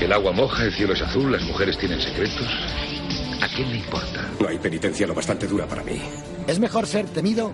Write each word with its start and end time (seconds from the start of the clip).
El 0.00 0.12
agua 0.12 0.30
moja, 0.30 0.64
el 0.64 0.72
cielo 0.72 0.92
es 0.92 1.02
azul, 1.02 1.32
las 1.32 1.42
mujeres 1.42 1.76
tienen 1.76 2.00
secretos. 2.00 2.46
¿A 3.42 3.48
quién 3.48 3.68
le 3.70 3.78
importa? 3.78 4.28
No 4.40 4.48
hay 4.48 4.56
penitencia 4.58 5.06
lo 5.08 5.14
bastante 5.14 5.48
dura 5.48 5.66
para 5.66 5.82
mí. 5.82 6.00
¿Es 6.46 6.60
mejor 6.60 6.86
ser 6.86 7.06
temido 7.06 7.52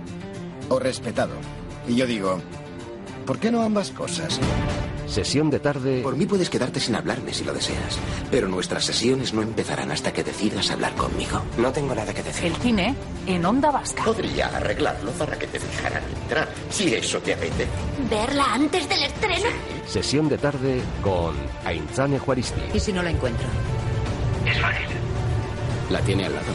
o 0.69 0.79
respetado? 0.79 1.35
Y 1.89 1.97
yo 1.97 2.07
digo, 2.07 2.43
¿por 3.25 3.39
qué 3.39 3.51
no 3.51 3.63
ambas 3.63 3.91
cosas? 3.91 4.39
Sesión 5.07 5.51
de 5.51 5.61
tarde. 5.61 6.03
Por 6.03 6.17
mí 6.17 6.27
puedes 6.27 6.51
quedarte 6.51 6.81
sin 6.81 6.95
hablarme 6.97 7.33
si 7.33 7.45
lo 7.45 7.53
deseas, 7.53 7.99
pero 8.31 8.49
nuestras 8.49 8.85
sesiones 8.85 9.33
no 9.33 9.43
empezarán 9.43 9.91
hasta 9.91 10.13
que 10.13 10.25
decidas 10.25 10.71
hablar 10.71 10.95
conmigo. 10.95 11.43
No 11.59 11.73
tengo 11.73 11.95
nada 11.95 12.13
que 12.13 12.23
decir. 12.23 12.47
El 12.47 12.57
cine 12.57 12.95
en 13.27 13.45
Onda 13.45 13.71
Vasca. 13.71 14.05
Podría 14.05 14.49
arreglarlo 14.49 15.11
para 15.13 15.39
que 15.39 15.47
te 15.47 15.59
dejaran 15.59 16.03
entrar, 16.23 16.49
si 16.71 16.95
eso 16.95 17.19
te 17.21 17.35
apetece. 17.35 17.69
¿Verla 18.11 18.55
antes 18.55 18.89
del 18.89 19.03
estreno? 19.05 19.49
Sesión 19.87 20.29
de 20.29 20.39
tarde 20.39 20.81
con 21.03 21.35
Ainzane 21.65 22.19
Juaristi. 22.19 22.61
¿Y 22.73 22.81
si 22.81 22.93
no 22.93 23.03
la 23.03 23.11
encuentro? 23.11 23.47
Es 24.47 24.61
fácil. 24.61 24.87
La 25.91 26.01
tiene 26.01 26.27
al 26.27 26.35
lado. 26.35 26.47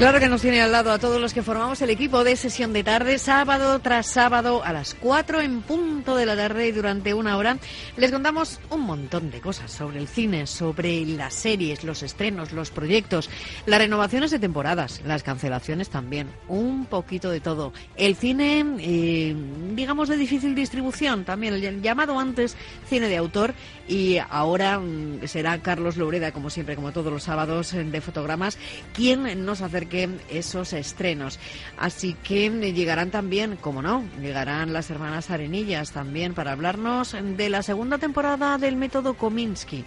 Claro 0.00 0.18
que 0.18 0.30
nos 0.30 0.40
tiene 0.40 0.62
al 0.62 0.72
lado 0.72 0.92
a 0.92 0.98
todos 0.98 1.20
los 1.20 1.34
que 1.34 1.42
formamos 1.42 1.82
el 1.82 1.90
equipo 1.90 2.24
de 2.24 2.34
sesión 2.34 2.72
de 2.72 2.82
tarde, 2.82 3.18
sábado 3.18 3.80
tras 3.80 4.06
sábado 4.06 4.64
a 4.64 4.72
las 4.72 4.94
4 4.94 5.42
en 5.42 5.60
punto 5.60 6.16
de 6.16 6.24
la 6.24 6.34
tarde 6.34 6.68
y 6.68 6.72
durante 6.72 7.12
una 7.12 7.36
hora 7.36 7.58
les 7.98 8.10
contamos 8.10 8.60
un 8.70 8.80
montón 8.80 9.30
de 9.30 9.42
cosas 9.42 9.70
sobre 9.70 9.98
el 9.98 10.08
cine, 10.08 10.46
sobre 10.46 11.04
las 11.04 11.34
series, 11.34 11.84
los 11.84 12.02
estrenos, 12.02 12.52
los 12.52 12.70
proyectos, 12.70 13.28
las 13.66 13.78
renovaciones 13.78 14.30
de 14.30 14.38
temporadas, 14.38 15.02
las 15.04 15.22
cancelaciones 15.22 15.90
también, 15.90 16.30
un 16.48 16.86
poquito 16.86 17.28
de 17.28 17.40
todo. 17.40 17.74
El 17.94 18.16
cine, 18.16 18.64
eh, 18.78 19.36
digamos, 19.74 20.08
de 20.08 20.16
difícil 20.16 20.54
distribución 20.54 21.26
también, 21.26 21.52
el 21.52 21.82
llamado 21.82 22.18
antes 22.18 22.56
cine 22.88 23.06
de 23.06 23.18
autor 23.18 23.52
y 23.90 24.18
ahora 24.18 24.78
mm, 24.78 25.26
será 25.26 25.58
Carlos 25.58 25.96
Loureda, 25.96 26.30
como 26.30 26.48
siempre, 26.48 26.76
como 26.76 26.92
todos 26.92 27.12
los 27.12 27.24
sábados 27.24 27.72
de 27.72 28.00
fotogramas, 28.00 28.56
quien 28.94 29.44
nos 29.44 29.62
acerque 29.62 30.08
esos 30.30 30.72
estrenos. 30.72 31.40
Así 31.76 32.14
que 32.22 32.50
llegarán 32.72 33.10
también, 33.10 33.56
como 33.56 33.82
no, 33.82 34.04
llegarán 34.20 34.72
las 34.72 34.90
hermanas 34.90 35.30
Arenillas 35.30 35.90
también 35.90 36.34
para 36.34 36.52
hablarnos 36.52 37.16
de 37.20 37.50
la 37.50 37.64
segunda 37.64 37.98
temporada 37.98 38.58
del 38.58 38.76
método 38.76 39.14
Kominsky 39.14 39.84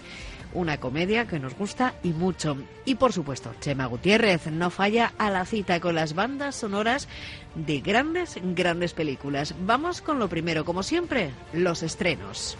una 0.55 0.79
comedia 0.79 1.25
que 1.25 1.39
nos 1.39 1.55
gusta 1.57 1.95
y 2.03 2.09
mucho. 2.09 2.57
Y 2.85 2.93
por 2.93 3.11
supuesto, 3.11 3.55
Chema 3.59 3.87
Gutiérrez 3.87 4.45
no 4.51 4.69
falla 4.69 5.13
a 5.17 5.31
la 5.31 5.45
cita 5.45 5.79
con 5.79 5.95
las 5.95 6.13
bandas 6.13 6.55
sonoras 6.55 7.07
de 7.55 7.81
grandes, 7.81 8.37
grandes 8.43 8.93
películas. 8.93 9.55
Vamos 9.65 10.01
con 10.01 10.19
lo 10.19 10.29
primero, 10.29 10.63
como 10.63 10.83
siempre, 10.83 11.31
los 11.53 11.81
estrenos. 11.81 12.55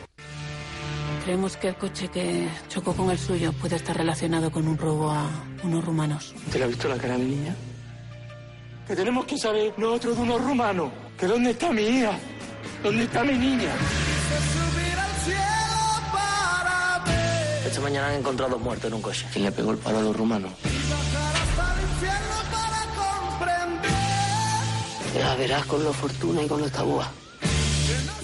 Creemos 1.23 1.55
que 1.55 1.69
el 1.69 1.75
coche 1.75 2.09
que 2.09 2.49
chocó 2.67 2.93
con 2.93 3.09
el 3.09 3.17
suyo 3.17 3.53
puede 3.53 3.77
estar 3.77 3.95
relacionado 3.95 4.51
con 4.51 4.67
un 4.67 4.77
robo 4.77 5.09
a 5.09 5.25
unos 5.63 5.85
rumanos. 5.85 6.35
¿Te 6.51 6.57
le 6.57 6.65
ha 6.65 6.67
visto 6.67 6.89
la 6.89 6.97
cara 6.97 7.15
a 7.15 7.17
mi 7.17 7.35
niña? 7.35 7.55
Que 8.85 8.93
tenemos 8.93 9.23
que 9.23 9.37
saber 9.37 9.73
nosotros 9.77 10.17
de 10.17 10.23
unos 10.23 10.41
rumanos. 10.43 10.91
Que 11.17 11.25
dónde 11.25 11.51
está 11.51 11.71
mi 11.71 11.81
hija. 11.81 12.19
¿Dónde 12.83 13.05
está 13.05 13.23
mi 13.23 13.37
niña? 13.37 13.71
Esta 17.65 17.79
mañana 17.79 18.09
han 18.09 18.15
encontrado 18.15 18.51
dos 18.51 18.61
muertos 18.61 18.89
en 18.89 18.93
un 18.95 19.01
coche. 19.01 19.25
¿Quién 19.31 19.45
le 19.45 19.51
pegó 19.53 19.71
el 19.71 19.77
palo 19.77 19.99
a 19.99 20.01
los 20.01 20.17
rumanos? 20.17 20.51
Ya 25.15 25.35
verás 25.35 25.65
con 25.67 25.85
la 25.85 25.93
fortuna 25.93 26.43
y 26.43 26.47
con 26.49 26.61
esta 26.65 26.83
boa. 26.83 27.09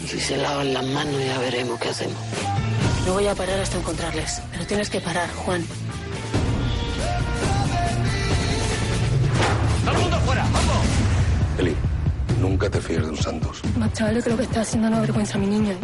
Y 0.03 0.07
si 0.07 0.19
se 0.19 0.35
lavan 0.35 0.73
las 0.73 0.85
manos 0.85 1.15
ya 1.25 1.39
veremos 1.39 1.79
qué 1.79 1.87
hacemos. 1.87 2.17
No 3.05 3.13
voy 3.13 3.27
a 3.27 3.35
parar 3.35 3.59
hasta 3.59 3.77
encontrarles. 3.77 4.41
Pero 4.51 4.65
tienes 4.65 4.89
que 4.89 5.01
parar, 5.01 5.29
Juan. 5.29 5.63
¡Todo 9.85 9.95
el 9.95 10.01
mundo 10.01 10.19
fuera! 10.19 10.43
¡Vamos! 10.43 10.85
Eli, 11.57 11.75
nunca 12.39 12.69
te 12.69 12.79
fíes 12.79 13.01
de 13.01 13.09
un 13.09 13.17
Santos. 13.17 13.61
Más 13.77 13.91
chaval, 13.93 14.23
creo 14.23 14.37
que 14.37 14.43
está 14.43 14.61
haciendo 14.61 14.87
una 14.87 15.01
vergüenza 15.01 15.37
a 15.37 15.41
mi 15.41 15.47
niña. 15.47 15.75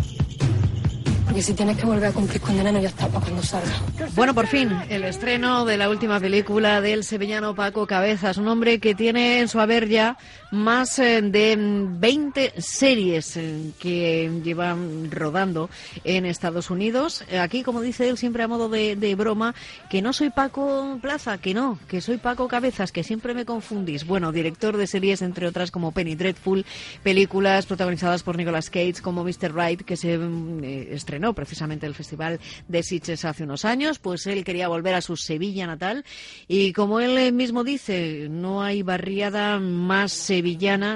Porque 1.25 1.41
si 1.41 1.53
tienes 1.53 1.75
que 1.75 1.85
volver 1.85 2.05
a 2.05 2.11
cumplir 2.11 2.39
condena, 2.39 2.71
no 2.71 2.79
ya 2.79 2.87
está 2.87 3.07
para 3.07 3.19
cuando 3.19 3.43
salga. 3.43 3.73
Bueno, 4.15 4.33
por 4.33 4.47
fin, 4.47 4.71
el 4.89 5.03
estreno 5.03 5.65
de 5.65 5.75
la 5.75 5.89
última 5.89 6.19
película 6.19 6.79
del 6.79 7.03
sevillano 7.03 7.55
Paco 7.55 7.87
Cabezas, 7.87 8.37
un 8.37 8.47
hombre 8.47 8.79
que 8.79 8.95
tiene 8.95 9.39
en 9.39 9.49
su 9.49 9.59
haber 9.59 9.89
ya 9.89 10.17
más 10.55 10.97
eh, 10.99 11.21
de 11.21 11.55
20 11.57 12.53
series 12.57 13.37
eh, 13.37 13.71
que 13.77 14.31
llevan 14.43 15.11
rodando 15.11 15.69
en 16.03 16.25
Estados 16.25 16.69
Unidos. 16.69 17.23
Eh, 17.29 17.39
Aquí, 17.39 17.61
como 17.61 17.81
dice 17.81 18.09
él, 18.09 18.17
siempre 18.17 18.43
a 18.43 18.47
modo 18.47 18.69
de, 18.69 19.15
broma, 19.15 19.53
que 19.89 20.01
no 20.01 20.13
soy 20.13 20.29
Paco 20.29 20.97
Plaza, 21.01 21.37
que 21.37 21.53
no, 21.53 21.77
que 21.87 22.01
soy 22.01 22.17
Paco 22.17 22.47
Cabezas, 22.47 22.91
que 22.91 23.03
siempre 23.03 23.33
me 23.33 23.45
confundís. 23.45 24.05
Bueno, 24.05 24.31
director 24.31 24.77
de 24.77 24.87
series, 24.87 25.21
entre 25.21 25.47
otras, 25.47 25.71
como 25.71 25.91
Penny 25.91 26.15
Dreadful, 26.15 26.65
películas 27.03 27.65
protagonizadas 27.65 28.23
por 28.23 28.37
Nicolas 28.37 28.69
Cage, 28.69 29.01
como 29.01 29.23
Mr. 29.23 29.53
Right, 29.53 29.81
que 29.81 29.97
se 29.97 30.17
mm, 30.17 30.63
eh, 30.63 30.87
estrenó 30.91 31.33
precisamente 31.33 31.85
en 31.85 31.91
el 31.91 31.95
Festival 31.95 32.39
de 32.67 32.81
Sitges 32.81 33.25
hace 33.25 33.43
unos 33.43 33.65
años, 33.65 33.99
pues 33.99 34.25
él 34.27 34.43
quería 34.43 34.67
volver 34.67 34.95
a 34.95 35.01
su 35.01 35.17
Sevilla 35.17 35.67
natal 35.67 36.05
y 36.47 36.73
como 36.73 36.99
él 36.99 37.33
mismo 37.33 37.63
dice, 37.63 38.27
no 38.29 38.63
hay 38.63 38.81
barriada 38.81 39.59
más 39.59 40.13
sevillana 40.13 40.44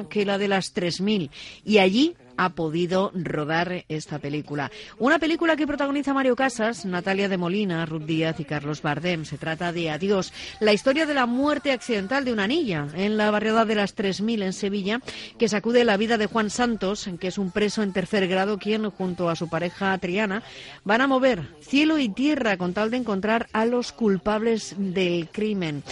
que 0.10 0.26
la 0.26 0.38
de 0.38 0.48
las 0.48 0.74
3000 0.74 1.32
y 1.66 1.80
allí 1.80 2.16
ha 2.38 2.52
podido 2.52 3.12
rodar 3.14 3.84
esta 3.90 4.18
película. 4.20 4.72
Una 4.98 5.20
película 5.20 5.58
que 5.58 5.68
protagoniza 5.68 6.14
Mario 6.14 6.38
Casas, 6.38 6.86
Natalia 6.86 7.28
de 7.28 7.36
Molina, 7.36 7.86
Ruth 7.86 8.04
Díaz 8.04 8.40
y 8.40 8.46
Carlos 8.46 8.82
Bardem. 8.82 9.26
Se 9.26 9.38
trata 9.38 9.74
de 9.74 9.90
Adiós, 9.90 10.32
la 10.62 10.72
historia 10.72 11.06
de 11.06 11.14
la 11.14 11.26
muerte 11.26 11.74
accidental 11.74 12.24
de 12.24 12.32
una 12.32 12.48
niña 12.48 12.88
en 12.94 13.18
la 13.18 13.30
barriada 13.30 13.66
de 13.66 13.76
las 13.76 13.94
3000 13.94 14.44
en 14.44 14.54
Sevilla, 14.54 15.02
que 15.38 15.50
sacude 15.50 15.84
la 15.84 15.98
vida 15.98 16.18
de 16.18 16.28
Juan 16.28 16.50
Santos, 16.50 17.10
que 17.20 17.28
es 17.28 17.38
un 17.38 17.52
preso 17.52 17.84
en 17.84 17.92
tercer 17.92 18.26
grado, 18.30 18.58
quien 18.58 18.90
junto 18.90 19.30
a 19.30 19.36
su 19.36 19.50
pareja 19.50 19.98
Triana 19.98 20.42
van 20.86 21.02
a 21.02 21.08
mover 21.08 21.42
cielo 21.60 21.98
y 21.98 22.08
tierra 22.08 22.56
con 22.56 22.74
tal 22.74 22.90
de 22.90 22.98
encontrar 22.98 23.48
a 23.52 23.66
los 23.66 23.92
culpables 23.92 24.76
del 24.78 25.28
crimen. 25.28 25.84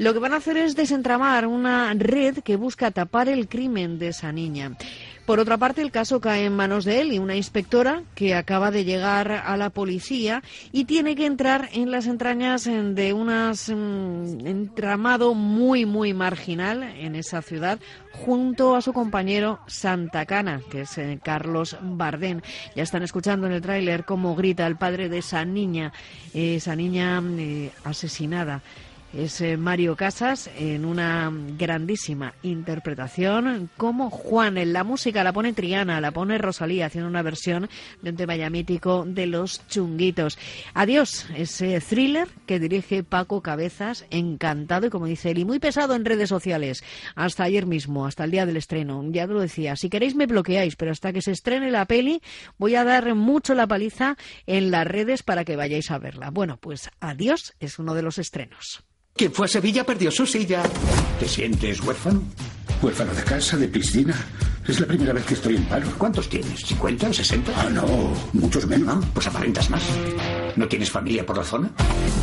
Lo 0.00 0.14
que 0.14 0.18
van 0.18 0.32
a 0.32 0.38
hacer 0.38 0.56
es 0.56 0.76
desentramar 0.76 1.46
una 1.46 1.92
red 1.92 2.38
que 2.38 2.56
busca 2.56 2.90
tapar 2.90 3.28
el 3.28 3.48
crimen 3.48 3.98
de 3.98 4.08
esa 4.08 4.32
niña. 4.32 4.78
Por 5.26 5.40
otra 5.40 5.58
parte, 5.58 5.82
el 5.82 5.90
caso 5.90 6.22
cae 6.22 6.46
en 6.46 6.56
manos 6.56 6.86
de 6.86 7.02
él 7.02 7.12
y 7.12 7.18
una 7.18 7.36
inspectora 7.36 8.04
que 8.14 8.34
acaba 8.34 8.70
de 8.70 8.84
llegar 8.86 9.30
a 9.30 9.58
la 9.58 9.68
policía 9.68 10.42
y 10.72 10.86
tiene 10.86 11.16
que 11.16 11.26
entrar 11.26 11.68
en 11.74 11.90
las 11.90 12.06
entrañas 12.06 12.64
de 12.64 13.12
un 13.12 13.28
entramado 14.46 15.34
muy, 15.34 15.84
muy 15.84 16.14
marginal 16.14 16.82
en 16.82 17.14
esa 17.14 17.42
ciudad 17.42 17.78
junto 18.10 18.76
a 18.76 18.80
su 18.80 18.94
compañero 18.94 19.60
Santa 19.66 20.24
Cana, 20.24 20.62
que 20.70 20.80
es 20.80 20.96
eh, 20.96 21.20
Carlos 21.22 21.76
Bardén. 21.82 22.42
Ya 22.74 22.84
están 22.84 23.02
escuchando 23.02 23.46
en 23.46 23.52
el 23.52 23.60
tráiler 23.60 24.06
cómo 24.06 24.34
grita 24.34 24.66
el 24.66 24.76
padre 24.76 25.10
de 25.10 25.18
esa 25.18 25.44
niña, 25.44 25.92
eh, 26.32 26.54
esa 26.54 26.74
niña 26.74 27.22
eh, 27.36 27.70
asesinada. 27.84 28.62
Es 29.12 29.40
eh, 29.40 29.56
Mario 29.56 29.96
Casas 29.96 30.48
en 30.56 30.84
una 30.84 31.32
grandísima 31.58 32.32
interpretación 32.44 33.68
como 33.76 34.08
Juan. 34.08 34.56
En 34.56 34.72
la 34.72 34.84
música 34.84 35.24
la 35.24 35.32
pone 35.32 35.52
Triana, 35.52 36.00
la 36.00 36.12
pone 36.12 36.38
Rosalía, 36.38 36.86
haciendo 36.86 37.10
una 37.10 37.22
versión 37.22 37.68
de 38.02 38.10
un 38.10 38.16
tema 38.16 38.36
ya 38.36 38.50
mítico 38.50 39.04
de 39.04 39.26
los 39.26 39.66
chunguitos. 39.66 40.38
Adiós, 40.74 41.26
ese 41.36 41.80
thriller 41.80 42.28
que 42.46 42.60
dirige 42.60 43.02
Paco 43.02 43.42
Cabezas, 43.42 44.06
encantado 44.10 44.86
y 44.86 44.90
como 44.90 45.06
dice 45.06 45.32
él, 45.32 45.38
y 45.38 45.44
muy 45.44 45.58
pesado 45.58 45.96
en 45.96 46.04
redes 46.04 46.28
sociales. 46.28 46.84
Hasta 47.16 47.42
ayer 47.42 47.66
mismo, 47.66 48.06
hasta 48.06 48.22
el 48.22 48.30
día 48.30 48.46
del 48.46 48.58
estreno. 48.58 49.02
Ya 49.10 49.26
lo 49.26 49.40
decía, 49.40 49.74
si 49.74 49.90
queréis 49.90 50.14
me 50.14 50.26
bloqueáis, 50.26 50.76
pero 50.76 50.92
hasta 50.92 51.12
que 51.12 51.20
se 51.20 51.32
estrene 51.32 51.72
la 51.72 51.86
peli 51.86 52.22
voy 52.58 52.76
a 52.76 52.84
dar 52.84 53.12
mucho 53.16 53.54
la 53.54 53.66
paliza 53.66 54.16
en 54.46 54.70
las 54.70 54.86
redes 54.86 55.24
para 55.24 55.44
que 55.44 55.56
vayáis 55.56 55.90
a 55.90 55.98
verla. 55.98 56.30
Bueno, 56.30 56.58
pues 56.58 56.90
adiós 57.00 57.54
es 57.58 57.80
uno 57.80 57.94
de 57.94 58.02
los 58.02 58.18
estrenos. 58.18 58.84
Quien 59.16 59.32
fue 59.32 59.46
a 59.46 59.48
Sevilla 59.48 59.84
perdió 59.84 60.10
su 60.10 60.26
silla. 60.26 60.62
¿Te 61.18 61.28
sientes 61.28 61.80
huérfano? 61.82 62.22
Huérfano 62.82 63.12
de 63.14 63.22
casa, 63.22 63.56
de 63.56 63.68
piscina. 63.68 64.14
Es 64.66 64.80
la 64.80 64.86
primera 64.86 65.12
vez 65.12 65.24
que 65.24 65.34
estoy 65.34 65.56
en 65.56 65.64
paro. 65.64 65.86
¿Cuántos 65.98 66.28
tienes? 66.28 66.64
¿50 66.64 67.10
o 67.10 67.12
60? 67.12 67.52
Ah, 67.56 67.68
no, 67.70 67.84
muchos 68.32 68.66
menos. 68.66 68.88
Ah, 68.94 69.00
pues 69.12 69.26
aparentas 69.26 69.68
más. 69.68 69.82
¿No 70.56 70.66
tienes 70.68 70.90
familia 70.90 71.26
por 71.26 71.36
la 71.36 71.44
zona? 71.44 71.70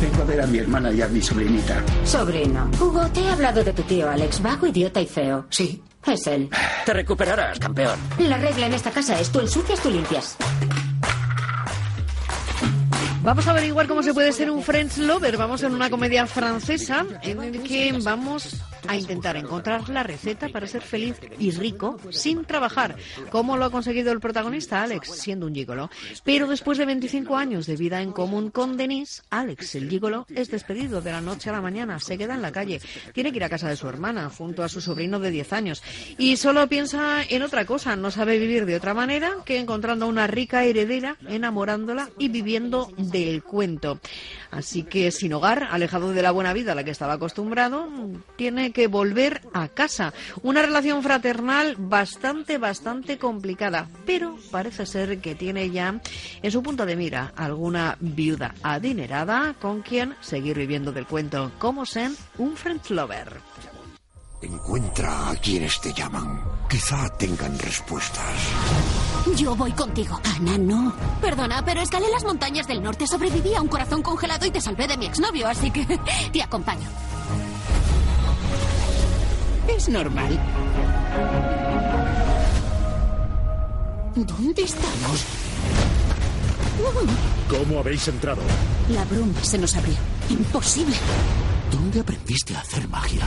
Vengo 0.00 0.22
a 0.22 0.24
ver 0.24 0.40
a 0.40 0.46
mi 0.46 0.58
hermana 0.58 0.92
y 0.92 1.00
a 1.02 1.08
mi 1.08 1.20
sobrinita. 1.22 1.82
Sobrino. 2.04 2.70
Hugo, 2.80 3.06
te 3.12 3.20
he 3.20 3.28
hablado 3.28 3.62
de 3.62 3.72
tu 3.72 3.82
tío 3.82 4.08
Alex, 4.10 4.42
vago, 4.42 4.66
idiota 4.66 5.00
y 5.00 5.06
feo. 5.06 5.46
Sí. 5.50 5.82
Es 6.06 6.26
él. 6.26 6.48
Te 6.86 6.92
recuperarás, 6.94 7.58
campeón. 7.58 7.98
La 8.18 8.38
regla 8.38 8.66
en 8.66 8.72
esta 8.72 8.90
casa 8.90 9.20
es 9.20 9.30
tú 9.30 9.40
ensucias, 9.40 9.80
tú 9.82 9.90
limpias. 9.90 10.36
Vamos 13.22 13.46
a 13.46 13.50
averiguar 13.50 13.86
cómo 13.86 14.02
se 14.02 14.14
puede 14.14 14.32
ser 14.32 14.50
un 14.50 14.62
French 14.62 14.98
lover. 14.98 15.36
Vamos 15.36 15.62
en 15.62 15.74
una 15.74 15.90
comedia 15.90 16.26
francesa 16.26 17.04
en 17.22 17.42
el 17.42 17.62
que 17.62 17.98
vamos 18.02 18.56
a 18.86 18.96
intentar 18.96 19.36
encontrar 19.36 19.88
la 19.88 20.02
receta 20.02 20.48
para 20.48 20.66
ser 20.66 20.82
feliz 20.82 21.16
y 21.38 21.50
rico 21.50 21.98
sin 22.10 22.44
trabajar. 22.44 22.96
¿Cómo 23.30 23.56
lo 23.56 23.64
ha 23.64 23.70
conseguido 23.70 24.12
el 24.12 24.20
protagonista, 24.20 24.82
Alex, 24.82 25.08
siendo 25.08 25.46
un 25.46 25.54
gigolo? 25.54 25.90
Pero 26.24 26.46
después 26.46 26.78
de 26.78 26.86
25 26.86 27.36
años 27.36 27.66
de 27.66 27.76
vida 27.76 28.02
en 28.02 28.12
común 28.12 28.50
con 28.50 28.76
Denise, 28.76 29.22
Alex, 29.30 29.74
el 29.74 29.88
gigolo, 29.88 30.26
es 30.34 30.50
despedido 30.50 31.00
de 31.00 31.12
la 31.12 31.20
noche 31.20 31.50
a 31.50 31.52
la 31.52 31.60
mañana. 31.60 31.98
Se 32.00 32.18
queda 32.18 32.34
en 32.34 32.42
la 32.42 32.52
calle. 32.52 32.80
Tiene 33.12 33.30
que 33.30 33.38
ir 33.38 33.44
a 33.44 33.48
casa 33.48 33.68
de 33.68 33.76
su 33.76 33.88
hermana, 33.88 34.30
junto 34.30 34.62
a 34.62 34.68
su 34.68 34.80
sobrino 34.80 35.18
de 35.18 35.30
10 35.30 35.52
años. 35.52 35.82
Y 36.16 36.36
solo 36.36 36.68
piensa 36.68 37.22
en 37.28 37.42
otra 37.42 37.64
cosa. 37.64 37.96
No 37.96 38.10
sabe 38.10 38.38
vivir 38.38 38.66
de 38.66 38.76
otra 38.76 38.94
manera 38.94 39.36
que 39.44 39.58
encontrando 39.58 40.06
a 40.06 40.08
una 40.08 40.26
rica 40.26 40.64
heredera, 40.64 41.16
enamorándola 41.28 42.10
y 42.18 42.28
viviendo 42.28 42.92
del 42.96 43.42
cuento. 43.42 44.00
Así 44.50 44.82
que 44.82 45.10
sin 45.10 45.32
hogar, 45.32 45.68
alejado 45.70 46.12
de 46.12 46.22
la 46.22 46.30
buena 46.30 46.52
vida 46.52 46.72
a 46.72 46.74
la 46.74 46.84
que 46.84 46.90
estaba 46.90 47.14
acostumbrado, 47.14 47.88
tiene 48.36 48.67
que 48.72 48.86
volver 48.86 49.42
a 49.52 49.68
casa. 49.68 50.12
Una 50.42 50.62
relación 50.62 51.02
fraternal 51.02 51.76
bastante, 51.78 52.58
bastante 52.58 53.18
complicada, 53.18 53.88
pero 54.06 54.36
parece 54.50 54.86
ser 54.86 55.20
que 55.20 55.34
tiene 55.34 55.70
ya 55.70 56.00
en 56.42 56.50
su 56.50 56.62
punto 56.62 56.86
de 56.86 56.96
mira 56.96 57.32
alguna 57.36 57.96
viuda 58.00 58.54
adinerada 58.62 59.54
con 59.60 59.82
quien 59.82 60.14
seguir 60.20 60.56
viviendo 60.56 60.92
del 60.92 61.06
cuento, 61.06 61.52
como 61.58 61.86
sen 61.86 62.16
un 62.38 62.56
French 62.56 62.90
lover. 62.90 63.40
Encuentra 64.40 65.30
a 65.30 65.36
quienes 65.36 65.80
te 65.80 65.92
llaman. 65.92 66.40
Quizá 66.70 67.08
tengan 67.18 67.58
respuestas. 67.58 68.52
Yo 69.36 69.56
voy 69.56 69.72
contigo. 69.72 70.20
Ana, 70.22 70.56
no. 70.56 70.94
Perdona, 71.20 71.64
pero 71.64 71.80
escalé 71.80 72.08
las 72.10 72.24
montañas 72.24 72.68
del 72.68 72.82
norte, 72.82 73.06
sobreviví 73.06 73.54
a 73.54 73.62
un 73.62 73.68
corazón 73.68 74.02
congelado 74.02 74.46
y 74.46 74.50
te 74.50 74.60
salvé 74.60 74.86
de 74.86 74.96
mi 74.96 75.06
exnovio, 75.06 75.48
así 75.48 75.70
que 75.70 75.84
te 76.32 76.42
acompaño. 76.42 76.88
Es 79.68 79.88
normal. 79.88 80.38
¿Dónde 84.14 84.62
estamos? 84.62 85.24
¿Cómo 87.48 87.78
habéis 87.78 88.08
entrado? 88.08 88.42
La 88.90 89.04
bruma 89.04 89.42
se 89.42 89.58
nos 89.58 89.76
abrió. 89.76 89.94
Imposible. 90.30 90.96
¿Dónde 91.70 92.00
aprendiste 92.00 92.54
a 92.56 92.60
hacer 92.60 92.88
magia? 92.88 93.26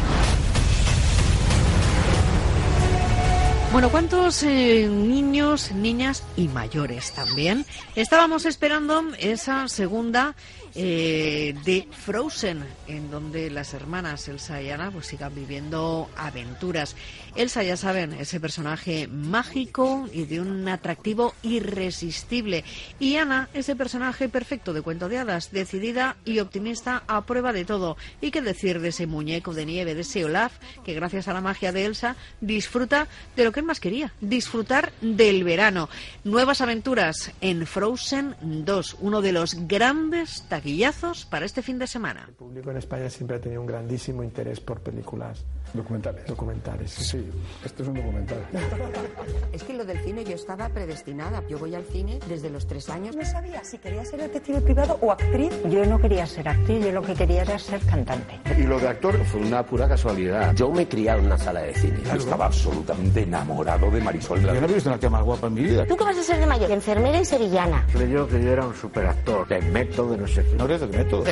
Bueno, 3.71 3.89
¿cuántos 3.89 4.43
eh, 4.43 4.89
niños, 4.89 5.71
niñas 5.71 6.23
y 6.35 6.49
mayores 6.49 7.13
también 7.13 7.65
estábamos 7.95 8.45
esperando 8.45 9.01
esa 9.17 9.69
segunda 9.69 10.35
eh, 10.75 11.55
de 11.65 11.87
Frozen, 11.91 12.63
en 12.87 13.11
donde 13.11 13.49
las 13.49 13.73
hermanas 13.73 14.27
Elsa 14.27 14.61
y 14.61 14.69
Anna 14.69 14.91
pues 14.91 15.07
sigan 15.07 15.33
viviendo 15.35 16.09
aventuras. 16.15 16.95
Elsa, 17.35 17.63
ya 17.63 17.77
saben, 17.77 18.13
ese 18.13 18.39
personaje 18.39 19.07
mágico 19.07 20.09
y 20.11 20.25
de 20.25 20.41
un 20.41 20.67
atractivo 20.67 21.33
irresistible. 21.43 22.63
Y 22.99 23.15
Ana, 23.15 23.49
ese 23.53 23.75
personaje 23.75 24.27
perfecto 24.29 24.73
de 24.73 24.81
cuento 24.81 25.07
de 25.09 25.17
hadas, 25.17 25.51
decidida 25.51 26.17
y 26.25 26.39
optimista 26.39 27.03
a 27.07 27.21
prueba 27.25 27.53
de 27.53 27.65
todo. 27.65 27.95
¿Y 28.19 28.31
qué 28.31 28.41
decir 28.41 28.81
de 28.81 28.89
ese 28.89 29.07
muñeco 29.07 29.53
de 29.53 29.65
nieve, 29.65 29.95
de 29.95 30.01
ese 30.01 30.25
Olaf, 30.25 30.53
que 30.83 30.93
gracias 30.93 31.27
a 31.27 31.33
la 31.33 31.41
magia 31.41 31.71
de 31.71 31.85
Elsa 31.85 32.15
disfruta 32.41 33.07
de 33.35 33.43
lo 33.45 33.51
que 33.51 33.61
él 33.61 33.65
más 33.65 33.79
quería, 33.79 34.13
disfrutar 34.19 34.91
del 35.01 35.43
verano? 35.43 35.89
Nuevas 36.23 36.61
aventuras 36.61 37.31
en 37.39 37.65
Frozen 37.65 38.35
2, 38.41 38.97
uno 38.99 39.21
de 39.21 39.31
los 39.31 39.67
grandes 39.67 40.43
taquillazos 40.49 41.25
para 41.25 41.45
este 41.45 41.61
fin 41.61 41.79
de 41.79 41.87
semana. 41.87 42.25
El 42.27 42.33
público 42.33 42.71
en 42.71 42.77
España 42.77 43.09
siempre 43.09 43.37
ha 43.37 43.41
tenido 43.41 43.61
un 43.61 43.67
grandísimo 43.67 44.23
interés 44.23 44.59
por 44.59 44.81
películas 44.81 45.45
Documentales. 45.73 46.25
documentales. 46.27 46.91
Sí, 46.91 47.20
esto 47.65 47.83
es 47.83 47.89
un 47.89 47.95
documental. 47.95 48.37
Es 49.51 49.63
que 49.63 49.73
lo 49.73 49.83
del 49.83 49.99
cine 49.99 50.23
yo 50.23 50.35
estaba 50.35 50.69
predestinada. 50.69 51.43
Yo 51.49 51.59
voy 51.59 51.75
al 51.75 51.83
cine 51.83 52.19
desde 52.27 52.49
los 52.49 52.67
tres 52.67 52.89
años. 52.89 53.15
No 53.15 53.25
sabía 53.25 53.63
si 53.63 53.77
quería 53.77 54.05
ser 54.05 54.21
detective 54.21 54.61
privado 54.61 54.97
o 55.01 55.11
actriz. 55.11 55.51
Yo 55.69 55.85
no 55.85 55.99
quería 55.99 56.25
ser 56.25 56.47
actriz, 56.47 56.83
yo 56.85 56.91
lo 56.91 57.01
que 57.01 57.13
quería 57.13 57.41
era 57.41 57.59
ser 57.59 57.81
cantante. 57.81 58.39
Y 58.57 58.63
lo 58.63 58.79
de 58.79 58.87
actor 58.87 59.17
fue 59.25 59.41
una 59.41 59.65
pura 59.65 59.87
casualidad. 59.89 60.55
Yo 60.55 60.71
me 60.71 60.87
crié 60.87 61.11
en 61.11 61.25
una 61.25 61.37
sala 61.37 61.61
de 61.61 61.73
cine. 61.73 61.99
Yo 62.05 62.13
estaba 62.13 62.45
absolutamente 62.45 63.23
enamorado 63.23 63.91
de 63.91 64.01
Marisol. 64.01 64.41
Yo 64.41 64.53
no 64.53 64.67
he 64.67 64.73
visto 64.73 64.89
una 64.89 64.99
tía 64.99 65.09
más 65.09 65.23
guapa 65.23 65.47
en 65.47 65.53
mi 65.53 65.63
vida. 65.63 65.85
¿Tú 65.85 65.97
qué 65.97 66.03
vas 66.03 66.17
a 66.17 66.23
ser 66.23 66.39
de 66.39 66.45
mayor? 66.45 66.71
Enfermera 66.71 67.19
y 67.19 67.25
sevillana. 67.25 67.85
Creyó 67.91 68.27
que 68.27 68.41
yo 68.41 68.51
era 68.51 68.65
un 68.65 68.75
superactor, 68.75 69.47
de 69.47 69.61
método, 69.61 70.15
no 70.15 70.27
sé 70.27 70.43
qué. 70.43 70.55
¿No 70.55 70.65
eres 70.65 70.81
de 70.81 70.87
método? 70.87 71.23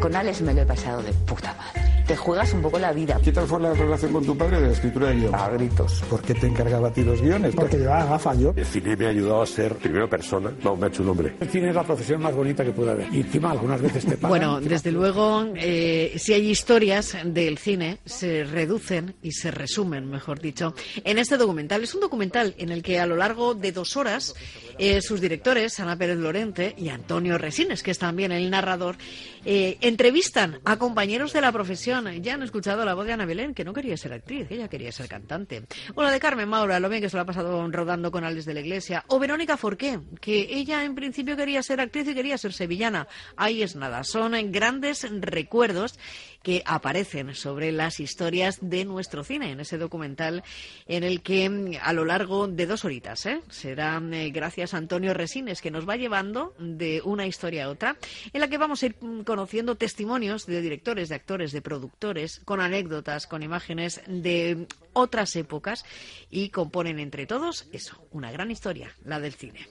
Con 0.00 0.14
Alex 0.14 0.42
me 0.42 0.54
lo 0.54 0.62
he 0.62 0.66
pasado 0.66 1.02
de 1.02 1.12
puta 1.12 1.54
madre. 1.54 1.77
Te 2.08 2.16
juegas 2.16 2.54
un 2.54 2.62
poco 2.62 2.78
la 2.78 2.90
vida. 2.94 3.20
¿Qué 3.22 3.30
tal 3.32 3.46
fue 3.46 3.60
la 3.60 3.74
relación 3.74 4.14
con 4.14 4.24
tu 4.24 4.34
padre 4.34 4.62
de 4.62 4.68
la 4.68 4.72
escritura 4.72 5.08
de 5.08 5.16
guion? 5.16 5.34
A 5.34 5.50
gritos. 5.50 6.02
¿Por 6.08 6.22
qué 6.22 6.32
te 6.32 6.46
encargaba 6.46 6.88
a 6.88 6.90
ti 6.90 7.04
los 7.04 7.20
guiones? 7.20 7.54
Porque 7.54 7.76
llevaba 7.76 8.06
gafas 8.06 8.38
yo. 8.38 8.54
El 8.56 8.64
cine 8.64 8.96
me 8.96 9.04
ha 9.04 9.08
ayudado 9.10 9.42
a 9.42 9.46
ser, 9.46 9.74
primero 9.74 10.08
persona, 10.08 10.50
no, 10.64 10.74
me 10.74 10.86
ha 10.86 10.88
hecho 10.88 11.02
un 11.02 11.10
hombre. 11.10 11.36
El 11.38 11.50
cine 11.50 11.68
es 11.68 11.74
la 11.74 11.84
profesión 11.84 12.22
más 12.22 12.34
bonita 12.34 12.64
que 12.64 12.70
puede 12.70 12.92
haber. 12.92 13.12
Y 13.12 13.20
encima 13.20 13.50
algunas 13.50 13.82
veces 13.82 14.06
te 14.06 14.16
pagan. 14.16 14.30
Bueno, 14.30 14.58
desde 14.58 14.90
luego, 14.90 15.48
eh, 15.54 16.14
si 16.16 16.32
hay 16.32 16.48
historias 16.48 17.14
del 17.26 17.58
cine, 17.58 17.98
se 18.06 18.42
reducen 18.44 19.14
y 19.22 19.32
se 19.32 19.50
resumen, 19.50 20.08
mejor 20.08 20.40
dicho, 20.40 20.74
en 21.04 21.18
este 21.18 21.36
documental. 21.36 21.82
Es 21.82 21.94
un 21.94 22.00
documental 22.00 22.54
en 22.56 22.72
el 22.72 22.82
que 22.82 23.00
a 23.00 23.06
lo 23.06 23.16
largo 23.16 23.52
de 23.52 23.70
dos 23.70 23.98
horas 23.98 24.34
eh, 24.78 25.02
sus 25.02 25.20
directores, 25.20 25.80
Ana 25.80 25.96
Pérez 25.96 26.18
Lorente 26.18 26.74
y 26.76 26.88
Antonio 26.88 27.36
Resines, 27.36 27.82
que 27.82 27.90
es 27.90 27.98
también 27.98 28.32
el 28.32 28.48
narrador, 28.50 28.96
eh, 29.44 29.76
entrevistan 29.80 30.60
a 30.64 30.76
compañeros 30.76 31.32
de 31.32 31.40
la 31.40 31.52
profesión. 31.52 32.06
Ya 32.22 32.34
han 32.34 32.42
escuchado 32.42 32.84
la 32.84 32.94
voz 32.94 33.06
de 33.06 33.12
Ana 33.12 33.26
Belén, 33.26 33.54
que 33.54 33.64
no 33.64 33.72
quería 33.72 33.96
ser 33.96 34.12
actriz, 34.12 34.46
ella 34.50 34.68
quería 34.68 34.92
ser 34.92 35.08
cantante. 35.08 35.64
O 35.94 36.02
la 36.02 36.10
de 36.10 36.20
Carmen 36.20 36.48
Maura, 36.48 36.80
lo 36.80 36.88
bien 36.88 37.02
que 37.02 37.10
se 37.10 37.16
lo 37.16 37.22
ha 37.22 37.26
pasado 37.26 37.68
rodando 37.70 38.10
con 38.10 38.24
Alex 38.24 38.44
de 38.44 38.54
la 38.54 38.60
Iglesia. 38.60 39.04
O 39.08 39.18
Verónica 39.18 39.56
Forqué, 39.56 40.00
que 40.20 40.48
ella 40.50 40.84
en 40.84 40.94
principio 40.94 41.36
quería 41.36 41.62
ser 41.62 41.80
actriz 41.80 42.08
y 42.08 42.14
quería 42.14 42.38
ser 42.38 42.52
sevillana. 42.52 43.08
Ahí 43.36 43.62
es 43.62 43.76
nada, 43.76 44.04
son 44.04 44.32
grandes 44.52 45.06
recuerdos 45.20 45.98
que 46.42 46.62
aparecen 46.64 47.34
sobre 47.34 47.72
las 47.72 48.00
historias 48.00 48.58
de 48.60 48.84
nuestro 48.84 49.24
cine 49.24 49.50
en 49.50 49.60
ese 49.60 49.78
documental 49.78 50.42
en 50.86 51.04
el 51.04 51.22
que 51.22 51.48
mm, 51.48 51.72
a 51.82 51.92
lo 51.92 52.04
largo 52.04 52.48
de 52.48 52.66
dos 52.66 52.84
horitas 52.84 53.26
¿eh? 53.26 53.40
será 53.50 54.00
eh, 54.12 54.30
gracias 54.30 54.74
a 54.74 54.78
Antonio 54.78 55.14
Resines 55.14 55.60
que 55.60 55.70
nos 55.70 55.88
va 55.88 55.96
llevando 55.96 56.54
de 56.58 57.02
una 57.04 57.26
historia 57.26 57.64
a 57.64 57.68
otra 57.68 57.96
en 58.32 58.40
la 58.40 58.48
que 58.48 58.58
vamos 58.58 58.82
a 58.82 58.86
ir 58.86 58.96
mm, 59.00 59.22
conociendo 59.22 59.76
testimonios 59.76 60.46
de 60.46 60.60
directores, 60.60 61.08
de 61.08 61.14
actores, 61.16 61.52
de 61.52 61.62
productores 61.62 62.40
con 62.44 62.60
anécdotas, 62.60 63.26
con 63.26 63.42
imágenes 63.42 64.00
de 64.06 64.66
otras 64.92 65.34
épocas 65.36 65.84
y 66.30 66.50
componen 66.50 66.98
entre 66.98 67.26
todos 67.26 67.68
eso, 67.72 68.02
una 68.10 68.30
gran 68.30 68.50
historia, 68.50 68.94
la 69.04 69.20
del 69.20 69.34
cine. 69.34 69.68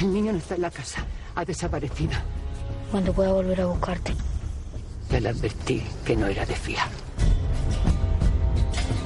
El 0.00 0.12
niño 0.12 0.32
no 0.32 0.38
está 0.38 0.54
en 0.54 0.62
la 0.62 0.70
casa, 0.70 1.06
ha 1.34 1.44
desaparecido. 1.44 2.12
¿Cuándo 2.90 3.12
pueda 3.12 3.32
volver 3.32 3.60
a 3.60 3.66
buscarte? 3.66 4.14
Ya 5.10 5.20
le 5.20 5.28
advertí 5.30 5.82
que 6.04 6.16
no 6.16 6.26
era 6.26 6.46
de 6.46 6.54
fiar. 6.54 6.88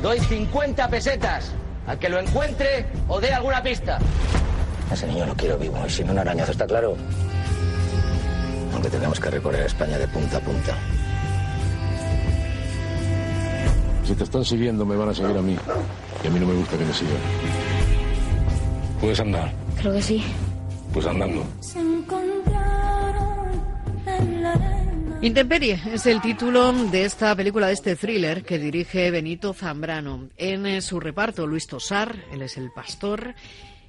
Doy 0.02 0.20
50 0.20 0.88
pesetas 0.88 1.52
al 1.86 1.98
que 1.98 2.08
lo 2.08 2.18
encuentre 2.18 2.86
o 3.08 3.20
dé 3.20 3.32
alguna 3.32 3.62
pista. 3.62 3.98
A 4.90 4.94
ese 4.94 5.06
niño 5.06 5.26
lo 5.26 5.34
quiero 5.34 5.58
vivo 5.58 5.82
y 5.86 5.90
sin 5.90 6.10
un 6.10 6.18
arañazo, 6.18 6.52
¿está 6.52 6.66
claro? 6.66 6.96
Aunque 8.72 8.90
tengamos 8.90 9.18
que 9.18 9.30
recorrer 9.30 9.64
España 9.64 9.98
de 9.98 10.06
punta 10.08 10.36
a 10.36 10.40
punta. 10.40 10.76
Si 14.04 14.14
te 14.14 14.24
están 14.24 14.44
siguiendo, 14.44 14.84
me 14.84 14.96
van 14.96 15.08
a 15.08 15.14
seguir 15.14 15.36
a 15.36 15.40
mí. 15.40 15.56
Y 16.22 16.26
a 16.26 16.30
mí 16.30 16.38
no 16.38 16.46
me 16.46 16.54
gusta 16.54 16.76
que 16.76 16.84
me 16.84 16.92
sigan. 16.92 17.16
¿Puedes 19.00 19.20
andar? 19.20 19.50
Creo 19.80 19.94
que 19.94 20.02
sí. 20.02 20.22
Pues 20.92 21.06
andando. 21.06 21.44
Intemperie 25.24 25.80
es 25.90 26.04
el 26.04 26.20
título 26.20 26.70
de 26.70 27.06
esta 27.06 27.34
película, 27.34 27.68
de 27.68 27.72
este 27.72 27.96
thriller 27.96 28.44
que 28.44 28.58
dirige 28.58 29.10
Benito 29.10 29.54
Zambrano. 29.54 30.28
En 30.36 30.66
eh, 30.66 30.82
su 30.82 31.00
reparto, 31.00 31.46
Luis 31.46 31.66
Tosar, 31.66 32.14
él 32.30 32.42
es 32.42 32.58
el 32.58 32.70
pastor, 32.70 33.34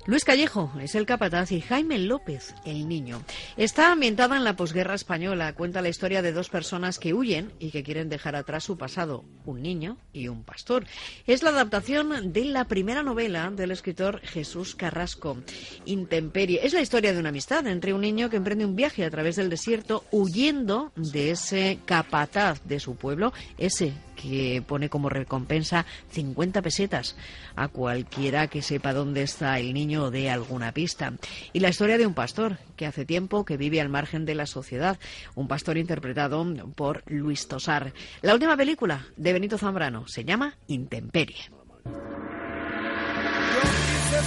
Luis 0.07 0.23
Callejo 0.23 0.71
es 0.79 0.93
el 0.93 1.07
capataz 1.07 1.51
y 1.51 1.61
Jaime 1.61 1.97
López 1.97 2.53
el 2.63 2.87
niño. 2.87 3.23
Está 3.57 3.91
ambientada 3.91 4.37
en 4.37 4.43
la 4.43 4.55
posguerra 4.55 4.93
española. 4.93 5.53
Cuenta 5.53 5.81
la 5.81 5.89
historia 5.89 6.21
de 6.21 6.31
dos 6.31 6.49
personas 6.49 6.99
que 6.99 7.15
huyen 7.15 7.51
y 7.57 7.71
que 7.71 7.81
quieren 7.81 8.07
dejar 8.07 8.35
atrás 8.35 8.63
su 8.63 8.77
pasado, 8.77 9.25
un 9.45 9.63
niño 9.63 9.97
y 10.13 10.27
un 10.27 10.43
pastor. 10.43 10.85
Es 11.25 11.41
la 11.41 11.49
adaptación 11.49 12.31
de 12.31 12.45
la 12.45 12.65
primera 12.65 13.01
novela 13.01 13.49
del 13.49 13.71
escritor 13.71 14.21
Jesús 14.21 14.75
Carrasco, 14.75 15.37
Intemperie. 15.85 16.59
Es 16.61 16.73
la 16.73 16.81
historia 16.81 17.11
de 17.11 17.19
una 17.19 17.29
amistad 17.29 17.65
entre 17.65 17.91
un 17.91 18.01
niño 18.01 18.29
que 18.29 18.37
emprende 18.37 18.65
un 18.65 18.75
viaje 18.75 19.05
a 19.05 19.09
través 19.09 19.37
del 19.37 19.49
desierto 19.49 20.03
huyendo 20.11 20.91
de 20.95 21.31
ese 21.31 21.79
capataz 21.85 22.61
de 22.65 22.79
su 22.79 22.95
pueblo, 22.95 23.33
ese 23.57 23.91
que 24.15 24.63
pone 24.65 24.89
como 24.89 25.09
recompensa 25.09 25.85
50 26.11 26.61
pesetas 26.61 27.15
a 27.55 27.67
cualquiera 27.67 28.47
que 28.47 28.61
sepa 28.61 28.93
dónde 28.93 29.23
está 29.23 29.59
el 29.59 29.73
niño 29.73 30.05
o 30.05 30.11
dé 30.11 30.29
alguna 30.29 30.71
pista. 30.71 31.13
Y 31.53 31.59
la 31.59 31.69
historia 31.69 31.97
de 31.97 32.07
un 32.07 32.13
pastor 32.13 32.57
que 32.75 32.85
hace 32.85 33.05
tiempo 33.05 33.45
que 33.45 33.57
vive 33.57 33.81
al 33.81 33.89
margen 33.89 34.25
de 34.25 34.35
la 34.35 34.45
sociedad, 34.45 34.97
un 35.35 35.47
pastor 35.47 35.77
interpretado 35.77 36.45
por 36.75 37.03
Luis 37.07 37.47
Tosar. 37.47 37.93
La 38.21 38.33
última 38.33 38.57
película 38.57 39.05
de 39.17 39.33
Benito 39.33 39.57
Zambrano 39.57 40.07
se 40.07 40.25
llama 40.25 40.57
Intemperie. 40.67 41.49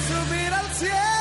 subir 0.09 0.53
al 0.53 0.67
cielo 0.75 1.18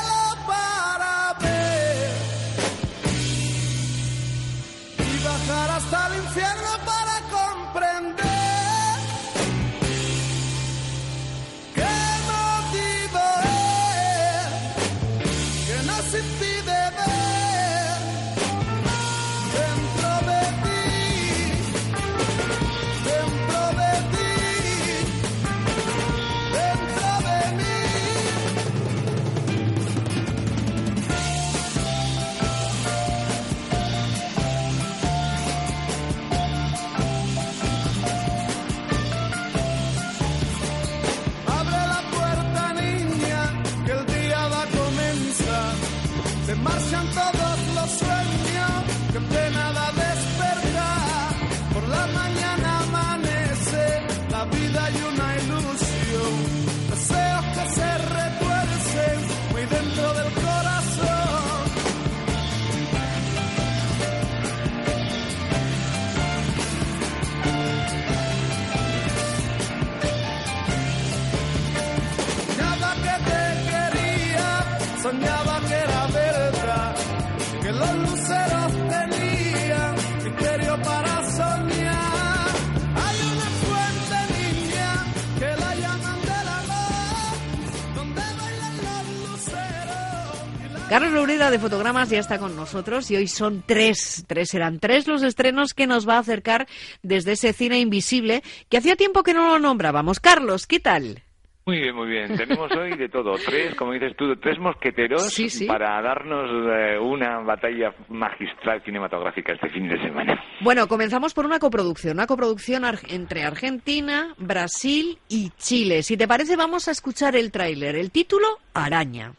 Carlos 90.88 91.12
Loureda 91.12 91.50
de 91.50 91.58
Fotogramas 91.58 92.08
ya 92.08 92.18
está 92.18 92.38
con 92.38 92.56
nosotros 92.56 93.10
y 93.10 93.16
hoy 93.16 93.26
son 93.26 93.62
tres, 93.66 94.24
tres 94.26 94.54
eran 94.54 94.78
tres 94.78 95.06
los 95.06 95.22
estrenos 95.22 95.74
que 95.74 95.86
nos 95.86 96.08
va 96.08 96.14
a 96.14 96.20
acercar 96.20 96.66
desde 97.02 97.32
ese 97.32 97.52
cine 97.52 97.78
invisible 97.78 98.42
que 98.70 98.78
hacía 98.78 98.96
tiempo 98.96 99.22
que 99.22 99.34
no 99.34 99.48
lo 99.48 99.58
nombrábamos. 99.58 100.18
Carlos, 100.18 100.66
¿qué 100.66 100.80
tal? 100.80 101.22
Muy 101.66 101.80
bien, 101.80 101.94
muy 101.94 102.08
bien. 102.08 102.34
Tenemos 102.38 102.72
hoy 102.74 102.96
de 102.96 103.10
todo. 103.10 103.34
Tres, 103.34 103.74
como 103.74 103.92
dices 103.92 104.16
tú, 104.16 104.34
tres 104.36 104.58
mosqueteros 104.58 105.30
para 105.66 106.00
darnos 106.00 106.48
eh, 106.72 106.98
una 106.98 107.40
batalla 107.40 107.92
magistral 108.08 108.82
cinematográfica 108.82 109.52
este 109.52 109.68
fin 109.68 109.90
de 109.90 110.00
semana. 110.00 110.42
Bueno, 110.62 110.88
comenzamos 110.88 111.34
por 111.34 111.44
una 111.44 111.58
coproducción. 111.58 112.14
Una 112.14 112.26
coproducción 112.26 112.84
entre 113.10 113.44
Argentina, 113.44 114.34
Brasil 114.38 115.18
y 115.28 115.50
Chile. 115.58 116.02
Si 116.02 116.16
te 116.16 116.26
parece, 116.26 116.56
vamos 116.56 116.88
a 116.88 116.92
escuchar 116.92 117.36
el 117.36 117.52
tráiler. 117.52 117.94
El 117.96 118.10
título, 118.10 118.46
Araña. 118.72 119.34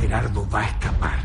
Gerardo 0.00 0.46
va 0.52 0.60
a 0.60 0.66
escapar. 0.66 1.18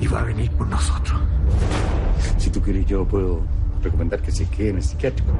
Y 0.00 0.06
va 0.06 0.20
a 0.20 0.24
venir 0.24 0.50
por 0.52 0.66
nosotros. 0.68 1.20
Si 2.38 2.50
tú 2.50 2.60
quieres, 2.60 2.86
yo 2.86 3.06
puedo 3.06 3.40
recomendar 3.82 4.20
que 4.20 4.32
se 4.32 4.46
quede 4.46 4.70
en 4.70 4.76
el 4.76 4.82
psiquiátrico. 4.82 5.32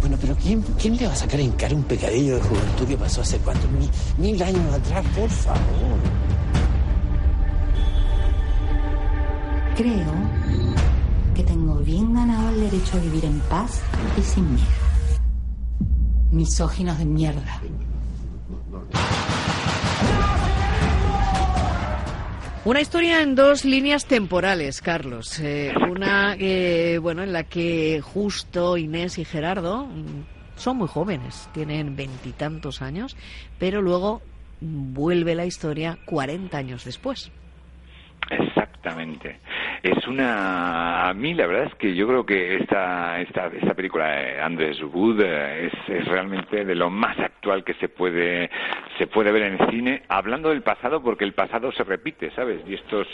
Bueno, 0.00 0.16
pero 0.20 0.34
¿quién, 0.36 0.62
¿quién 0.80 0.96
le 0.96 1.06
va 1.06 1.12
a 1.12 1.16
sacar 1.16 1.40
en 1.40 1.52
cara 1.52 1.74
un 1.74 1.82
pecadillo 1.82 2.36
de 2.36 2.42
juventud 2.42 2.86
que 2.86 2.96
pasó 2.96 3.22
hace 3.22 3.38
cuántos 3.38 3.70
mil, 3.70 3.90
mil 4.18 4.42
años 4.42 4.74
atrás? 4.74 5.04
Por 5.16 5.30
favor. 5.30 5.98
Creo 9.76 10.12
que 11.34 11.42
tengo 11.42 11.76
bien 11.76 12.14
ganado 12.14 12.50
el 12.50 12.60
derecho 12.60 12.96
a 12.96 13.00
vivir 13.00 13.24
en 13.24 13.40
paz 13.40 13.80
y 14.16 14.22
sin 14.22 14.54
miedo. 14.54 14.68
Misóginos 16.30 16.98
de 16.98 17.04
mierda. 17.04 17.60
Una 22.66 22.80
historia 22.80 23.20
en 23.20 23.34
dos 23.34 23.66
líneas 23.66 24.06
temporales, 24.06 24.80
Carlos. 24.80 25.38
Eh, 25.38 25.74
una, 25.90 26.34
eh, 26.38 26.96
bueno, 26.96 27.22
en 27.22 27.34
la 27.34 27.44
que 27.44 28.00
justo 28.00 28.78
Inés 28.78 29.18
y 29.18 29.26
Gerardo 29.26 29.84
mm, 29.84 30.56
son 30.56 30.78
muy 30.78 30.88
jóvenes, 30.88 31.50
tienen 31.52 31.94
veintitantos 31.94 32.80
años, 32.80 33.18
pero 33.58 33.82
luego 33.82 34.22
vuelve 34.62 35.34
la 35.34 35.44
historia 35.44 35.98
40 36.06 36.56
años 36.56 36.86
después. 36.86 37.30
Exactamente. 38.30 39.40
Es 39.84 40.06
una. 40.08 41.10
A 41.10 41.12
mí, 41.12 41.34
la 41.34 41.46
verdad 41.46 41.64
es 41.64 41.74
que 41.74 41.94
yo 41.94 42.08
creo 42.08 42.24
que 42.24 42.56
esta, 42.56 43.20
esta, 43.20 43.48
esta 43.48 43.74
película 43.74 44.06
de 44.06 44.40
Andrés 44.40 44.82
Wood 44.82 45.20
eh, 45.20 45.66
es, 45.66 45.88
es, 45.90 46.06
realmente 46.06 46.64
de 46.64 46.74
lo 46.74 46.88
más 46.88 47.18
actual 47.18 47.64
que 47.64 47.74
se 47.74 47.90
puede, 47.90 48.48
se 48.96 49.06
puede 49.06 49.30
ver 49.30 49.42
en 49.42 49.58
cine, 49.68 50.02
hablando 50.08 50.48
del 50.48 50.62
pasado, 50.62 51.02
porque 51.02 51.24
el 51.24 51.34
pasado 51.34 51.70
se 51.70 51.84
repite, 51.84 52.30
¿sabes? 52.30 52.62
Y 52.66 52.72
estos, 52.72 53.06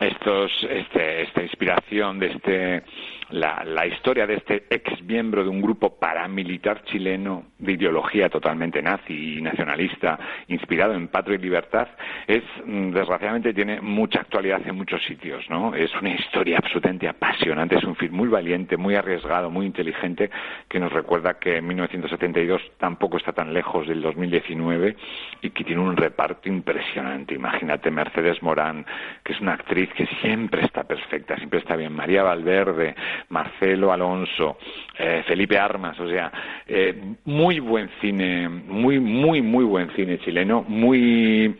estos, 0.00 0.50
este, 0.68 1.22
esta 1.22 1.42
inspiración 1.42 2.18
de 2.18 2.26
este 2.26 2.82
la, 3.30 3.62
la, 3.64 3.86
historia 3.86 4.26
de 4.26 4.34
este 4.34 4.64
ex 4.70 5.02
miembro 5.04 5.42
de 5.42 5.48
un 5.48 5.62
grupo 5.62 5.98
paramilitar 5.98 6.82
chileno 6.84 7.44
de 7.58 7.72
ideología 7.72 8.28
totalmente 8.28 8.82
nazi 8.82 9.38
y 9.38 9.42
nacionalista, 9.42 10.18
inspirado 10.48 10.94
en 10.94 11.08
Patria 11.08 11.36
y 11.36 11.42
Libertad, 11.42 11.88
es, 12.26 12.42
mm, 12.64 12.90
desgraciadamente, 12.90 13.54
tiene 13.54 13.80
mucha 13.80 14.20
actualidad 14.20 14.60
en 14.66 14.76
muchos 14.76 15.02
sitios, 15.04 15.48
¿no? 15.48 15.74
Es 15.74 15.90
una 16.00 16.14
historia 16.14 16.58
absolutamente 16.58 17.08
apasionante, 17.08 17.76
es 17.76 17.84
un 17.84 17.96
film 17.96 18.14
muy 18.14 18.28
valiente, 18.28 18.76
muy 18.76 18.94
arriesgado, 18.94 19.50
muy 19.50 19.66
inteligente, 19.66 20.30
que 20.68 20.80
nos 20.80 20.92
recuerda 20.92 21.38
que 21.38 21.60
1972 21.60 22.62
tampoco 22.78 23.18
está 23.18 23.32
tan 23.32 23.52
lejos 23.52 23.86
del 23.86 24.02
2019 24.02 24.96
y 25.42 25.50
que 25.50 25.64
tiene 25.64 25.82
un 25.82 25.96
reparto 25.96 26.48
impresionante. 26.48 27.34
Imagínate 27.34 27.90
Mercedes 27.90 28.42
Morán, 28.42 28.84
que 29.24 29.32
es 29.32 29.40
una 29.40 29.54
actriz 29.54 29.90
que 29.94 30.06
siempre 30.20 30.64
está 30.64 30.84
perfecta, 30.84 31.36
siempre 31.36 31.60
está 31.60 31.76
bien. 31.76 31.92
María 31.92 32.22
Valverde, 32.22 32.94
Marcelo 33.28 33.92
Alonso, 33.92 34.58
eh, 34.98 35.22
Felipe 35.26 35.58
Armas, 35.58 35.98
o 36.00 36.08
sea, 36.08 36.32
eh, 36.66 36.94
muy 37.24 37.60
buen 37.60 37.90
cine, 38.00 38.48
muy, 38.48 38.98
muy, 38.98 39.42
muy 39.42 39.64
buen 39.64 39.90
cine 39.90 40.18
chileno, 40.18 40.64
muy 40.66 41.54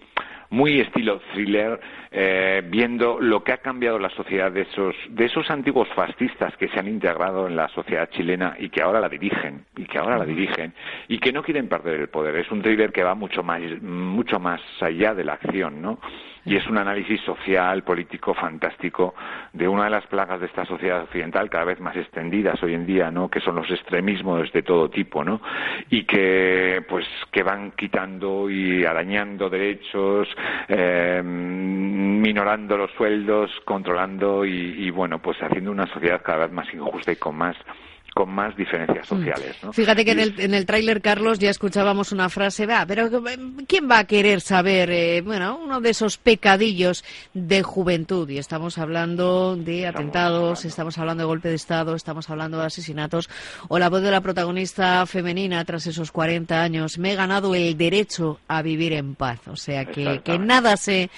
muy 0.50 0.80
estilo 0.80 1.20
thriller, 1.32 1.80
eh, 2.12 2.62
viendo 2.66 3.20
lo 3.20 3.44
que 3.44 3.52
ha 3.52 3.58
cambiado 3.58 3.98
la 3.98 4.10
sociedad 4.10 4.50
de 4.50 4.62
esos, 4.62 4.96
de 5.10 5.26
esos 5.26 5.48
antiguos 5.50 5.88
fascistas 5.94 6.56
que 6.56 6.68
se 6.68 6.78
han 6.78 6.88
integrado 6.88 7.46
en 7.46 7.54
la 7.54 7.68
sociedad 7.68 8.10
chilena 8.10 8.56
y 8.58 8.68
que 8.68 8.82
ahora 8.82 9.00
la 9.00 9.08
dirigen, 9.08 9.64
y 9.76 9.84
que 9.84 9.98
ahora 9.98 10.18
la 10.18 10.24
dirigen, 10.24 10.74
y 11.08 11.18
que 11.18 11.32
no 11.32 11.42
quieren 11.42 11.68
perder 11.68 12.00
el 12.00 12.08
poder. 12.08 12.36
Es 12.36 12.50
un 12.50 12.62
thriller 12.62 12.92
que 12.92 13.04
va 13.04 13.14
mucho 13.14 13.42
más, 13.42 13.60
mucho 13.80 14.40
más 14.40 14.60
allá 14.80 15.14
de 15.14 15.24
la 15.24 15.34
acción, 15.34 15.80
¿no? 15.80 16.00
y 16.44 16.56
es 16.56 16.66
un 16.66 16.78
análisis 16.78 17.20
social, 17.20 17.82
político 17.82 18.34
fantástico 18.34 19.14
de 19.52 19.68
una 19.68 19.84
de 19.84 19.90
las 19.90 20.06
plagas 20.06 20.40
de 20.40 20.46
esta 20.46 20.64
sociedad 20.64 21.02
occidental 21.02 21.50
cada 21.50 21.64
vez 21.64 21.80
más 21.80 21.96
extendidas 21.96 22.62
hoy 22.62 22.74
en 22.74 22.86
día, 22.86 23.10
¿no? 23.10 23.28
Que 23.28 23.40
son 23.40 23.56
los 23.56 23.70
extremismos 23.70 24.50
de 24.52 24.62
todo 24.62 24.88
tipo, 24.88 25.22
¿no? 25.22 25.40
Y 25.90 26.04
que, 26.04 26.82
pues, 26.88 27.06
que 27.30 27.42
van 27.42 27.72
quitando 27.72 28.48
y 28.48 28.84
arañando 28.84 29.50
derechos, 29.50 30.28
eh, 30.68 31.20
minorando 32.20 32.76
los 32.76 32.90
sueldos, 32.92 33.50
controlando 33.64 34.44
y, 34.44 34.86
y, 34.86 34.90
bueno, 34.90 35.20
pues 35.20 35.38
haciendo 35.42 35.70
una 35.70 35.86
sociedad 35.92 36.22
cada 36.22 36.46
vez 36.46 36.52
más 36.52 36.72
injusta 36.72 37.12
y 37.12 37.16
con 37.16 37.36
más 37.36 37.56
con 38.14 38.30
más 38.30 38.56
diferencias 38.56 39.10
mm. 39.10 39.16
sociales. 39.16 39.56
¿no? 39.62 39.72
Fíjate 39.72 40.04
que 40.04 40.12
en 40.12 40.20
el, 40.20 40.40
en 40.40 40.54
el 40.54 40.66
tráiler, 40.66 41.00
Carlos, 41.00 41.38
ya 41.38 41.50
escuchábamos 41.50 42.12
una 42.12 42.28
frase, 42.28 42.66
va, 42.66 42.84
pero 42.86 43.08
¿quién 43.66 43.90
va 43.90 44.00
a 44.00 44.04
querer 44.04 44.40
saber, 44.40 44.90
eh, 44.90 45.20
bueno, 45.20 45.58
uno 45.62 45.80
de 45.80 45.90
esos 45.90 46.18
pecadillos 46.18 47.04
de 47.34 47.62
juventud? 47.62 48.28
Y 48.28 48.38
estamos 48.38 48.78
hablando 48.78 49.56
de 49.56 49.86
atentados, 49.86 50.64
estamos 50.64 50.98
hablando 50.98 51.22
de 51.22 51.26
golpe 51.26 51.48
de 51.48 51.54
Estado, 51.54 51.94
estamos 51.94 52.28
hablando 52.30 52.58
de 52.58 52.66
asesinatos, 52.66 53.28
o 53.68 53.78
la 53.78 53.88
voz 53.88 54.02
de 54.02 54.10
la 54.10 54.20
protagonista 54.20 55.06
femenina 55.06 55.64
tras 55.64 55.86
esos 55.86 56.12
40 56.12 56.60
años, 56.60 56.98
me 56.98 57.12
he 57.12 57.16
ganado 57.16 57.54
el 57.54 57.76
derecho 57.76 58.40
a 58.48 58.62
vivir 58.62 58.92
en 58.92 59.14
paz. 59.14 59.46
O 59.48 59.56
sea, 59.56 59.84
que, 59.84 60.20
que 60.24 60.38
nada 60.38 60.76
se 60.76 61.10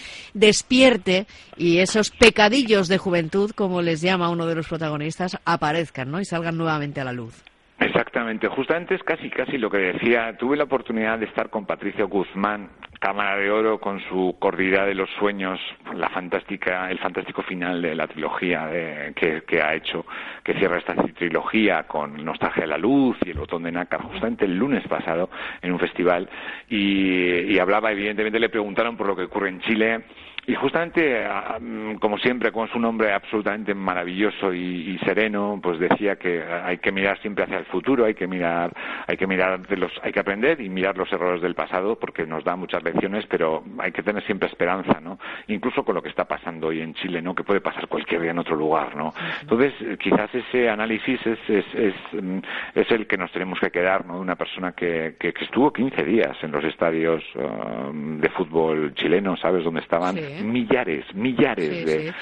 despierte 0.72 1.26
y 1.56 1.78
esos 1.78 2.10
pecadillos 2.10 2.88
de 2.88 2.96
juventud, 2.96 3.50
como 3.54 3.82
les 3.82 4.00
llama 4.00 4.30
uno 4.30 4.46
de 4.46 4.54
los 4.54 4.68
protagonistas, 4.68 5.38
aparezcan, 5.44 6.10
¿no? 6.10 6.18
Y 6.18 6.24
salgan 6.24 6.56
nuevamente 6.56 7.00
a 7.00 7.04
la 7.04 7.12
luz. 7.12 7.44
Exactamente, 7.78 8.48
justamente 8.48 8.94
es 8.94 9.02
casi 9.02 9.28
casi 9.28 9.58
lo 9.58 9.68
que 9.68 9.78
decía. 9.78 10.34
Tuve 10.38 10.56
la 10.56 10.64
oportunidad 10.64 11.18
de 11.18 11.26
estar 11.26 11.50
con 11.50 11.66
Patricio 11.66 12.08
Guzmán, 12.08 12.70
Cámara 13.00 13.36
de 13.36 13.50
Oro, 13.50 13.80
con 13.80 14.00
su 14.08 14.36
Cordillera 14.38 14.86
de 14.86 14.94
los 14.94 15.10
Sueños, 15.18 15.58
la 15.94 16.08
fantástica, 16.08 16.90
el 16.90 16.98
fantástico 17.00 17.42
final 17.42 17.82
de 17.82 17.96
la 17.96 18.06
trilogía 18.06 18.70
que, 19.14 19.60
ha 19.60 19.74
hecho, 19.74 20.06
que 20.44 20.54
cierra 20.54 20.78
esta 20.78 20.94
trilogía 20.94 21.82
con 21.82 22.24
Nostalgia 22.24 22.62
de 22.62 22.68
la 22.68 22.78
Luz 22.78 23.16
y 23.26 23.30
El 23.30 23.38
Botón 23.38 23.64
de 23.64 23.72
Nácar, 23.72 24.00
justamente 24.02 24.44
el 24.44 24.56
lunes 24.56 24.86
pasado 24.86 25.28
en 25.60 25.72
un 25.72 25.80
festival 25.80 26.30
y 26.68 27.58
hablaba, 27.58 27.90
evidentemente 27.90 28.38
le 28.38 28.48
preguntaron 28.48 28.96
por 28.96 29.08
lo 29.08 29.16
que 29.16 29.24
ocurre 29.24 29.48
en 29.48 29.60
Chile 29.60 30.04
y 30.44 30.56
justamente, 30.56 31.24
mm, 31.60 31.94
como 31.96 32.18
siempre, 32.18 32.50
con 32.50 32.68
su 32.68 32.80
nombre 32.80 33.12
absolutamente 33.12 33.74
maravilloso 33.74 34.52
y, 34.52 34.98
sereno, 35.04 35.60
pues 35.62 35.78
decía 35.78 36.16
que 36.16 36.42
hay 36.42 36.78
que 36.78 36.90
mirar 36.90 37.20
siempre 37.20 37.44
hacia 37.44 37.58
el 37.58 37.64
futuro, 37.66 38.04
hay 38.04 38.14
que 38.14 38.26
mirar, 38.26 38.72
hay 39.06 39.16
que 39.16 39.28
mirar 39.28 39.64
de 39.66 39.76
los, 39.76 39.92
hay 40.02 40.10
que 40.10 40.18
aprender 40.18 40.60
y 40.60 40.68
mirar 40.68 40.98
los 40.98 41.12
errores 41.12 41.42
del 41.42 41.54
pasado 41.54 41.96
porque 41.96 42.26
nos 42.26 42.42
da 42.42 42.56
muchas 42.56 42.82
lecciones, 42.82 43.24
pero 43.26 43.62
hay 43.78 43.92
que 43.92 44.02
tener 44.02 44.24
siempre 44.24 44.48
esperanza, 44.48 45.00
¿no? 45.00 45.18
Incluso 45.46 45.84
con 45.84 45.94
lo 45.94 46.02
que 46.02 46.08
está 46.08 46.24
pasando 46.24 46.68
hoy 46.68 46.80
en 46.80 46.94
Chile, 46.94 47.22
¿no? 47.22 47.36
Que 47.36 47.44
puede 47.44 47.60
pasar 47.60 47.86
cualquier 47.86 48.22
día 48.22 48.32
en 48.32 48.38
otro 48.40 48.56
lugar, 48.56 48.96
¿no? 48.96 49.14
Entonces, 49.42 49.72
quizás 49.98 50.34
ese 50.34 50.68
análisis 50.68 51.24
es, 51.24 51.38
es, 51.48 51.64
es, 51.74 51.94
mm, 52.20 52.38
es 52.74 52.90
el 52.90 53.06
que 53.06 53.16
nos 53.16 53.30
tenemos 53.30 53.60
que 53.60 53.70
quedar, 53.70 54.04
¿no? 54.06 54.14
De 54.14 54.20
una 54.20 54.34
persona 54.34 54.72
que, 54.72 55.14
que, 55.20 55.32
estuvo 55.40 55.72
15 55.72 56.04
días 56.04 56.36
en 56.42 56.50
los 56.50 56.64
estadios 56.64 57.22
um, 57.34 58.18
de 58.18 58.28
fútbol 58.30 58.92
chileno, 58.94 59.36
¿sabes? 59.36 59.64
Donde 59.64 59.80
estaban 59.80 60.16
millares, 60.42 61.04
millares 61.14 61.86
de, 61.86 62.14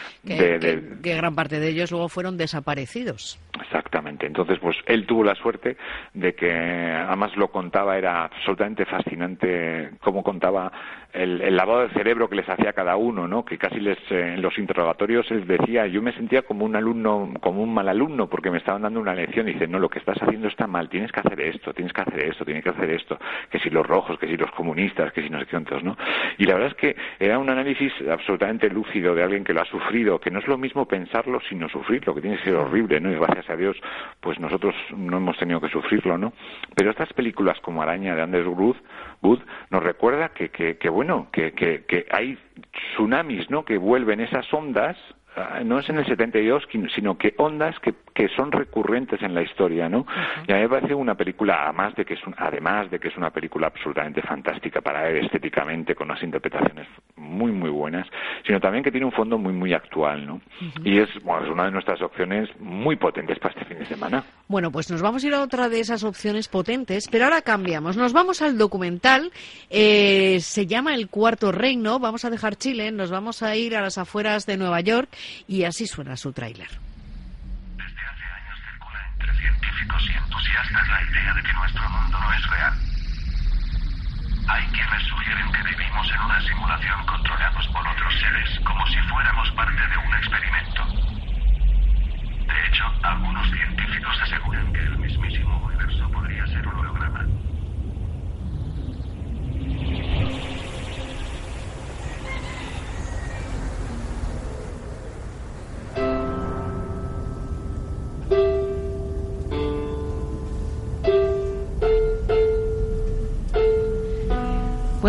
que, 1.03 1.15
gran 1.15 1.35
parte 1.35 1.61
de 1.61 1.69
ellos 1.69 1.91
luego 1.91 2.09
fueron 2.09 2.37
desaparecidos. 2.37 3.39
Exactamente. 3.61 4.27
Entonces, 4.27 4.59
pues 4.61 4.77
él 4.87 5.07
tuvo 5.07 5.25
la 5.25 5.35
suerte 5.35 5.77
de 6.15 6.35
que, 6.35 6.51
además 6.51 7.37
lo 7.37 7.49
contaba, 7.49 7.99
era 7.99 8.25
absolutamente 8.25 8.85
fascinante 8.87 9.91
cómo 10.01 10.23
contaba 10.23 10.73
el, 11.13 11.57
lavado 11.57 11.83
de 11.83 11.91
cerebro 11.91 12.29
que 12.29 12.37
les 12.37 12.49
hacía 12.49 12.73
cada 12.73 12.97
uno, 12.97 13.27
¿no? 13.27 13.45
Que 13.45 13.59
casi 13.59 13.81
les, 13.81 13.99
eh, 14.11 14.35
en 14.35 14.43
los 14.43 14.59
interrogatorios 14.59 15.31
les 15.31 15.47
decía, 15.47 15.87
yo 15.87 16.03
me 16.03 16.13
sentía 16.13 16.43
como 16.43 16.65
un 16.65 16.77
alumno, 16.77 17.33
como 17.41 17.63
un 17.63 17.75
mal 17.75 17.89
alumno, 17.89 18.29
porque 18.29 18.51
me 18.51 18.59
estaban 18.59 18.83
dando 18.83 19.01
una 19.01 19.15
lección 19.15 19.49
y 19.49 19.53
dicen, 19.53 19.71
no, 19.71 19.79
lo 19.79 19.89
que 19.89 19.99
estás 19.99 20.21
haciendo 20.23 20.49
está 20.49 20.67
mal, 20.67 20.89
tienes 20.89 21.13
que 21.13 21.21
hacer 21.21 21.41
esto, 21.41 21.73
tienes 21.73 21.93
que 21.93 22.01
hacer 22.01 22.21
esto, 22.25 22.45
tienes 22.45 22.65
que 22.65 22.71
hacer 22.71 22.91
esto, 22.91 23.19
que 23.51 23.59
si 23.59 23.71
los 23.71 23.87
rojos, 23.87 24.19
que 24.19 24.27
si 24.27 24.37
los 24.37 24.51
comunistas, 24.53 25.13
que 25.13 25.23
si 25.23 25.31
no 25.31 25.39
sé 25.41 25.47
qué 25.47 25.61
¿no? 25.83 25.97
Y 26.39 26.45
la 26.45 26.55
verdad 26.55 26.71
es 26.71 26.77
que 26.77 26.97
era 27.19 27.39
un 27.39 27.51
análisis 27.51 27.93
absolutamente 28.11 28.69
lúcido 28.69 29.15
de 29.15 29.23
alguien 29.23 29.45
que 29.45 29.53
lo 29.53 29.63
ha 29.63 29.67
sufrido, 29.67 30.19
que 30.19 30.31
no 30.31 30.39
es 30.39 30.49
lo 30.49 30.59
mismo 30.59 30.87
pensarlo 30.87 31.41
sino 31.49 31.69
sufrirlo, 31.69 32.15
que 32.15 32.21
tiene 32.21 32.37
que 32.39 32.45
ser 32.45 32.55
horrible, 32.55 33.01
¿no? 33.01 33.11
Y 33.11 33.17
gracias 33.17 33.51
a 33.51 33.57
Dios, 33.57 33.77
pues 34.21 34.39
nosotros 34.39 34.75
no 34.97 35.17
hemos 35.17 35.37
tenido 35.39 35.61
que 35.61 35.69
sufrirlo, 35.69 36.19
¿no? 36.19 36.33
Pero 36.75 36.91
estas 36.91 37.13
películas 37.13 37.61
como 37.61 37.83
Araña 37.83 38.15
de 38.15 38.23
Anders 38.23 38.45
Ruth, 38.45 38.77
Wood 39.23 39.41
nos 39.71 39.83
recuerda 39.83 40.31
que, 40.31 40.51
que, 40.51 40.79
que 40.79 40.89
bueno, 40.89 41.29
que, 41.33 41.53
que, 41.53 41.85
que 41.85 42.07
hay 42.11 42.39
tsunamis, 42.95 43.51
¿no? 43.51 43.65
Que 43.65 43.79
vuelven 43.79 44.21
esas 44.21 44.53
ondas 44.53 44.97
Ah, 45.37 45.61
no 45.65 45.79
es 45.79 45.89
en 45.89 45.99
el 45.99 46.07
72, 46.07 46.67
sino 46.95 47.17
que 47.17 47.35
ondas 47.39 47.79
que, 47.81 47.95
que 48.15 48.29
son 48.29 48.53
recurrentes 48.53 49.23
en 49.23 49.35
la 49.35 49.43
historia, 49.43 49.89
¿no? 49.89 50.07
Y 50.47 50.53
a 50.53 50.57
mí 50.57 50.63
me 50.63 50.69
parece 50.69 50.95
una 50.95 51.15
película, 51.15 51.65
además 51.65 51.95
de 51.95 52.05
que 52.05 52.15
es 52.15 52.21
además 52.37 52.91
de 52.91 52.99
que 52.99 53.09
es 53.09 53.17
una 53.17 53.31
película 53.31 53.69
absolutamente 53.69 54.23
fantástica 54.23 54.81
para 54.81 55.03
ver 55.03 55.25
estéticamente, 55.25 55.95
con 55.95 56.11
unas 56.11 56.23
interpretaciones 56.23 56.87
muy, 57.17 57.53
muy 57.53 57.71
buenas, 57.71 58.07
sino 58.47 58.61
también 58.61 58.85
que 58.85 58.91
tiene 58.91 59.07
un 59.07 59.13
fondo 59.13 59.39
muy, 59.39 59.53
muy 59.53 59.73
actual, 59.73 60.27
¿no? 60.27 60.41
Y 60.85 60.99
es, 60.99 61.09
bueno, 61.23 61.45
es 61.45 61.51
una 61.51 61.65
de 61.65 61.71
nuestras 61.71 62.01
opciones 62.03 62.49
muy 62.59 62.97
potentes 62.97 63.39
para 63.39 63.55
este 63.55 63.65
fin 63.67 63.79
de 63.79 63.87
semana. 63.87 64.25
Bueno, 64.49 64.71
pues 64.71 64.91
nos 64.91 65.03
vamos 65.03 65.23
a 65.23 65.27
ir 65.27 65.35
a 65.35 65.43
otra 65.43 65.69
de 65.69 65.81
esas 65.81 66.05
opciones 66.05 66.49
potentes, 66.49 67.09
pero 67.11 67.25
ahora 67.25 67.43
cambiamos. 67.43 67.97
Nos 67.97 68.13
vamos 68.13 68.43
al 68.43 68.59
documental, 68.59 69.31
eh, 69.69 70.39
se 70.41 70.67
llama 70.67 70.95
El 70.95 71.09
Cuarto 71.09 71.53
Reino, 71.53 71.99
vamos 71.99 72.25
a 72.25 72.31
dejar 72.31 72.57
Chile, 72.57 72.91
nos 72.91 73.11
vamos 73.11 73.43
a 73.43 73.57
ir 73.57 73.77
a 73.77 73.81
las 73.81 73.99
afueras 73.99 74.47
de 74.47 74.57
Nueva 74.57 74.81
York 74.81 75.09
y 75.47 75.65
así 75.65 75.87
suena 75.87 76.17
su 76.17 76.33
tráiler. 76.33 76.69
Desde 77.77 78.01
hace 78.01 78.25
años 78.25 78.59
circula 78.73 79.17
científicos 79.37 80.03
y 80.09 80.17
entusiastas 80.17 80.89
la 80.89 81.03
idea 81.03 81.35
de 81.35 81.43
que 81.43 81.53
nuestro 81.53 81.89
mundo 81.89 82.19
no 82.19 82.33
es 82.33 82.47
real. 82.49 82.75
Hay 84.49 84.67
quienes 84.69 85.03
sugieren 85.07 85.53
que 85.53 85.63
vivimos 85.63 86.11
en 86.13 86.21
una 86.23 86.41
simulación 86.43 87.07
controlados 87.07 87.67
por 87.69 87.87
otros 87.87 88.15
seres, 88.21 88.61
como 88.65 88.87
si 88.89 88.99
fuéramos 89.03 89.51
parte 89.53 89.87
de 89.87 89.97
un 89.97 90.15
experimento. 90.15 90.85
De 92.47 92.67
hecho, 92.67 92.85
algunos 93.03 93.51
científicos 93.51 94.21
aseguran 94.23 94.73
que 94.73 94.81
el 94.81 94.99
mismísimo 94.99 95.57
universo 95.65 96.11
podría 96.11 96.47
ser 96.47 96.67
un 96.67 96.79
holograma. 96.79 97.27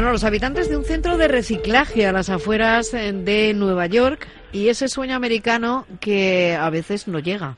Los 0.01 0.23
habitantes 0.25 0.67
de 0.67 0.75
un 0.75 0.83
centro 0.83 1.15
de 1.15 1.27
reciclaje 1.27 2.07
a 2.07 2.11
las 2.11 2.29
afueras 2.29 2.93
eh, 2.93 3.13
de 3.13 3.53
Nueva 3.53 3.85
York 3.85 4.27
y 4.51 4.67
ese 4.67 4.89
sueño 4.89 5.15
americano 5.15 5.85
que 6.01 6.57
a 6.59 6.69
veces 6.69 7.07
no 7.07 7.19
llega. 7.19 7.55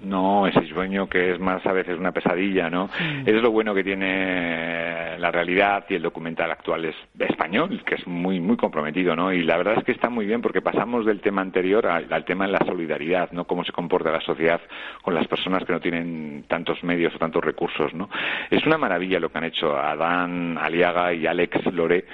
No, 0.00 0.46
ese 0.46 0.64
sueño 0.68 1.08
que 1.08 1.32
es 1.32 1.40
más 1.40 1.64
a 1.66 1.72
veces 1.72 1.98
una 1.98 2.12
pesadilla, 2.12 2.70
¿no? 2.70 2.88
Es 3.26 3.42
lo 3.42 3.50
bueno 3.50 3.74
que 3.74 3.82
tiene 3.82 5.18
la 5.18 5.32
realidad 5.32 5.84
y 5.88 5.96
el 5.96 6.02
documental 6.02 6.52
actual 6.52 6.84
es 6.84 6.94
español, 7.18 7.82
que 7.84 7.96
es 7.96 8.06
muy 8.06 8.38
muy 8.38 8.56
comprometido, 8.56 9.16
¿no? 9.16 9.32
Y 9.32 9.42
la 9.42 9.56
verdad 9.56 9.74
es 9.78 9.84
que 9.84 9.90
está 9.90 10.08
muy 10.08 10.24
bien 10.24 10.40
porque 10.40 10.62
pasamos 10.62 11.04
del 11.04 11.20
tema 11.20 11.42
anterior 11.42 11.86
al, 11.86 12.24
tema 12.24 12.46
de 12.46 12.52
la 12.52 12.64
solidaridad, 12.64 13.32
¿no? 13.32 13.44
Cómo 13.44 13.64
se 13.64 13.72
comporta 13.72 14.12
la 14.12 14.20
sociedad 14.20 14.60
con 15.02 15.14
las 15.14 15.26
personas 15.26 15.64
que 15.64 15.72
no 15.72 15.80
tienen 15.80 16.44
tantos 16.46 16.84
medios 16.84 17.12
o 17.16 17.18
tantos 17.18 17.42
recursos, 17.42 17.92
¿no? 17.92 18.08
Es 18.50 18.64
una 18.66 18.78
maravilla 18.78 19.18
lo 19.18 19.30
que 19.30 19.38
han 19.38 19.44
hecho 19.44 19.76
Adán 19.76 20.58
Aliaga 20.58 21.12
y 21.12 21.26
Alex 21.26 21.72
Lore 21.72 22.04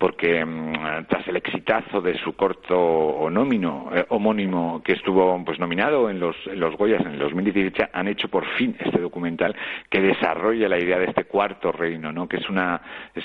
porque 0.00 0.42
mm, 0.42 1.04
tras 1.08 1.28
el 1.28 1.36
exitazo 1.36 2.00
de 2.00 2.16
su 2.16 2.32
corto 2.32 2.80
homónimo, 2.80 3.90
eh, 3.94 4.06
homónimo 4.08 4.82
que 4.82 4.94
estuvo 4.94 5.44
pues 5.44 5.58
nominado 5.58 6.08
en 6.08 6.18
los, 6.18 6.34
en 6.46 6.58
los 6.58 6.74
Goyas 6.74 7.02
en 7.02 7.12
el 7.12 7.18
2017 7.18 7.90
han 7.92 8.08
hecho 8.08 8.28
por 8.28 8.46
fin 8.56 8.74
este 8.78 8.98
documental 8.98 9.54
que 9.90 10.00
desarrolla 10.00 10.70
la 10.70 10.78
idea 10.78 10.98
de 10.98 11.04
este 11.04 11.24
cuarto 11.24 11.70
reino, 11.70 12.12
¿no? 12.12 12.26
Que 12.26 12.38
es 12.38 12.48
una 12.48 12.80
es, 13.14 13.24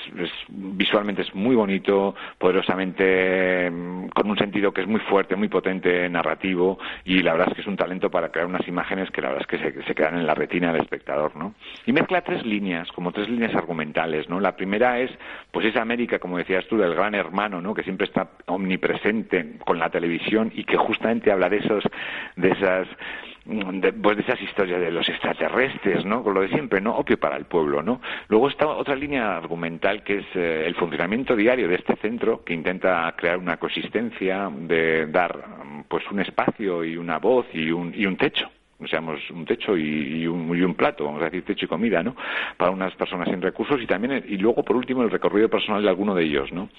visualmente 0.50 1.22
es 1.22 1.34
muy 1.34 1.56
bonito, 1.56 2.14
poderosamente 2.38 3.72
mm, 3.72 4.10
con 4.10 4.30
un 4.30 4.38
sentido 4.38 4.74
que 4.74 4.82
es 4.82 4.88
muy 4.88 5.00
fuerte, 5.00 5.38
muy 5.38 5.48
potente, 5.48 6.10
narrativo 6.10 6.78
y 7.06 7.22
la 7.22 7.32
verdad 7.32 7.48
es 7.52 7.56
que 7.56 7.62
es 7.62 7.68
un 7.68 7.78
talento 7.78 8.12
para 8.12 8.34
crear 8.34 8.48
unas 8.48 8.68
imágenes 8.68 9.10
que 9.12 9.22
la 9.22 9.30
verdad 9.30 9.48
es 9.50 9.60
que 9.60 9.72
se, 9.72 9.82
se 9.84 9.96
quedan 9.96 10.18
en 10.18 10.28
la 10.28 10.36
retina 10.36 10.74
del 10.74 10.82
espectador, 10.82 11.38
¿no? 11.38 11.54
Y 11.86 11.94
mezcla 11.94 12.20
tres 12.20 12.46
líneas, 12.46 12.92
como 12.92 13.14
tres 13.14 13.30
líneas 13.30 13.56
argumentales, 13.56 14.28
¿no? 14.28 14.42
La 14.42 14.58
primera 14.58 15.00
es 15.00 15.10
pues 15.52 15.66
esa 15.68 15.82
América, 15.82 16.20
como 16.20 16.38
decías 16.38 16.65
decías 16.66 16.68
tú, 16.68 16.78
del 16.78 16.96
gran 16.96 17.16
hermano, 17.16 17.62
¿no? 17.62 17.74
Que 17.74 17.84
siempre 17.84 18.08
está 18.08 18.30
omnipresente 18.48 19.58
con 19.66 19.80
la 19.80 19.90
televisión 19.90 20.52
y 20.54 20.64
que 20.64 20.78
justamente 20.78 21.32
habla 21.32 21.50
de 21.50 21.58
esos, 21.58 21.84
de 22.36 22.50
esas 22.52 22.88
de, 23.46 23.94
pues 23.94 24.18
de 24.18 24.24
esas 24.24 24.42
historias 24.42 24.82
de 24.82 24.92
los 24.92 25.08
extraterrestres, 25.08 26.04
¿no? 26.06 26.24
Con 26.24 26.34
lo 26.34 26.42
de 26.42 26.50
siempre, 26.50 26.82
¿no? 26.82 26.96
Opio 26.96 27.20
para 27.20 27.38
el 27.38 27.46
pueblo, 27.46 27.84
¿no? 27.84 28.02
Luego 28.28 28.50
está 28.50 28.68
otra 28.68 28.96
línea 28.96 29.38
argumental 29.38 30.04
que 30.04 30.20
es 30.20 30.26
eh, 30.36 30.64
el 30.66 30.76
funcionamiento 30.76 31.36
diario 31.36 31.68
de 31.68 31.76
este 31.76 31.96
centro 31.98 32.44
que 32.44 32.54
intenta 32.54 33.14
crear 33.16 33.38
una 33.38 33.58
coexistencia, 33.58 34.50
de 34.52 35.08
dar 35.08 35.46
pues 35.88 36.04
un 36.12 36.20
espacio 36.20 36.84
y 36.84 36.98
una 36.98 37.20
voz 37.20 37.46
y 37.54 37.70
un, 37.72 37.94
y 37.96 38.06
un 38.06 38.18
techo 38.18 38.50
seamos 38.90 39.20
un 39.32 39.46
techo 39.46 39.78
y, 39.78 40.28
un, 40.28 40.56
y, 40.56 40.62
un, 40.62 40.76
plato, 40.76 41.06
vamos 41.06 41.22
a 41.22 41.26
decir 41.26 41.46
techo 41.46 41.66
y 41.66 41.68
comida, 41.68 42.04
¿no? 42.04 42.16
Para 42.58 42.72
unas 42.72 42.94
personas 42.96 43.30
sin 43.30 43.42
recursos 43.42 43.82
y 43.82 43.88
también 43.88 44.24
y 44.28 44.38
luego 44.38 44.64
por 44.64 44.76
último 44.76 45.02
el 45.02 45.10
recorrido 45.10 45.50
personal 45.50 45.82
de 45.82 45.90
alguno 45.90 46.14
de 46.14 46.24
ellos, 46.24 46.52
¿no? 46.52 46.70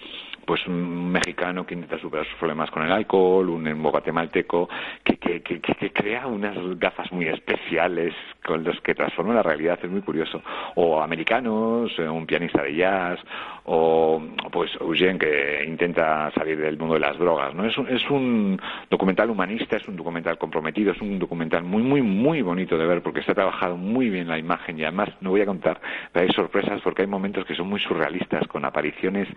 Pues 0.44 0.64
un 0.66 1.10
mexicano 1.10 1.66
que 1.66 1.74
intenta 1.74 1.98
superar 1.98 2.26
sus 2.26 2.36
problemas 2.36 2.70
con 2.70 2.84
el 2.84 2.92
alcohol, 2.92 3.48
un 3.48 3.82
guatemalteco 3.82 4.68
que, 5.02 5.16
que, 5.16 5.40
que, 5.40 5.60
que, 5.60 5.92
crea 5.92 6.26
unas 6.26 6.56
gafas 6.78 7.10
muy 7.10 7.26
especiales 7.26 8.14
con 8.44 8.62
los 8.62 8.80
que 8.80 8.94
transforma 8.94 9.34
la 9.34 9.42
realidad, 9.42 9.78
es 9.82 9.90
muy 9.90 10.02
curioso. 10.02 10.42
O 10.76 11.00
americanos, 11.00 11.92
eh, 11.98 12.08
un 12.08 12.26
pianista 12.26 12.62
de 12.62 12.76
jazz, 12.76 13.18
o 13.64 14.22
pues 14.52 14.70
Eugene 14.80 15.18
que 15.18 15.64
intenta 15.66 16.30
salir 16.32 16.58
del 16.58 16.78
mundo 16.78 16.94
de 16.94 17.00
las 17.00 17.18
drogas, 17.18 17.54
¿no? 17.54 17.64
Es 17.64 17.76
un, 17.76 17.88
es 17.88 18.08
un 18.10 18.60
documental 18.88 19.30
humanista, 19.30 19.76
es 19.76 19.88
un 19.88 19.96
documental 19.96 20.38
comprometido, 20.38 20.92
es 20.92 21.00
un 21.00 21.18
documental 21.18 21.64
muy 21.64 21.82
muy, 21.88 22.02
muy 22.02 22.42
bonito 22.42 22.76
de 22.76 22.86
ver 22.86 23.02
porque 23.02 23.20
está 23.20 23.34
trabajado 23.34 23.76
muy 23.76 24.10
bien 24.10 24.28
la 24.28 24.38
imagen 24.38 24.78
y 24.78 24.82
además 24.82 25.08
no 25.20 25.30
voy 25.30 25.40
a 25.40 25.46
contar, 25.46 25.80
pero 26.12 26.26
hay 26.26 26.32
sorpresas 26.32 26.80
porque 26.82 27.02
hay 27.02 27.08
momentos 27.08 27.44
que 27.44 27.54
son 27.54 27.68
muy 27.68 27.80
surrealistas 27.80 28.46
con 28.48 28.64
apariciones 28.64 29.28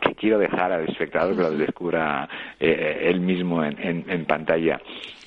que 0.00 0.14
quiero 0.14 0.38
dejar 0.38 0.72
al 0.72 0.88
espectador 0.88 1.36
que 1.36 1.42
lo 1.42 1.50
descubra 1.50 2.28
eh, 2.58 2.68
eh, 2.68 3.10
él 3.10 3.20
mismo 3.20 3.62
en, 3.64 4.04
en 4.08 4.24
pantalla 4.24 4.80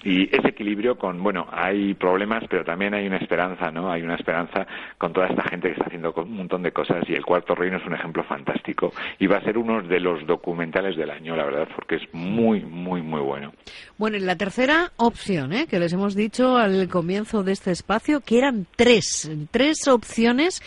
y 0.05 0.29
ese 0.31 0.49
equilibrio 0.49 0.99
con, 0.99 1.21
bueno, 1.23 1.47
hay 1.51 1.95
problemas, 1.95 2.43
pero 2.47 2.63
también 2.63 2.93
hay 2.93 3.07
una 3.07 3.17
esperanza, 3.17 3.71
¿no? 3.71 3.91
Hay 3.91 4.03
una 4.03 4.13
esperanza 4.13 4.67
con 4.99 5.11
toda 5.11 5.25
esta 5.27 5.41
gente 5.49 5.69
que 5.69 5.73
está 5.73 5.85
haciendo 5.85 6.13
un 6.15 6.37
montón 6.37 6.61
de 6.61 6.71
cosas 6.71 7.03
y 7.09 7.13
El 7.13 7.25
Cuarto 7.25 7.55
Reino 7.55 7.77
es 7.77 7.85
un 7.87 7.95
ejemplo 7.95 8.23
fantástico 8.23 8.93
y 9.17 9.25
va 9.25 9.37
a 9.37 9.41
ser 9.43 9.57
uno 9.57 9.81
de 9.81 9.99
los 9.99 10.25
documentales 10.27 10.95
del 10.95 11.09
año, 11.09 11.35
la 11.35 11.45
verdad, 11.45 11.67
porque 11.75 11.95
es 11.95 12.03
muy, 12.13 12.61
muy, 12.61 13.01
muy 13.01 13.19
bueno. 13.19 13.51
Bueno, 13.97 14.17
y 14.17 14.19
la 14.19 14.35
tercera 14.35 14.91
opción, 14.97 15.51
¿eh? 15.53 15.65
que 15.65 15.79
les 15.79 15.91
hemos 15.91 16.13
dicho 16.13 16.55
al 16.55 16.87
comienzo 16.87 17.41
de 17.41 17.53
este 17.53 17.71
espacio, 17.71 18.21
que 18.21 18.37
eran 18.37 18.67
tres, 18.75 19.31
tres 19.49 19.87
opciones. 19.87 20.61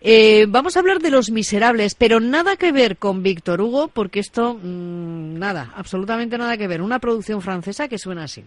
Eh, 0.00 0.46
vamos 0.48 0.76
a 0.76 0.80
hablar 0.80 0.98
de 0.98 1.12
Los 1.12 1.30
Miserables, 1.30 1.94
pero 1.94 2.18
nada 2.18 2.56
que 2.56 2.72
ver 2.72 2.96
con 2.96 3.22
Víctor 3.22 3.60
Hugo, 3.60 3.86
porque 3.86 4.18
esto, 4.18 4.54
mmm, 4.60 5.38
nada, 5.38 5.72
absolutamente 5.76 6.36
nada 6.38 6.56
que 6.56 6.66
ver. 6.66 6.82
Una 6.82 6.98
producción 6.98 7.40
francesa 7.40 7.86
que 7.86 7.96
suena 7.96 8.24
así. 8.24 8.42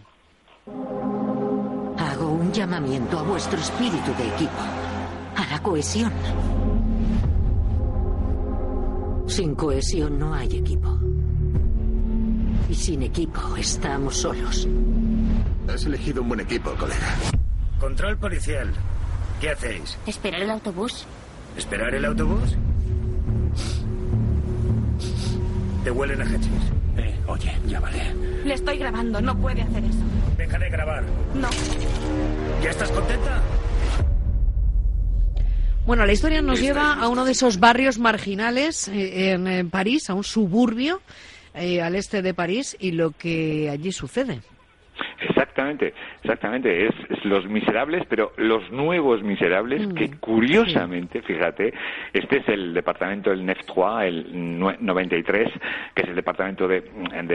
Hago 0.66 2.30
un 2.30 2.54
llamamiento 2.54 3.20
a 3.20 3.24
vuestro 3.24 3.60
espíritu 3.60 4.14
de 4.18 4.28
equipo, 4.30 4.62
a 5.36 5.46
la 5.52 5.62
cohesión. 5.62 6.14
Sin 9.28 9.56
cohesión 9.56 10.18
no 10.18 10.34
hay 10.34 10.56
equipo. 10.56 10.98
Y 12.70 12.76
sin 12.76 13.04
equipo 13.04 13.58
estamos 13.58 14.18
solos. 14.18 14.68
Has 15.68 15.86
elegido 15.86 16.22
un 16.22 16.30
buen 16.30 16.40
equipo, 16.40 16.72
colega. 16.76 17.14
Control 17.80 18.18
policial. 18.18 18.72
¿Qué 19.42 19.50
hacéis? 19.50 19.98
Esperar 20.08 20.44
el 20.44 20.50
autobús. 20.50 21.06
¿Esperar 21.58 21.94
el 21.94 22.06
autobús? 22.06 22.56
Te 25.84 25.92
huelen 25.92 26.22
a 26.22 26.26
hachís. 26.26 26.83
Eh, 26.98 27.16
oye, 27.28 27.52
ya 27.68 27.80
vale. 27.80 28.14
Le 28.46 28.54
estoy 28.54 28.78
grabando, 28.78 29.22
no 29.22 29.36
puede 29.40 29.62
hacer 29.62 29.84
eso. 29.84 30.04
Deja 30.38 30.60
de 30.60 30.70
grabar. 30.70 31.04
No. 31.34 31.50
¿Ya 32.64 32.70
estás 32.70 32.92
contenta? 32.92 33.42
Bueno, 35.86 36.06
la 36.06 36.14
historia 36.14 36.42
nos 36.42 36.62
lleva 36.62 36.94
a 36.94 37.10
uno 37.10 37.26
de 37.26 37.34
esos 37.34 37.60
barrios 37.60 38.00
marginales 38.00 38.88
eh, 38.88 39.32
en, 39.32 39.70
París, 39.70 40.10
a 40.10 40.14
un 40.14 40.24
suburbio 40.24 41.02
eh, 41.54 41.82
al 41.82 41.96
este 41.96 42.22
de 42.22 42.34
París 42.34 42.78
y 42.80 42.92
lo 42.92 43.12
que 43.12 43.70
allí 43.70 43.92
sucede. 43.92 44.42
Exactamente, 45.54 45.94
exactamente. 46.24 46.88
Es, 46.88 47.26
Los 47.26 47.46
Miserables, 47.48 48.04
pero 48.10 48.32
los 48.38 48.72
nuevos 48.72 49.22
Miserables, 49.22 49.86
que 49.94 50.08
mm, 50.08 50.20
curiosamente, 50.20 51.22
fíjate, 51.22 51.72
este 52.12 52.38
es 52.38 52.50
el 52.50 52.74
departamento 52.74 53.30
del 53.30 53.46
Nef 53.46 53.60
3, 53.60 53.86
el 54.02 54.60
93, 54.60 55.52
que 55.94 56.02
es 56.02 56.10
el 56.10 56.16
departamento 56.16 56.68
de, 56.68 56.82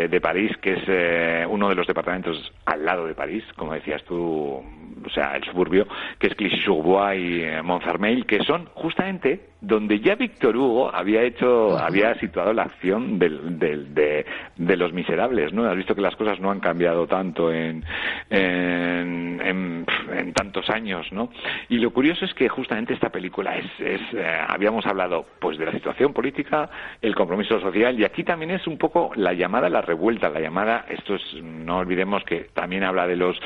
de, 0.08 0.20
París, 0.20 0.50
que 0.60 0.72
es 0.72 0.82
eh, 0.88 1.46
uno 1.48 1.68
de 1.68 1.76
los 1.76 1.86
departamentos 1.86 2.52
al 2.66 2.84
lado 2.84 3.06
de 3.06 3.14
París, 3.14 3.44
como 3.56 3.72
decías 3.72 4.02
tú, 4.02 4.16
o 4.16 5.10
sea, 5.14 5.36
el 5.36 5.44
suburbio, 5.44 5.86
que 6.18 6.26
es 6.26 6.34
Clichy-sur-Bois 6.34 7.20
y 7.20 7.42
eh, 7.42 7.62
Montfermeil, 7.62 8.26
que 8.26 8.42
son 8.42 8.66
justamente 8.74 9.50
donde 9.60 9.98
ya 10.00 10.14
Víctor 10.14 10.56
Hugo 10.56 10.94
había 10.94 11.22
hecho, 11.22 11.76
había 11.76 12.14
situado 12.20 12.52
la 12.52 12.62
acción 12.62 13.18
del, 13.18 13.58
del, 13.58 13.92
de, 13.92 14.24
de, 14.56 14.76
Los 14.76 14.92
Miserables, 14.92 15.52
¿no? 15.52 15.64
Has 15.64 15.76
visto 15.76 15.94
que 15.94 16.00
las 16.00 16.14
cosas 16.14 16.38
no 16.38 16.50
han 16.50 16.60
cambiado 16.60 17.06
tanto 17.06 17.52
en, 17.52 17.84
en, 18.30 19.40
en, 19.42 20.32
tantos 20.32 20.70
años, 20.70 21.10
¿no? 21.10 21.30
Y 21.68 21.78
lo 21.78 21.90
curioso 21.92 22.24
es 22.24 22.34
que 22.34 22.48
justamente 22.48 22.94
esta 22.94 23.10
película 23.10 23.56
es, 23.56 23.66
es 23.80 24.00
eh, 24.14 24.40
habíamos 24.46 24.86
hablado, 24.86 25.26
pues, 25.40 25.58
de 25.58 25.66
la 25.66 25.72
situación 25.72 26.12
política, 26.12 26.70
el 27.02 27.14
compromiso 27.14 27.60
social, 27.60 27.98
y 27.98 28.04
aquí 28.04 28.22
también 28.22 28.52
es 28.52 28.66
un 28.66 28.78
poco 28.78 29.10
la 29.16 29.32
llamada 29.32 29.68
la 29.68 29.80
revuelta, 29.80 30.28
la 30.28 30.40
llamada, 30.40 30.86
esto 30.88 31.16
es, 31.16 31.22
no 31.42 31.78
olvidemos 31.78 32.22
que 32.24 32.48
también 32.54 32.84
habla 32.84 33.06
de 33.06 33.16
los 33.16 33.36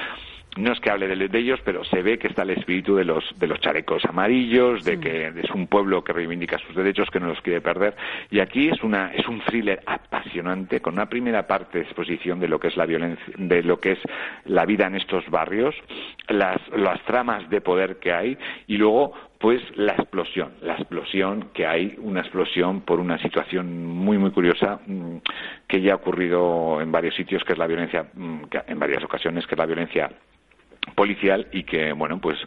no 0.57 0.73
es 0.73 0.81
que 0.81 0.91
hable 0.91 1.09
de, 1.09 1.39
ellos, 1.39 1.61
pero 1.65 1.83
se 1.85 2.03
ve 2.03 2.19
que 2.19 2.29
está 2.29 2.43
el 2.43 2.51
espíritu 2.51 2.95
de 2.95 3.05
los, 3.05 3.25
de 3.39 3.47
los 3.47 3.59
chalecos 3.61 4.05
amarillos, 4.05 4.85
de 4.85 5.01
que 5.01 5.29
es 5.29 5.51
un 5.51 5.67
pueblo 5.67 6.05
que 6.05 6.13
reivindica 6.13 6.59
sus 6.59 6.77
derechos, 6.77 7.09
que 7.11 7.21
no 7.21 7.29
los 7.29 7.41
quiere 7.41 7.61
perder. 7.61 7.97
Y 8.31 8.41
aquí 8.41 8.69
es, 8.69 8.83
una, 8.83 9.13
es 9.15 9.27
un 9.29 9.41
thriller 9.41 9.81
apasionante, 9.87 10.81
con 10.81 10.95
una 10.95 11.07
primera 11.07 11.47
parte 11.47 11.79
de 11.79 11.85
exposición 11.85 12.39
de 12.39 12.49
lo 12.49 12.61
que 12.61 12.69
es 12.69 12.77
la 12.77 12.85
violencia, 12.85 13.25
de 13.37 13.63
lo 13.63 13.81
que 13.81 13.93
es 13.93 13.99
la 14.45 14.67
vida 14.67 14.87
en 14.87 14.97
estos 14.97 15.29
barrios, 15.31 15.75
las, 16.29 16.61
las 16.77 17.03
tramas 17.05 17.49
de 17.49 17.61
poder 17.61 17.97
que 17.97 18.13
hay, 18.13 18.37
y 18.67 18.77
luego 18.77 19.13
pues 19.39 19.61
la 19.75 19.95
explosión, 19.95 20.53
la 20.61 20.75
explosión 20.75 21.49
que 21.53 21.67
hay, 21.67 21.97
una 21.99 22.21
explosión 22.21 22.83
por 22.83 23.01
una 23.01 23.19
situación 23.19 23.85
muy 23.85 24.17
muy 24.17 24.31
curiosa 24.31 24.79
mm, 24.87 25.17
que 25.67 25.81
ya 25.81 25.95
ha 25.95 25.97
ocurrido 25.97 26.81
en 26.81 26.93
varios 26.93 27.17
sitios, 27.17 27.43
que 27.43 27.55
es 27.55 27.59
la 27.59 27.67
violencia, 27.67 28.07
mm, 28.15 28.43
en 28.69 28.79
varias 28.79 29.03
ocasiones, 29.03 29.45
que 29.47 29.57
es 29.57 29.59
la 29.59 29.67
violencia 29.67 30.11
policial 30.95 31.47
y 31.53 31.65
que, 31.65 31.93
bueno, 31.93 32.21
pues 32.21 32.39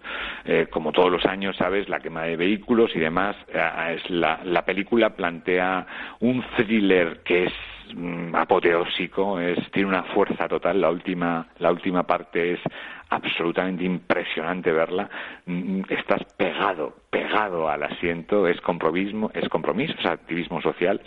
eh, 0.45 0.67
como 0.69 0.91
todos 0.91 1.11
los 1.11 1.25
años, 1.25 1.55
sabes, 1.57 1.89
la 1.89 1.99
quema 1.99 2.23
de 2.23 2.35
vehículos 2.35 2.91
y 2.95 2.99
demás, 2.99 3.35
eh, 3.53 3.95
es 3.95 4.09
la, 4.09 4.41
la 4.43 4.65
película 4.65 5.15
plantea 5.15 5.87
un 6.19 6.43
thriller 6.57 7.21
que 7.23 7.45
es 7.45 7.53
apoteósico, 8.33 9.39
es, 9.39 9.57
tiene 9.71 9.89
una 9.89 10.03
fuerza 10.03 10.47
total, 10.47 10.81
la 10.81 10.89
última, 10.89 11.47
la 11.59 11.71
última 11.71 12.03
parte 12.03 12.53
es 12.53 12.59
absolutamente 13.09 13.83
impresionante 13.83 14.71
verla, 14.71 15.09
mm, 15.45 15.81
estás 15.89 16.23
pegado, 16.37 16.95
pegado 17.09 17.69
al 17.69 17.83
asiento, 17.83 18.47
es 18.47 18.59
compromiso, 18.61 19.31
es 19.33 19.47
compromiso, 19.49 19.93
es 19.99 20.05
activismo 20.05 20.61
social. 20.61 21.01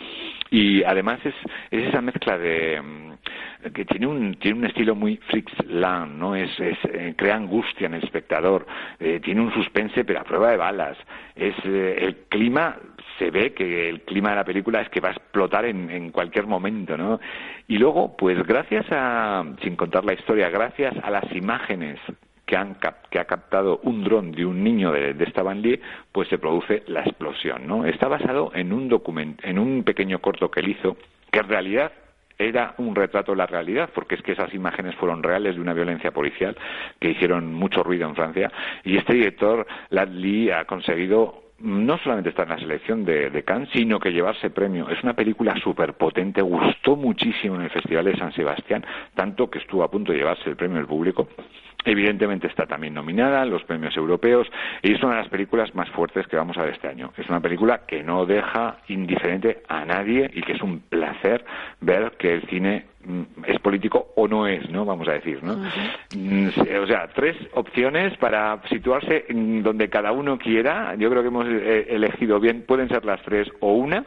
Y 0.49 0.83
además 0.83 1.19
es, 1.25 1.35
es 1.71 1.89
esa 1.89 2.01
mezcla 2.01 2.37
de 2.37 2.81
mm, 2.81 3.71
que 3.73 3.85
tiene 3.85 4.07
un, 4.07 4.35
tiene 4.35 4.59
un 4.59 4.65
estilo 4.65 4.95
muy 4.95 5.17
Fritz 5.17 5.51
Lang, 5.67 6.17
¿no? 6.17 6.35
Es, 6.35 6.49
es 6.59 6.77
eh, 6.85 7.13
crea 7.17 7.35
angustia 7.35 7.87
en 7.87 7.95
el 7.95 8.03
espectador, 8.03 8.65
eh, 8.99 9.19
tiene 9.23 9.41
un 9.41 9.53
suspense 9.53 10.05
pero 10.05 10.21
a 10.21 10.23
prueba 10.23 10.51
de 10.51 10.57
balas, 10.57 10.97
es 11.35 11.55
eh, 11.65 11.97
el 11.99 12.15
clima 12.29 12.77
se 13.19 13.29
ve 13.29 13.53
que 13.53 13.89
el 13.89 14.01
clima 14.01 14.31
de 14.31 14.37
la 14.37 14.43
película 14.43 14.81
es 14.81 14.89
que 14.89 15.01
va 15.01 15.09
a 15.09 15.11
explotar 15.11 15.65
en, 15.65 15.91
en 15.91 16.11
cualquier 16.11 16.47
momento, 16.47 16.97
¿no? 16.97 17.19
Y 17.67 17.77
luego, 17.77 18.15
pues 18.17 18.41
gracias 18.47 18.85
a, 18.89 19.43
sin 19.61 19.75
contar 19.75 20.05
la 20.05 20.13
historia, 20.13 20.49
gracias 20.49 20.95
a 21.03 21.11
las 21.11 21.31
imágenes 21.33 21.99
que, 22.45 22.57
han, 22.57 22.77
que 23.11 23.19
ha 23.19 23.25
captado 23.25 23.79
un 23.83 24.03
dron 24.03 24.31
de 24.31 24.45
un 24.45 24.63
niño 24.63 24.91
de, 24.91 25.13
de 25.13 25.23
esta 25.25 25.43
banlieue, 25.43 25.81
pues 26.11 26.27
se 26.29 26.39
produce 26.39 26.83
la 26.87 27.01
explosión, 27.01 27.67
¿no? 27.67 27.85
Está 27.85 28.07
basado 28.07 28.51
en 28.55 28.73
un 28.73 28.89
documento, 28.89 29.45
en 29.45 29.59
un 29.59 29.83
pequeño 29.83 30.19
corto 30.19 30.49
que 30.49 30.61
él 30.61 30.69
hizo, 30.69 30.97
que 31.31 31.39
en 31.39 31.47
realidad 31.47 31.91
era 32.39 32.73
un 32.77 32.95
retrato 32.95 33.33
de 33.33 33.37
la 33.37 33.45
realidad, 33.45 33.89
porque 33.93 34.15
es 34.15 34.21
que 34.21 34.31
esas 34.31 34.53
imágenes 34.53 34.95
fueron 34.95 35.21
reales 35.21 35.55
de 35.55 35.61
una 35.61 35.73
violencia 35.73 36.11
policial 36.11 36.57
que 36.99 37.11
hicieron 37.11 37.53
mucho 37.53 37.83
ruido 37.83 38.07
en 38.07 38.15
Francia. 38.15 38.49
Y 38.85 38.95
este 38.95 39.13
director, 39.13 39.67
Ladley, 39.89 40.49
ha 40.49 40.63
conseguido 40.63 41.48
no 41.61 41.97
solamente 41.99 42.29
estar 42.29 42.45
en 42.45 42.53
la 42.53 42.59
selección 42.59 43.05
de, 43.05 43.29
de, 43.29 43.43
Cannes, 43.43 43.69
sino 43.73 43.99
que 43.99 44.11
llevarse 44.11 44.49
premio. 44.49 44.89
Es 44.89 45.03
una 45.03 45.13
película 45.13 45.55
súper 45.61 45.93
potente, 45.93 46.41
gustó 46.41 46.95
muchísimo 46.95 47.55
en 47.55 47.61
el 47.61 47.69
Festival 47.69 48.05
de 48.05 48.17
San 48.17 48.33
Sebastián, 48.33 48.85
tanto 49.15 49.49
que 49.49 49.59
estuvo 49.59 49.83
a 49.83 49.91
punto 49.91 50.11
de 50.11 50.19
llevarse 50.19 50.49
el 50.49 50.55
premio 50.55 50.77
del 50.77 50.87
público. 50.87 51.27
Evidentemente 51.85 52.47
está 52.47 52.65
también 52.65 52.93
nominada 52.93 53.43
en 53.43 53.49
los 53.49 53.63
premios 53.63 53.95
europeos 53.95 54.47
y 54.81 54.93
es 54.93 55.01
una 55.01 55.15
de 55.15 55.21
las 55.21 55.29
películas 55.29 55.73
más 55.75 55.89
fuertes 55.91 56.27
que 56.27 56.35
vamos 56.35 56.57
a 56.57 56.63
ver 56.63 56.73
este 56.73 56.89
año. 56.89 57.13
Es 57.17 57.29
una 57.29 57.39
película 57.39 57.85
que 57.87 58.03
no 58.03 58.25
deja 58.25 58.79
indiferente 58.89 59.63
a 59.69 59.85
nadie 59.85 60.29
y 60.33 60.41
que 60.41 60.53
es 60.53 60.61
un 60.61 60.81
placer 60.81 60.98
ver 61.81 62.11
que 62.17 62.33
el 62.35 62.41
cine 62.43 62.85
mm, 63.05 63.21
es 63.47 63.59
político 63.59 64.09
o 64.15 64.27
no 64.27 64.47
es, 64.47 64.69
¿no? 64.69 64.85
Vamos 64.85 65.07
a 65.07 65.13
decir, 65.13 65.43
¿no? 65.43 65.57
Mm, 66.11 66.47
O 66.83 66.87
sea, 66.87 67.07
tres 67.13 67.35
opciones 67.53 68.17
para 68.17 68.61
situarse 68.69 69.25
en 69.29 69.63
donde 69.63 69.89
cada 69.89 70.11
uno 70.11 70.37
quiera. 70.37 70.95
Yo 70.97 71.09
creo 71.09 71.21
que 71.21 71.27
hemos 71.29 71.45
eh, 71.49 71.87
elegido 71.89 72.39
bien. 72.39 72.63
Pueden 72.67 72.89
ser 72.89 73.05
las 73.05 73.21
tres 73.23 73.49
o 73.59 73.73
una. 73.73 74.05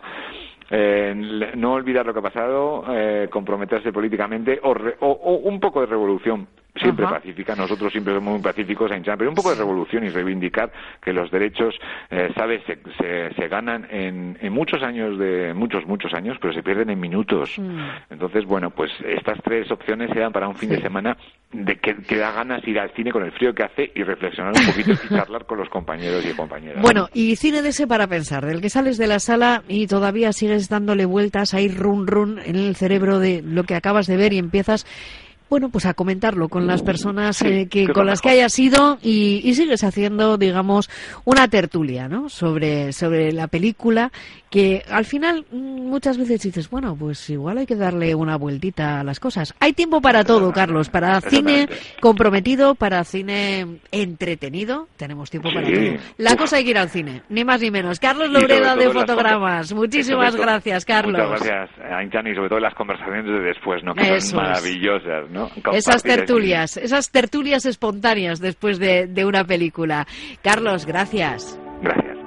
Eh, 0.75 1.53
no 1.57 1.75
olvidar 1.75 2.07
lo 2.07 2.15
que 2.15 2.21
ha 2.21 2.23
pasado, 2.23 2.85
eh, 2.89 3.29
comprometerse 3.31 3.93
políticamente 3.93 4.59
o, 4.63 4.73
re- 4.73 4.97
o- 5.01 5.11
o 5.11 5.35
un 5.49 5.61
poco 5.61 5.81
de 5.81 5.87
revolución, 5.87 6.47
siempre 6.75 7.05
Ajá. 7.05 7.17
pacífica. 7.17 7.55
Nosotros 7.55 7.93
siempre 7.93 8.15
somos 8.15 8.35
muy 8.35 8.43
pacíficos, 8.43 8.91
Ainhoa, 8.91 9.17
pero 9.17 9.31
un 9.31 9.37
poco 9.37 9.51
de 9.51 9.57
revolución 9.57 10.05
y 10.05 10.09
reivindicar 10.09 10.73
que 11.03 11.13
los 11.13 11.31
derechos, 11.31 11.75
eh, 12.11 12.31
¿sabes?, 12.35 12.63
se, 12.67 12.79
se, 12.99 13.35
se 13.35 13.49
ganan 13.49 13.87
en, 13.91 14.39
en 14.41 14.53
muchos 14.53 14.83
años, 14.83 15.19
de 15.19 15.53
muchos, 15.55 15.87
muchos 15.87 16.13
años, 16.15 16.37
pero 16.41 16.53
se 16.53 16.63
pierden 16.63 16.91
en 16.91 17.01
minutos. 17.01 17.59
Entonces, 18.11 18.45
bueno, 18.45 18.71
pues 18.71 18.91
estas 19.05 19.39
tres 19.43 19.71
opciones 19.71 20.11
se 20.13 20.21
dan 20.21 20.33
para 20.33 20.49
un 20.49 20.57
fin 20.57 20.71
de 20.71 20.81
semana 20.81 21.17
de 21.53 21.77
que, 21.77 21.97
que 21.97 22.17
da 22.17 22.33
ganas 22.33 22.67
ir 22.67 22.79
al 22.79 22.91
cine 22.95 23.13
con 23.13 23.23
el 23.25 23.33
frío 23.33 23.55
que 23.55 23.63
hace 23.63 23.93
y 23.95 24.03
reflexionar 24.03 24.55
un 24.59 24.67
poquito 24.67 24.93
y 24.93 25.09
charlar 25.15 25.45
con 25.45 25.59
los 25.59 25.69
compañeros 25.69 26.25
y 26.25 26.35
compañeras. 26.35 26.81
Bueno, 26.81 27.09
y 27.13 27.37
cine 27.37 27.63
de 27.63 27.69
ese 27.71 27.87
para 27.87 28.07
pensar, 28.07 28.47
del 28.47 28.61
que 28.61 28.71
sales 28.71 28.97
de 28.97 29.07
la 29.07 29.19
sala 29.19 29.63
y 29.69 29.87
todavía 29.87 30.33
sigues 30.33 30.69
dándole 30.69 31.05
vueltas 31.05 31.55
ahí 31.55 31.69
run 31.69 32.07
run 32.07 32.39
en 32.45 32.57
el 32.57 32.77
cerebro 32.77 33.19
de 33.19 33.43
lo 33.45 33.65
que 33.65 33.75
acabas 33.75 34.07
de 34.07 34.17
ver 34.17 34.33
y 34.33 34.39
empiezas 34.39 34.87
bueno, 35.53 35.69
pues 35.69 35.85
a 35.85 35.93
comentarlo 35.93 36.49
con 36.49 36.67
las 36.67 36.81
personas 36.81 37.43
eh, 37.43 37.69
que, 37.71 37.87
con 37.89 38.07
las 38.07 38.23
que 38.23 38.31
hayas 38.31 38.59
ido 38.59 38.97
y, 39.03 39.43
y 39.45 39.55
sigues 39.55 39.85
haciendo, 39.85 40.39
digamos, 40.39 40.89
una 41.27 41.47
tertulia, 41.47 42.09
¿no? 42.09 42.31
Sobre, 42.31 42.95
sobre 42.95 43.33
la 43.33 43.49
película 43.49 44.13
que 44.53 44.85
al 44.91 45.07
final 45.07 45.47
mm, 45.51 45.89
muchas 45.89 46.19
veces 46.19 46.43
dices, 46.43 46.69
bueno, 46.69 46.95
pues 46.95 47.29
igual 47.31 47.57
hay 47.59 47.67
que 47.67 47.75
darle 47.75 48.15
una 48.15 48.37
vueltita 48.37 49.01
a 49.01 49.05
las 49.05 49.19
cosas. 49.19 49.55
Hay 49.61 49.73
tiempo 49.73 50.01
para 50.03 50.23
todo, 50.25 50.53
Carlos, 50.53 50.91
para 50.91 51.21
cine 51.23 51.67
comprometido, 52.01 52.75
para 52.75 53.03
cine 53.05 53.79
entretenido, 53.91 54.89
tenemos 54.97 55.31
tiempo 55.31 55.49
para 55.55 55.67
todo. 55.67 55.97
La 56.19 56.37
cosa 56.37 56.57
hay 56.59 56.65
que 56.65 56.71
ir 56.71 56.79
al 56.79 56.91
cine, 56.91 57.23
ni 57.31 57.45
más 57.45 57.63
ni 57.63 57.71
menos. 57.71 57.99
Carlos 57.99 58.29
Lobreda 58.31 58.77
de 58.77 58.91
Fotogramas, 58.91 59.71
foto- 59.71 59.81
muchísimas 59.81 60.35
todo- 60.35 60.43
gracias, 60.43 60.85
Carlos. 60.85 61.27
Muchas 61.31 61.47
gracias, 61.47 61.93
Aintan, 61.93 62.27
y 62.27 62.35
sobre 62.35 62.51
todo 62.51 62.61
las 62.61 62.75
conversaciones 62.75 63.25
de 63.25 63.41
después, 63.41 63.83
¿no? 63.83 63.95
Que 63.95 64.21
son 64.21 64.43
maravillosas, 64.43 65.31
¿no? 65.31 65.47
Esas 65.73 66.03
Compartir 66.03 66.03
tertulias, 66.03 66.77
esas 66.77 67.11
tertulias 67.11 67.65
espontáneas 67.65 68.39
después 68.39 68.79
de, 68.79 69.07
de 69.07 69.25
una 69.25 69.45
película. 69.45 70.07
Carlos, 70.43 70.85
gracias. 70.85 71.59
Gracias. 71.81 72.22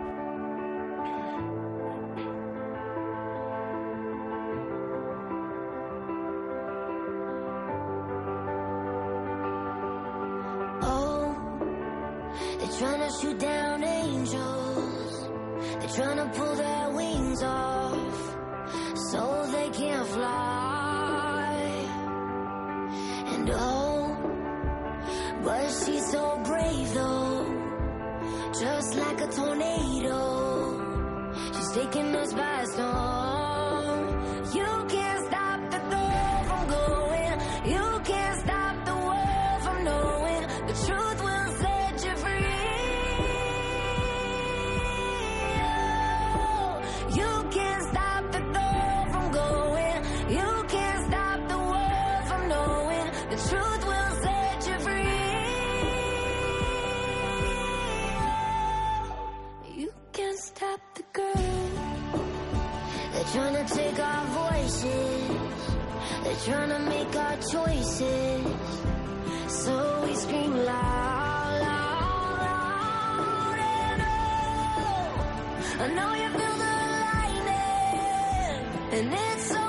Trying 15.96 16.18
to 16.18 16.28
pull 16.38 16.56
their 16.56 16.90
wings 16.90 17.42
off 17.42 18.36
so 19.12 19.46
they 19.54 19.70
can't 19.70 20.08
fly. 20.08 21.56
And 23.28 23.50
oh, 23.54 24.18
but 25.42 25.70
she's 25.72 26.06
so 26.12 26.42
brave 26.44 26.94
though, 26.94 27.46
just 28.60 28.96
like 28.96 29.22
a 29.22 29.28
tornado. 29.28 30.20
She's 31.54 31.72
taking 31.72 32.14
us 32.16 32.34
by 32.34 32.66
storm. 32.66 34.54
You 34.54 34.86
can't 34.90 35.05
trying 66.46 66.70
to 66.70 66.80
make 66.80 67.16
our 67.16 67.38
choices. 67.52 68.46
So 69.48 70.04
we 70.06 70.14
scream 70.14 70.54
loud, 70.56 71.62
loud, 71.62 72.38
loud, 72.46 73.58
and 73.58 74.02
oh, 74.06 75.24
I 75.80 75.88
know 75.96 76.14
you 76.22 76.30
feel 76.38 76.58
the 76.64 76.76
lightning, 77.06 78.62
and 78.96 79.08
it's 79.14 79.65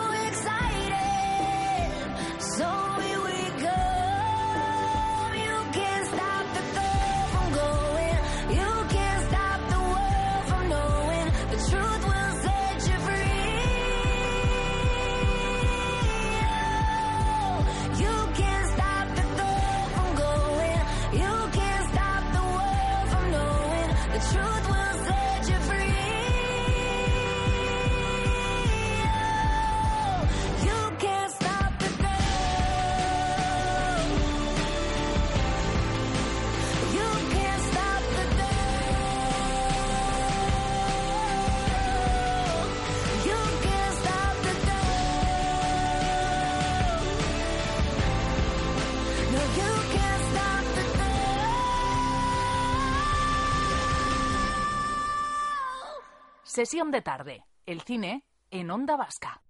Sesión 56.56 56.90
de 56.90 57.02
tarde. 57.02 57.44
El 57.66 57.82
cine 57.82 58.24
en 58.50 58.70
Onda 58.70 58.96
Vasca. 58.96 59.42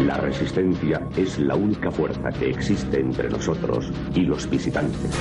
La 0.00 0.16
resistencia 0.16 1.00
es 1.16 1.38
la 1.38 1.54
única 1.54 1.92
fuerza 1.92 2.28
que 2.32 2.50
existe 2.50 2.98
entre 2.98 3.30
nosotros 3.30 3.92
y 4.12 4.22
los 4.22 4.50
visitantes. 4.50 5.14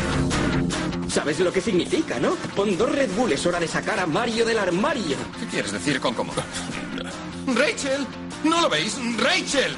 ¿Sabes 1.08 1.39
lo 1.41 1.54
que 1.54 1.62
significa, 1.62 2.19
no? 2.19 2.32
Pon 2.56 2.75
dos 2.80 2.91
Red 2.91 3.12
Bull, 3.15 3.32
es 3.32 3.45
hora 3.45 3.60
de 3.60 3.67
sacar 3.67 3.99
a 3.99 4.08
Mario 4.08 4.43
del 4.43 4.58
armario. 4.58 5.17
¿Qué 5.39 5.45
quieres 5.45 5.71
decir 5.71 5.99
con 5.99 6.15
cómo? 6.15 6.34
¡Rachel! 7.45 8.08
¿No 8.43 8.60
lo 8.62 8.67
veis? 8.67 8.99
¡Rachel! 9.19 9.75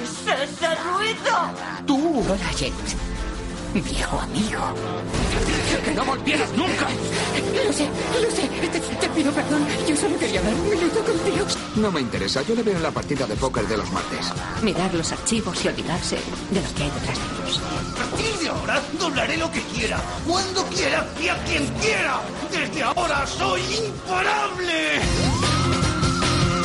es 0.00 0.52
ese 0.52 0.74
ruido? 0.76 1.50
¡Tú! 1.86 2.20
Hola, 2.20 2.50
James. 2.56 3.09
Viejo 3.74 4.18
amigo. 4.20 4.60
¡Que 5.84 5.94
no 5.94 6.04
volvieras 6.04 6.50
nunca! 6.52 6.88
Lo 7.66 7.72
sé, 7.72 7.88
lo 8.20 8.30
sé. 8.30 8.48
Te, 8.68 8.80
te 8.80 9.08
pido 9.10 9.32
perdón. 9.32 9.64
Yo 9.88 9.96
solo 9.96 10.18
quería 10.18 10.40
hablar 10.40 10.54
un 10.54 10.70
minuto 10.70 11.04
contigo. 11.04 11.46
No 11.76 11.92
me 11.92 12.00
interesa, 12.00 12.42
yo 12.42 12.54
le 12.54 12.62
veo 12.62 12.76
en 12.76 12.82
la 12.82 12.90
partida 12.90 13.26
de 13.26 13.36
póker 13.36 13.66
de 13.68 13.76
los 13.76 13.90
martes. 13.92 14.26
Mirar 14.62 14.92
los 14.94 15.12
archivos 15.12 15.64
y 15.64 15.68
olvidarse 15.68 16.16
de 16.50 16.60
lo 16.60 16.74
que 16.74 16.82
hay 16.82 16.90
detrás 16.90 17.18
de 17.18 17.42
ellos. 17.42 17.60
A 17.60 17.96
partir 17.96 18.38
de 18.40 18.48
ahora 18.48 18.82
doblaré 18.98 19.36
lo 19.36 19.50
que 19.52 19.62
quiera, 19.62 20.00
cuando 20.26 20.64
quiera 20.66 21.06
y 21.20 21.28
a 21.28 21.36
quien 21.44 21.66
quiera. 21.80 22.20
Desde 22.50 22.82
ahora 22.82 23.26
soy 23.26 23.62
imparable. 23.86 25.00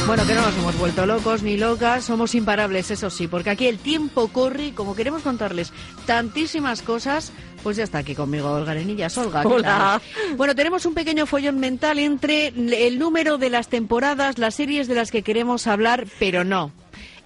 Bueno, 0.08 0.28
que 0.28 0.36
no 0.36 0.42
nos 0.44 0.56
hemos 0.56 0.78
vuelto 0.78 1.06
locos 1.08 1.42
ni 1.42 1.58
locas, 1.58 2.06
somos 2.06 2.36
imparables, 2.36 2.92
eso 2.92 3.10
sí, 3.10 3.28
porque 3.28 3.50
aquí 3.50 3.66
el 3.66 3.80
tiempo 3.80 4.28
corre 4.28 4.68
y 4.68 4.72
como 4.72 4.96
queremos 4.96 5.24
contarles 5.24 5.74
tantísimas 6.06 6.84
cosas, 6.84 7.32
pues 7.64 7.76
ya 7.78 7.84
está 7.86 7.98
aquí 8.00 8.14
conmigo 8.14 8.52
Olga 8.52 8.74
Arenillas. 8.74 9.18
Olga, 9.18 9.42
¿qué 9.42 9.48
Hola. 9.48 10.00
tal? 10.08 10.38
Bueno, 10.38 10.54
tenemos 10.54 10.86
un 10.86 10.94
pequeño 10.94 11.26
follón 11.26 11.60
mental 11.60 11.98
entre 11.98 12.50
el 12.50 13.00
número 13.00 13.40
de 13.40 13.50
las 13.50 13.68
temporadas, 13.68 14.38
las 14.38 14.54
series 14.54 14.88
de 14.88 14.94
las 14.94 15.10
que 15.10 15.24
queremos 15.24 15.66
hablar, 15.66 16.06
pero 16.20 16.44
no. 16.44 16.72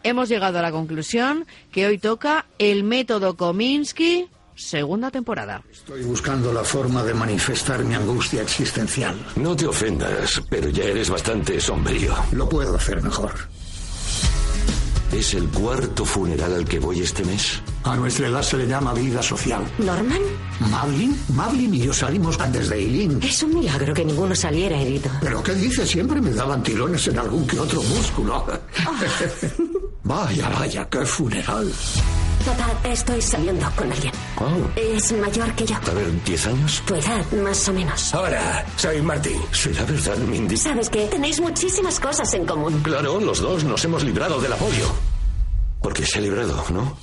hemos 0.03 0.29
llegado 0.29 0.59
a 0.59 0.61
la 0.61 0.71
conclusión 0.71 1.45
que 1.73 1.85
hoy 1.85 1.97
toca 1.97 2.45
el 2.59 2.85
método 2.85 3.35
Kominsky, 3.35 4.29
segunda 4.59 5.09
temporada. 5.09 5.63
Estoy 5.71 6.03
buscando 6.03 6.51
la 6.51 6.63
forma 6.63 7.03
de 7.03 7.13
manifestar 7.13 7.83
mi 7.83 7.95
angustia 7.95 8.41
existencial. 8.41 9.15
No 9.37 9.55
te 9.55 9.65
ofendas, 9.65 10.41
pero 10.49 10.69
ya 10.69 10.83
eres 10.83 11.09
bastante 11.09 11.59
sombrío. 11.59 12.13
Lo 12.33 12.47
puedo 12.47 12.75
hacer 12.75 13.01
mejor. 13.01 13.31
¿Es 15.13 15.33
el 15.33 15.47
cuarto 15.47 16.05
funeral 16.05 16.53
al 16.53 16.65
que 16.65 16.77
voy 16.77 16.99
este 16.99 17.23
mes? 17.23 17.59
A 17.83 17.95
nuestra 17.95 18.27
edad 18.27 18.43
se 18.43 18.57
le 18.57 18.67
llama 18.67 18.93
vida 18.93 19.23
social. 19.23 19.65
¿Norman? 19.79 20.21
¿Madeline? 20.69 21.17
Madeline 21.33 21.75
y 21.75 21.79
yo 21.79 21.93
salimos 21.93 22.39
antes 22.39 22.69
de 22.69 22.75
Eileen. 22.75 23.19
Es 23.23 23.41
un 23.41 23.55
milagro 23.55 23.93
que 23.93 24.05
ninguno 24.05 24.35
saliera 24.35 24.79
herido. 24.79 25.09
¿Pero 25.21 25.41
qué 25.41 25.55
dice? 25.55 25.87
Siempre 25.87 26.21
me 26.21 26.31
daban 26.31 26.61
tirones 26.61 27.07
en 27.07 27.17
algún 27.17 27.47
que 27.47 27.59
otro 27.59 27.81
músculo. 27.81 28.45
vaya, 30.03 30.49
vaya, 30.49 30.87
qué 30.89 31.05
funeral. 31.05 31.71
Papá, 32.49 32.79
estoy 32.89 33.21
saliendo 33.21 33.69
con 33.75 33.91
alguien. 33.91 34.11
Es 34.75 35.11
mayor 35.11 35.53
que 35.53 35.65
yo. 35.67 35.75
A 35.75 35.93
ver, 35.93 36.23
¿diez 36.23 36.47
años? 36.47 36.81
Tu 36.83 36.95
edad, 36.95 37.23
más 37.43 37.67
o 37.69 37.73
menos. 37.73 38.11
Hola, 38.15 38.65
soy 38.75 39.01
Marty. 39.03 39.35
¿Será 39.51 39.83
verdad, 39.83 40.17
Mindy? 40.17 40.57
¿Sabes 40.57 40.89
qué? 40.89 41.05
Tenéis 41.07 41.39
muchísimas 41.39 41.99
cosas 41.99 42.33
en 42.33 42.47
común. 42.47 42.81
Claro, 42.81 43.19
los 43.19 43.39
dos 43.39 43.63
nos 43.63 43.85
hemos 43.85 44.03
librado 44.03 44.41
del 44.41 44.53
apoyo. 44.53 44.91
Porque 45.79 46.03
se 46.07 46.17
ha 46.17 46.21
librado, 46.21 46.63
¿no? 46.71 46.97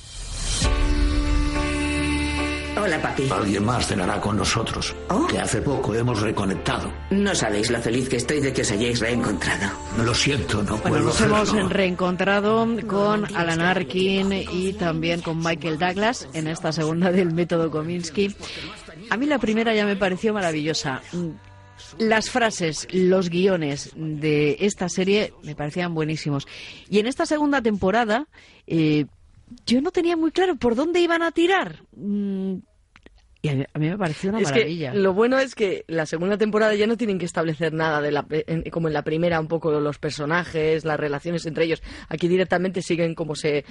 Hola, 2.81 3.01
papi. 3.01 3.29
Alguien 3.31 3.65
más 3.65 3.87
cenará 3.87 4.19
con 4.21 4.37
nosotros. 4.37 4.95
Que 5.29 5.39
hace 5.39 5.61
poco 5.61 5.93
hemos 5.95 6.21
reconectado. 6.21 6.91
No 7.09 7.33
sabéis 7.33 7.69
lo 7.71 7.79
feliz 7.81 8.07
que 8.09 8.17
estoy 8.17 8.39
de 8.39 8.53
que 8.53 8.61
os 8.61 8.71
hayáis 8.71 8.99
reencontrado. 8.99 9.71
Lo 10.03 10.13
siento, 10.13 10.61
no 10.63 10.77
Bueno, 10.77 10.81
puedo 10.89 10.99
nos 11.05 11.15
hacerlo. 11.15 11.59
hemos 11.59 11.71
reencontrado 11.73 12.67
con 12.87 13.25
Alan 13.35 13.61
Arkin 13.61 14.31
y 14.51 14.73
también 14.73 15.21
con 15.21 15.39
Michael 15.39 15.79
Douglas 15.79 16.27
en 16.33 16.47
esta 16.47 16.71
segunda 16.71 17.11
del 17.11 17.33
método 17.33 17.71
Kominsky. 17.71 18.35
A 19.09 19.17
mí 19.17 19.25
la 19.25 19.39
primera 19.39 19.73
ya 19.73 19.85
me 19.85 19.95
pareció 19.95 20.33
maravillosa. 20.33 21.01
Las 21.99 22.29
frases, 22.29 22.87
los 22.91 23.29
guiones 23.29 23.91
de 23.95 24.57
esta 24.61 24.89
serie 24.89 25.33
me 25.43 25.55
parecían 25.55 25.93
buenísimos. 25.93 26.47
Y 26.89 26.99
en 26.99 27.07
esta 27.07 27.25
segunda 27.25 27.61
temporada 27.61 28.27
eh, 28.65 29.05
yo 29.65 29.81
no 29.81 29.91
tenía 29.91 30.17
muy 30.17 30.31
claro 30.31 30.55
por 30.55 30.75
dónde 30.75 30.99
iban 30.99 31.21
a 31.21 31.31
tirar. 31.31 31.83
Y 33.47 33.49
a 33.49 33.55
mí, 33.55 33.65
a 33.73 33.79
mí 33.79 33.89
me 33.89 33.97
pareció 33.97 34.29
una 34.29 34.39
es 34.39 34.49
maravilla. 34.51 34.91
que 34.91 34.97
lo 34.97 35.13
bueno 35.13 35.39
es 35.39 35.55
que 35.55 35.83
la 35.87 36.05
segunda 36.05 36.37
temporada 36.37 36.75
ya 36.75 36.87
no 36.87 36.97
tienen 36.97 37.17
que 37.19 37.25
establecer 37.25 37.73
nada 37.73 38.01
de 38.01 38.11
la, 38.11 38.25
en- 38.29 38.63
como 38.69 38.87
en 38.87 38.93
la 38.93 39.03
primera 39.03 39.39
un 39.39 39.47
poco 39.47 39.71
los 39.79 39.97
personajes, 39.99 40.85
las 40.85 40.99
relaciones 40.99 41.45
entre 41.45 41.65
ellos. 41.65 41.81
Aquí 42.09 42.27
directamente 42.27 42.81
siguen 42.81 43.15
como 43.15 43.35
se 43.35 43.65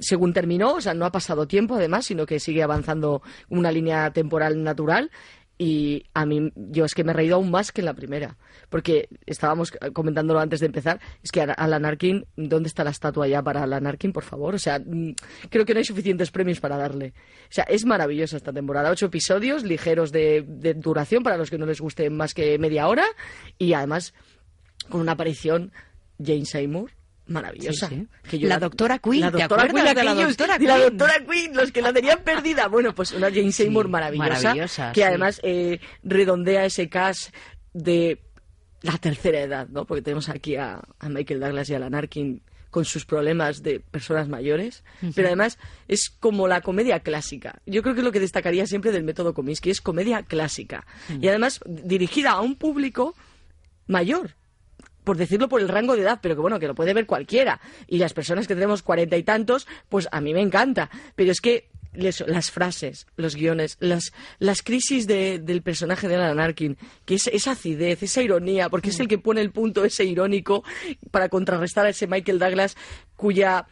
según 0.00 0.32
terminó, 0.32 0.74
o 0.74 0.80
sea, 0.80 0.94
no 0.94 1.04
ha 1.06 1.12
pasado 1.12 1.46
tiempo 1.46 1.74
además, 1.76 2.06
sino 2.06 2.26
que 2.26 2.40
sigue 2.40 2.62
avanzando 2.62 3.22
una 3.48 3.70
línea 3.72 4.10
temporal 4.12 4.62
natural. 4.62 5.10
Y 5.58 6.04
a 6.14 6.24
mí, 6.24 6.50
yo 6.56 6.86
es 6.86 6.94
que 6.94 7.04
me 7.04 7.12
he 7.12 7.14
reído 7.14 7.36
aún 7.36 7.50
más 7.50 7.70
que 7.70 7.82
en 7.82 7.84
la 7.84 7.92
primera. 7.92 8.38
Porque 8.70 9.08
estábamos 9.26 9.72
comentándolo 9.92 10.40
antes 10.40 10.60
de 10.60 10.66
empezar. 10.66 11.00
Es 11.22 11.30
que 11.30 11.42
Alan 11.42 11.84
Arkin, 11.84 12.24
¿dónde 12.36 12.68
está 12.68 12.84
la 12.84 12.90
estatua 12.90 13.28
ya 13.28 13.42
para 13.42 13.62
Alan 13.62 13.86
Arkin, 13.86 14.12
por 14.12 14.24
favor? 14.24 14.54
O 14.54 14.58
sea, 14.58 14.78
mm, 14.78 15.14
creo 15.50 15.66
que 15.66 15.74
no 15.74 15.78
hay 15.78 15.84
suficientes 15.84 16.30
premios 16.30 16.60
para 16.60 16.78
darle. 16.78 17.12
O 17.44 17.52
sea, 17.52 17.64
es 17.64 17.84
maravillosa 17.84 18.38
esta 18.38 18.52
temporada. 18.52 18.90
Ocho 18.90 19.06
episodios 19.06 19.64
ligeros 19.64 20.12
de, 20.12 20.44
de 20.46 20.74
duración 20.74 21.22
para 21.22 21.36
los 21.36 21.50
que 21.50 21.58
no 21.58 21.66
les 21.66 21.80
guste 21.80 22.08
más 22.08 22.32
que 22.32 22.58
media 22.58 22.88
hora. 22.88 23.04
Y 23.58 23.74
además, 23.74 24.14
con 24.88 25.00
una 25.00 25.12
aparición 25.12 25.72
Jane 26.18 26.46
Seymour. 26.46 26.90
Maravillosa. 27.26 27.88
Sí, 27.88 28.08
sí. 28.24 28.40
Que 28.40 28.46
La 28.46 28.58
doctora 28.58 28.98
Quinn, 28.98 29.20
La 29.20 29.30
¿te 29.30 29.38
doctora 29.38 29.68
Quinn, 29.68 29.84
de 29.84 30.04
la 30.04 30.14
doctora 30.14 30.58
la 30.58 31.24
Quinn, 31.24 31.54
los 31.54 31.70
que 31.70 31.80
la 31.80 31.92
tenían 31.92 32.18
perdida. 32.24 32.66
Bueno, 32.66 32.92
pues 32.92 33.12
una 33.12 33.30
Jane 33.30 33.52
Seymour 33.52 33.88
maravillosa, 33.88 34.28
maravillosa, 34.28 34.92
que 34.92 35.04
además 35.04 35.40
eh, 35.44 35.80
redondea 36.02 36.64
ese 36.64 36.88
cast 36.88 37.32
de 37.72 38.20
la 38.82 38.98
tercera 38.98 39.40
edad, 39.40 39.68
¿no? 39.68 39.84
Porque 39.84 40.02
tenemos 40.02 40.28
aquí 40.28 40.56
a, 40.56 40.80
a 40.98 41.08
Michael 41.08 41.40
Douglas 41.40 41.68
y 41.68 41.74
a 41.74 41.76
Alan 41.76 41.94
Arkin 41.94 42.42
con 42.70 42.84
sus 42.84 43.04
problemas 43.04 43.62
de 43.62 43.80
personas 43.80 44.28
mayores, 44.28 44.84
pero 45.14 45.28
además 45.28 45.58
es 45.88 46.08
como 46.08 46.46
la 46.46 46.60
comedia 46.60 47.00
clásica. 47.00 47.60
Yo 47.66 47.82
creo 47.82 47.94
que 47.94 48.00
es 48.00 48.04
lo 48.04 48.12
que 48.12 48.20
destacaría 48.20 48.64
siempre 48.66 48.92
del 48.92 49.02
método 49.02 49.34
Kominsky 49.34 49.70
es 49.70 49.80
comedia 49.80 50.22
clásica 50.22 50.86
y 51.20 51.26
además 51.28 51.60
dirigida 51.66 52.30
a 52.30 52.40
un 52.40 52.54
público 52.54 53.14
mayor 53.88 54.36
por 55.02 55.16
decirlo 55.16 55.48
por 55.48 55.60
el 55.60 55.68
rango 55.68 55.96
de 55.96 56.02
edad, 56.02 56.20
pero 56.22 56.36
que 56.36 56.40
bueno, 56.40 56.60
que 56.60 56.68
lo 56.68 56.74
puede 56.74 56.94
ver 56.94 57.06
cualquiera. 57.06 57.58
Y 57.88 57.98
las 57.98 58.12
personas 58.12 58.46
que 58.46 58.54
tenemos 58.54 58.82
cuarenta 58.82 59.16
y 59.16 59.22
tantos, 59.22 59.66
pues 59.88 60.08
a 60.12 60.20
mí 60.20 60.34
me 60.34 60.42
encanta. 60.42 60.90
Pero 61.16 61.32
es 61.32 61.40
que 61.40 61.70
les- 61.92 62.24
las 62.26 62.50
frases, 62.50 63.06
los 63.16 63.34
guiones, 63.36 63.76
las, 63.80 64.12
las 64.38 64.62
crisis 64.62 65.06
de- 65.06 65.38
del 65.38 65.62
personaje 65.62 66.08
de 66.08 66.16
Alan 66.16 66.38
Arkin, 66.40 66.76
que 67.04 67.14
es 67.16 67.26
esa 67.28 67.52
acidez, 67.52 68.02
esa 68.02 68.22
ironía, 68.22 68.68
porque 68.68 68.90
es 68.90 69.00
el 69.00 69.08
que 69.08 69.18
pone 69.18 69.40
el 69.40 69.50
punto 69.50 69.84
ese 69.84 70.04
irónico 70.04 70.62
para 71.10 71.28
contrarrestar 71.28 71.86
a 71.86 71.90
ese 71.90 72.06
Michael 72.06 72.38
Douglas 72.38 72.76
cuya 73.16 73.66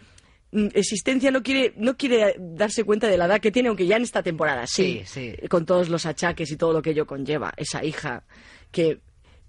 mm, 0.53 0.69
existencia 0.75 1.31
no 1.31 1.43
quiere 1.43 1.75
no 1.77 1.97
quiere 1.97 2.35
darse 2.39 2.83
cuenta 2.85 3.07
de 3.07 3.19
la 3.19 3.27
edad 3.27 3.41
que 3.41 3.51
tiene 3.53 3.69
aunque 3.69 3.87
ya 3.87 3.97
en 3.97 4.03
esta 4.03 4.23
temporada 4.23 4.67
sí, 4.67 5.03
Sí, 5.05 5.35
con 5.49 5.67
todos 5.67 5.89
los 5.91 6.07
achaques 6.07 6.51
y 6.51 6.57
todo 6.57 6.73
lo 6.73 6.81
que 6.83 6.91
ello 6.91 7.07
conlleva 7.07 7.53
esa 7.57 7.85
hija 7.85 8.25
que 8.73 9.01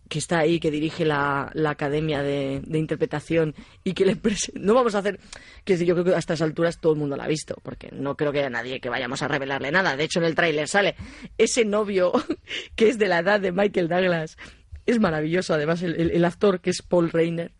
que 0.10 0.20
está 0.20 0.40
ahí, 0.40 0.60
que 0.60 0.72
dirige 0.72 1.06
la, 1.06 1.52
la 1.54 1.70
academia 1.70 2.22
de, 2.24 2.62
de 2.66 2.80
interpretación 2.80 3.54
y 3.84 3.94
que 3.94 4.06
le 4.06 4.18
prese- 4.18 4.52
no 4.56 4.74
vamos 4.74 4.96
a 4.96 5.00
hacer, 5.00 5.20
que 5.64 5.78
yo 5.86 5.94
creo 5.94 6.04
que 6.04 6.16
a 6.16 6.18
estas 6.20 6.42
alturas 6.42 6.82
todo 6.82 6.94
el 6.94 7.00
mundo 7.00 7.16
la 7.16 7.24
ha 7.26 7.28
visto, 7.28 7.56
porque 7.64 7.90
no 7.94 8.18
creo 8.18 8.32
que 8.32 8.40
haya 8.40 8.50
nadie 8.50 8.82
que 8.82 8.90
vayamos 8.90 9.22
a 9.22 9.28
revelarle 9.28 9.72
nada. 9.72 9.96
De 9.96 10.04
hecho, 10.04 10.20
en 10.20 10.26
el 10.26 10.36
tráiler 10.36 10.68
sale 10.68 10.96
ese 11.38 11.64
novio 11.64 12.12
que 12.76 12.90
es 12.90 12.98
de 12.98 13.08
la 13.08 13.20
edad 13.20 13.40
de 13.40 13.52
Michael 13.52 13.88
Douglas. 13.88 14.38
Es 14.86 15.00
maravilloso, 15.00 15.54
además, 15.54 15.84
el, 15.84 15.96
el- 16.02 16.12
el 16.12 16.26
actor 16.26 16.60
que 16.60 16.72
es 16.72 16.82
Paul 16.82 17.12
Reiner. 17.12 17.52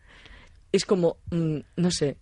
Es 0.72 0.84
como, 0.84 1.18
mm, 1.30 1.58
no 1.76 1.90
sé, 1.90 2.16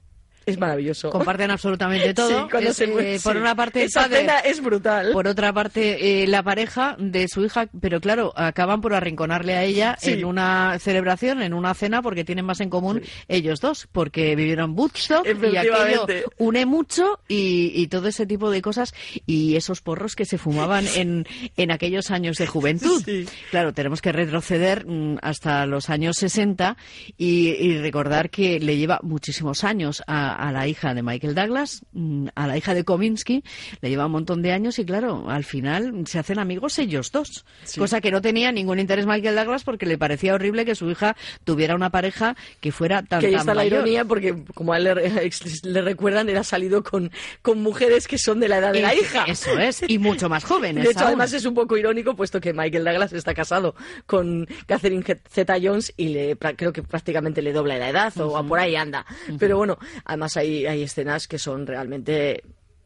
es 0.50 0.58
maravilloso. 0.58 1.10
Comparten 1.10 1.50
absolutamente 1.50 2.14
todo. 2.14 2.28
Sí, 2.28 2.46
cuando 2.50 2.70
Es, 2.70 2.76
se 2.76 2.84
eh, 3.14 3.20
por 3.22 3.36
una 3.36 3.54
parte, 3.54 3.84
Esa 3.84 4.02
padre, 4.02 4.18
cena 4.20 4.38
es 4.40 4.60
brutal. 4.62 5.12
Por 5.12 5.26
otra 5.28 5.52
parte, 5.52 6.22
eh, 6.22 6.26
la 6.26 6.42
pareja 6.42 6.96
de 6.98 7.26
su 7.28 7.44
hija, 7.44 7.68
pero 7.80 8.00
claro, 8.00 8.32
acaban 8.36 8.80
por 8.80 8.94
arrinconarle 8.94 9.54
a 9.54 9.64
ella 9.64 9.96
Sí. 10.00 10.12
en 10.12 10.24
una 10.24 10.78
celebración, 10.78 11.42
en 11.42 11.54
una 11.54 11.74
cena, 11.74 12.02
porque 12.02 12.24
tienen 12.24 12.44
más 12.44 12.60
en 12.60 12.70
común 12.70 13.02
ellos 13.28 13.60
dos, 13.60 13.88
porque 13.90 14.34
vivieron 14.36 14.74
Woodstock 14.78 15.26
y 15.26 15.56
aquello 15.56 16.06
une 16.38 16.66
mucho 16.66 17.20
y, 17.28 17.72
y 17.74 17.86
todo 17.88 18.08
ese 18.08 18.26
tipo 18.26 18.50
de 18.50 18.62
cosas 18.62 18.94
y 19.26 19.56
esos 19.56 19.80
porros 19.80 20.14
que 20.16 20.24
se 20.24 20.38
fumaban 20.38 20.86
en, 20.96 21.26
en 21.56 21.70
aquellos 21.70 22.10
años 22.10 22.36
de 22.36 22.46
juventud. 22.46 23.02
Claro, 23.50 23.72
tenemos 23.72 24.00
que 24.00 24.12
retroceder 24.12 24.86
mm, 24.86 25.18
hasta 25.22 25.66
los 25.66 25.90
años 25.90 26.16
60 26.16 26.76
y, 27.16 27.48
y 27.50 27.78
recordar 27.78 28.30
que 28.30 28.60
le 28.60 28.76
lleva 28.76 29.00
muchísimos 29.02 29.64
años 29.64 30.02
a, 30.06 30.37
a 30.38 30.52
la 30.52 30.66
hija 30.68 30.94
de 30.94 31.02
Michael 31.02 31.34
Douglas, 31.34 31.82
mm, 31.92 32.28
a 32.34 32.46
la 32.46 32.56
hija 32.56 32.74
de 32.74 32.84
Kominsky, 32.84 33.42
le 33.80 33.88
lleva 33.90 34.06
un 34.06 34.12
montón 34.12 34.42
de 34.42 34.52
años 34.52 34.78
y 34.78 34.84
claro, 34.84 35.28
al 35.28 35.44
final 35.44 36.04
se 36.06 36.18
hacen 36.18 36.38
amigos 36.38 36.78
ellos 36.78 37.10
dos, 37.12 37.44
Sí. 37.64 37.80
cosa 37.80 38.00
que 38.00 38.10
no 38.10 38.20
tenía 38.22 38.52
ningún 38.52 38.78
interés 38.78 39.06
Michael 39.06 39.34
Douglas 39.36 39.64
porque 39.64 39.86
le 39.86 39.98
parecía 39.98 40.34
horrible 40.34 40.64
que 40.64 40.74
su 40.74 40.90
hija 40.90 41.16
tuviera 41.44 41.74
una 41.74 41.90
pareja 41.90 42.36
que 42.60 42.72
fuera 42.72 43.02
tan, 43.02 43.20
que 43.20 43.26
ahí 43.26 43.32
tan 43.32 43.40
está 43.40 43.54
la 43.54 43.62
mayor. 43.62 43.80
ironía 43.80 44.04
porque 44.04 44.44
como 44.54 44.72
a 44.72 44.78
él 44.78 44.84
le, 44.84 44.94
le 45.64 45.82
recuerdan 45.82 46.28
él 46.28 46.36
ha 46.36 46.44
salido 46.44 46.82
con, 46.82 47.10
con 47.42 47.62
mujeres 47.62 48.06
que 48.08 48.18
son 48.18 48.40
de 48.40 48.48
la 48.48 48.58
edad 48.58 48.72
de 48.72 48.82
la 48.82 48.94
hija 48.94 49.24
Eso 49.26 49.58
es, 49.58 49.82
y 49.86 49.98
mucho 49.98 50.28
más 50.28 50.44
jóvenes. 50.44 50.84
de 50.84 50.90
hecho 50.90 51.00
aún. 51.00 51.08
además 51.08 51.32
es 51.32 51.44
un 51.44 51.54
poco 51.54 51.76
irónico 51.76 52.14
puesto 52.16 52.40
que 52.40 52.52
Michael 52.52 52.84
Douglas 52.84 53.12
está 53.12 53.34
casado 53.34 53.74
con 54.06 54.46
Catherine 54.66 55.04
Zeta 55.30 55.56
Jones 55.62 55.92
y 55.96 56.08
le 56.08 56.36
creo 56.56 56.72
que 56.72 56.82
prácticamente 56.82 57.42
le 57.42 57.52
dobla 57.52 57.76
la 57.78 57.88
edad 57.90 58.12
o 58.20 58.42
por 58.46 58.58
ahí 58.58 58.76
anda 58.76 59.04
pero 59.38 59.56
bueno 59.56 59.78
además 60.18 60.36
hay, 60.36 60.66
hay 60.66 60.82
escenas 60.82 61.28
que 61.28 61.38
son 61.38 61.66
realmente 61.66 62.42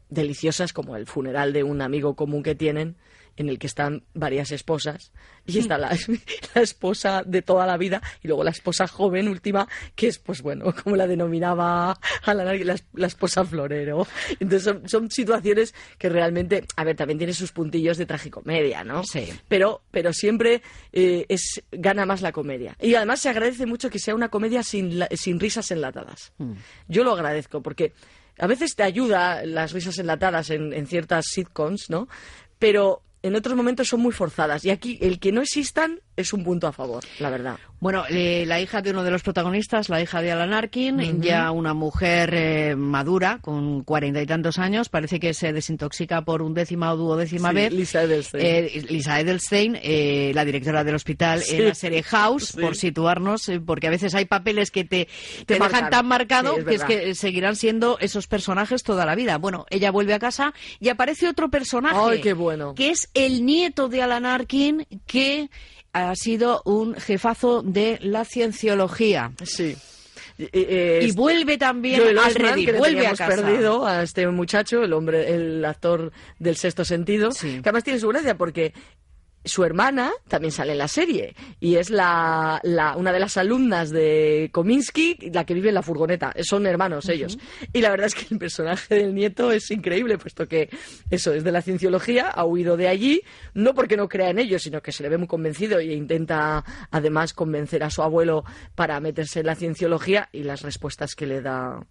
deliciosas 0.09 0.71
como 0.71 0.95
el 0.95 1.07
funeral 1.07 1.51
de 1.51 1.63
un 1.63 1.81
amigo 1.81 2.15
común 2.15 2.43
que 2.43 2.53
tienen 2.53 2.95
en 3.35 3.49
el 3.49 3.57
que 3.59 3.67
están 3.67 4.03
varias 4.13 4.51
esposas 4.51 5.11
y 5.45 5.57
está 5.59 5.77
la, 5.77 5.89
la 6.55 6.61
esposa 6.61 7.23
de 7.25 7.41
toda 7.41 7.65
la 7.65 7.77
vida 7.77 8.01
y 8.21 8.27
luego 8.27 8.43
la 8.43 8.51
esposa 8.51 8.87
joven 8.87 9.27
última 9.27 9.67
que 9.95 10.07
es 10.07 10.19
pues 10.19 10.41
bueno 10.41 10.73
como 10.83 10.95
la 10.95 11.07
denominaba 11.07 11.97
Alan 12.23 12.47
Arkin, 12.47 12.67
la, 12.67 12.75
la 12.93 13.07
esposa 13.07 13.43
florero 13.43 14.05
entonces 14.39 14.63
son, 14.63 14.87
son 14.87 15.09
situaciones 15.11 15.73
que 15.97 16.09
realmente 16.09 16.63
a 16.75 16.83
ver 16.83 16.95
también 16.95 17.17
tiene 17.17 17.33
sus 17.33 17.51
puntillos 17.51 17.97
de 17.97 18.05
tragicomedia 18.05 18.83
no 18.83 19.03
Sí. 19.03 19.27
pero 19.47 19.81
pero 19.91 20.13
siempre 20.13 20.61
eh, 20.91 21.25
es 21.29 21.63
gana 21.71 22.05
más 22.05 22.21
la 22.21 22.31
comedia 22.31 22.75
y 22.79 22.95
además 22.95 23.19
se 23.19 23.29
agradece 23.29 23.65
mucho 23.65 23.89
que 23.89 23.99
sea 23.99 24.15
una 24.15 24.29
comedia 24.29 24.63
sin 24.63 24.99
la- 24.99 25.09
sin 25.11 25.39
risas 25.39 25.71
enlatadas 25.71 26.31
Mm. 26.37 26.53
yo 26.87 27.03
lo 27.03 27.13
agradezco 27.13 27.61
porque 27.61 27.93
a 28.39 28.47
veces 28.47 28.75
te 28.75 28.81
ayuda 28.83 29.45
las 29.45 29.71
risas 29.73 29.97
enlatadas 29.99 30.49
en, 30.49 30.73
en 30.73 30.87
ciertas 30.87 31.25
sitcoms, 31.27 31.89
¿no? 31.91 32.07
Pero 32.57 33.03
en 33.23 33.35
otros 33.35 33.55
momentos 33.55 33.87
son 33.87 34.01
muy 34.01 34.11
forzadas. 34.11 34.63
Y 34.65 34.69
aquí 34.69 34.97
el 35.01 35.19
que 35.19 35.31
no 35.31 35.41
existan 35.41 35.99
es 36.15 36.31
un 36.33 36.43
punto 36.43 36.67
a 36.67 36.71
favor, 36.71 37.03
la 37.19 37.29
verdad. 37.31 37.57
Bueno, 37.79 38.03
eh, 38.09 38.43
la 38.47 38.61
hija 38.61 38.81
de 38.81 38.91
uno 38.91 39.03
de 39.03 39.09
los 39.11 39.23
protagonistas, 39.23 39.89
la 39.89 39.99
hija 40.01 40.21
de 40.21 40.31
Alan 40.31 40.53
Arkin, 40.53 41.21
ya 41.21 41.49
una 41.51 41.73
mujer 41.73 42.33
eh, 42.33 42.75
madura, 42.75 43.39
con 43.41 43.83
cuarenta 43.83 44.21
y 44.21 44.25
tantos 44.27 44.59
años, 44.59 44.89
parece 44.89 45.19
que 45.19 45.33
se 45.33 45.51
desintoxica 45.53 46.21
por 46.21 46.41
undécima 46.43 46.93
o 46.93 46.97
duodécima 46.97 47.49
Sí, 47.49 47.55
vez. 47.55 47.73
Lisa 47.73 48.03
Edelstein. 48.03 48.45
Eh, 48.45 48.85
Lisa 48.89 49.19
Edelstein, 49.19 49.79
eh, 49.81 50.31
la 50.35 50.45
directora 50.45 50.83
del 50.83 50.95
hospital 50.95 51.41
Sí. 51.41 51.55
en 51.55 51.69
la 51.69 51.75
serie 51.75 52.03
House, 52.03 52.49
Sí. 52.49 52.61
por 52.61 52.75
situarnos, 52.75 53.49
porque 53.65 53.87
a 53.87 53.89
veces 53.89 54.13
hay 54.15 54.25
papeles 54.25 54.69
que 54.69 54.83
te, 54.83 55.07
te, 55.45 55.57
dejan 55.59 55.89
tan 55.89 56.05
marcado 56.05 56.57
es 56.57 56.65
que 56.65 56.75
es 56.75 56.83
que 56.83 57.15
seguirán 57.15 57.55
siendo 57.55 57.97
esos 57.99 58.27
personajes 58.27 58.83
toda 58.83 59.05
la 59.05 59.15
vida. 59.15 59.37
Bueno, 59.39 59.65
ella 59.69 59.91
vuelve 59.91 60.13
a 60.13 60.19
casa 60.19 60.53
y 60.79 60.89
aparece 60.89 61.27
otro 61.27 61.49
personaje. 61.49 61.97
Ay, 61.99 62.21
qué 62.21 62.33
bueno. 62.33 62.75
Que 62.75 62.91
es 62.91 63.09
el 63.13 63.45
nieto 63.45 63.89
de 63.89 64.01
Alan 64.01 64.25
Arkin, 64.25 64.85
que 65.05 65.49
ha 65.93 66.15
sido 66.15 66.61
un 66.65 66.95
jefazo 66.95 67.61
de 67.61 67.99
la 68.01 68.25
cienciología. 68.25 69.31
Sí. 69.43 69.75
Y, 70.37 71.05
Y 71.05 71.11
vuelve 71.11 71.57
también 71.59 72.01
Joel 72.01 72.17
al 72.17 72.33
que 72.33 72.71
le 72.71 72.77
vuelve 72.79 73.05
a 73.05 73.11
casa. 73.11 73.27
perdido 73.27 73.85
a 73.85 74.01
este 74.01 74.27
muchacho, 74.27 74.83
el 74.83 74.93
hombre, 74.93 75.33
el 75.33 75.63
actor 75.63 76.11
del 76.39 76.57
sexto 76.57 76.83
sentido, 76.83 77.29
que 77.39 77.59
además 77.59 77.83
tiene 77.83 77.99
su 77.99 78.07
gracia 78.07 78.35
porque 78.35 78.73
su 79.45 79.63
hermana 79.63 80.11
también 80.27 80.51
sale 80.51 80.71
en 80.71 80.77
la 80.77 80.87
serie 80.87 81.35
y 81.59 81.75
es 81.75 81.89
la, 81.89 82.59
la- 82.63 82.95
una 82.95 83.11
de 83.11 83.19
las 83.19 83.37
alumnas 83.37 83.89
de 83.89 84.49
Kominsky, 84.53 85.17
la 85.33 85.45
que 85.45 85.53
vive 85.53 85.69
en 85.69 85.75
la 85.75 85.81
furgoneta. 85.81 86.33
Son 86.41 86.65
hermanos 86.65 87.09
ellos. 87.09 87.37
Y 87.73 87.81
la 87.81 87.89
verdad 87.89 88.07
es 88.07 88.15
que 88.15 88.25
el 88.33 88.39
personaje 88.39 88.95
del 88.95 89.13
nieto 89.13 89.51
es 89.51 89.69
increíble, 89.71 90.17
puesto 90.17 90.47
que 90.47 90.69
eso 91.09 91.33
es 91.33 91.43
de 91.43 91.51
la 91.51 91.61
cienciología, 91.61 92.27
ha 92.29 92.45
huido 92.45 92.77
de 92.77 92.87
allí, 92.87 93.21
no 93.53 93.73
porque 93.73 93.97
no 93.97 94.07
crea 94.07 94.29
en 94.29 94.39
ellos, 94.39 94.61
sino 94.63 94.81
que 94.81 94.91
se 94.91 95.03
le 95.03 95.09
ve 95.09 95.17
muy 95.17 95.27
convencido 95.27 95.79
e 95.79 95.93
intenta 95.93 96.63
además 96.91 97.33
convencer 97.33 97.83
a 97.83 97.89
su 97.89 98.01
abuelo 98.01 98.43
para 98.75 98.99
meterse 98.99 99.41
en 99.41 99.47
la 99.47 99.55
cienciología 99.55 100.29
y 100.31 100.43
las 100.43 100.61
respuestas 100.61 101.15
que 101.15 101.27
le 101.27 101.41
da 101.41 101.85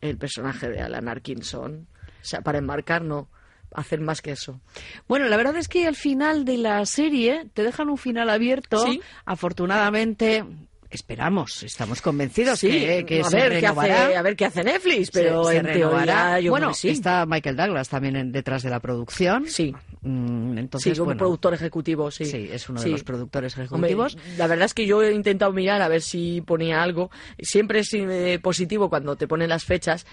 el 0.00 0.16
personaje 0.18 0.68
de 0.70 0.80
Alan 0.80 1.08
Arkin 1.08 1.42
son, 1.44 1.86
o 2.04 2.24
sea, 2.24 2.40
para 2.40 2.58
enmarcar 2.58 3.02
no 3.02 3.28
hacer 3.74 4.00
más 4.00 4.22
que 4.22 4.32
eso. 4.32 4.60
Bueno, 5.08 5.26
la 5.26 5.36
verdad 5.36 5.56
es 5.56 5.68
que 5.68 5.86
al 5.86 5.96
final 5.96 6.44
de 6.44 6.58
la 6.58 6.84
serie 6.86 7.48
te 7.54 7.62
dejan 7.62 7.88
un 7.88 7.98
final 7.98 8.30
abierto. 8.30 8.84
Sí. 8.84 9.00
Afortunadamente, 9.24 10.44
esperamos, 10.90 11.62
estamos 11.62 12.00
convencidos 12.02 12.58
Sí, 12.58 12.68
que, 12.70 13.04
que 13.06 13.20
a 13.20 13.24
se 13.24 13.36
ver 13.36 13.50
qué 13.52 13.60
renovará. 13.60 14.04
hace, 14.06 14.16
a 14.16 14.22
ver 14.22 14.36
qué 14.36 14.44
hace 14.44 14.64
Netflix, 14.64 15.10
pero 15.10 15.44
Se- 15.44 15.52
se 15.52 15.56
en 15.58 15.64
renovará. 15.66 16.04
teoría 16.14 16.40
yo 16.40 16.50
bueno, 16.50 16.72
está 16.82 17.26
Michael 17.26 17.56
Douglas 17.56 17.88
también 17.88 18.16
en- 18.16 18.32
detrás 18.32 18.62
de 18.62 18.70
la 18.70 18.80
producción. 18.80 19.46
Sí. 19.46 19.74
Mm, 20.02 20.58
entonces, 20.58 20.92
sí, 20.92 20.98
como 20.98 21.06
bueno, 21.06 21.18
productor 21.18 21.54
ejecutivo, 21.54 22.10
sí. 22.10 22.24
Sí, 22.24 22.48
es 22.52 22.68
uno 22.68 22.80
de 22.80 22.86
Sí. 22.86 22.92
los 22.92 23.04
productores 23.04 23.54
Hombre, 23.56 23.90
ejecutivos. 23.92 24.18
la 24.36 24.46
verdad 24.46 24.66
es 24.66 24.74
que 24.74 24.86
yo 24.86 25.02
he 25.02 25.12
intentado 25.12 25.52
mirar 25.52 25.80
a 25.82 25.88
ver 25.88 26.00
si 26.02 26.40
ponía 26.40 26.82
algo. 26.82 27.10
Siempre 27.38 27.80
es 27.80 27.90
eh, 27.94 28.38
positivo 28.42 28.88
cuando 28.88 29.16
te 29.16 29.28
ponen 29.28 29.48
las 29.50 29.64
fechas, 29.64 30.06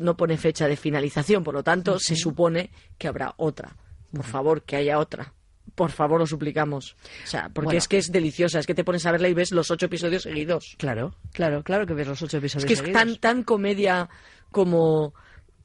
no 0.00 0.16
pone 0.16 0.36
fecha 0.36 0.66
de 0.66 0.76
finalización, 0.76 1.44
por 1.44 1.54
lo 1.54 1.62
tanto 1.62 1.98
se 1.98 2.16
supone 2.16 2.70
que 2.98 3.06
habrá 3.08 3.34
otra. 3.36 3.76
Por 4.12 4.24
favor, 4.24 4.62
que 4.62 4.76
haya 4.76 4.98
otra. 4.98 5.32
Por 5.74 5.90
favor, 5.90 6.20
lo 6.20 6.26
suplicamos. 6.26 6.96
O 7.24 7.26
sea, 7.26 7.48
porque 7.52 7.66
Bueno. 7.66 7.78
es 7.78 7.88
que 7.88 7.98
es 7.98 8.12
deliciosa, 8.12 8.58
es 8.60 8.66
que 8.66 8.74
te 8.74 8.84
pones 8.84 9.04
a 9.06 9.12
verla 9.12 9.28
y 9.28 9.34
ves 9.34 9.50
los 9.52 9.70
ocho 9.70 9.86
episodios 9.86 10.22
seguidos. 10.22 10.76
Claro, 10.78 11.14
claro, 11.32 11.62
claro 11.64 11.86
que 11.86 11.94
ves 11.94 12.06
los 12.06 12.22
ocho 12.22 12.36
episodios 12.38 12.64
Es 12.64 12.66
que 12.68 12.74
es 12.74 12.78
seguidos. 12.80 13.00
tan, 13.00 13.16
tan 13.16 13.42
comedia 13.42 14.08
como 14.52 15.14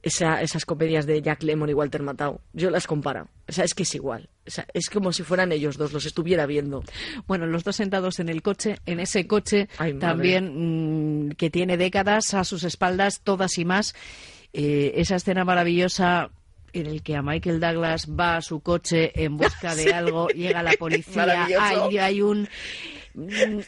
esa- 0.01 0.41
esas 0.41 0.65
comedias 0.65 1.05
de 1.05 1.21
Jack 1.21 1.43
Lemmon 1.43 1.69
y 1.69 1.73
Walter 1.73 2.01
Matthau. 2.01 2.39
Yo 2.53 2.69
las 2.69 2.87
comparo. 2.87 3.27
O 3.47 3.51
sea, 3.51 3.65
es 3.65 3.73
que 3.73 3.83
es 3.83 3.93
igual. 3.93 4.29
O 4.47 4.49
sea, 4.49 4.65
es 4.73 4.89
como 4.89 5.11
si 5.11 5.23
fueran 5.23 5.51
ellos 5.51 5.77
dos, 5.77 5.91
los 5.93 6.05
estuviera 6.05 6.45
viendo. 6.45 6.83
Bueno, 7.27 7.45
los 7.45 7.63
dos 7.65 7.75
sentados 7.75 8.19
en 8.19 8.29
el 8.29 8.41
coche, 8.41 8.77
en 8.85 8.99
ese 9.01 9.27
coche 9.27 9.67
Ay, 9.77 9.93
también 9.99 11.27
mm, 11.27 11.31
que 11.31 11.49
tiene 11.49 11.75
décadas 11.77 12.33
a 12.33 12.45
sus 12.45 12.63
espaldas, 12.63 13.19
todas 13.23 13.57
y 13.57 13.65
más. 13.65 13.93
Eh, 14.53 14.93
esa 14.95 15.17
escena 15.17 15.43
maravillosa 15.45 16.31
en 16.73 16.85
el 16.85 17.01
que 17.03 17.15
a 17.15 17.21
Michael 17.21 17.59
Douglas 17.59 18.07
va 18.07 18.37
a 18.37 18.41
su 18.41 18.61
coche 18.61 19.11
en 19.23 19.37
busca 19.37 19.75
de 19.75 19.93
algo, 19.93 20.27
llega 20.29 20.63
la 20.63 20.73
policía, 20.79 21.47
hay, 21.59 21.97
hay 21.97 22.21
un 22.21 22.47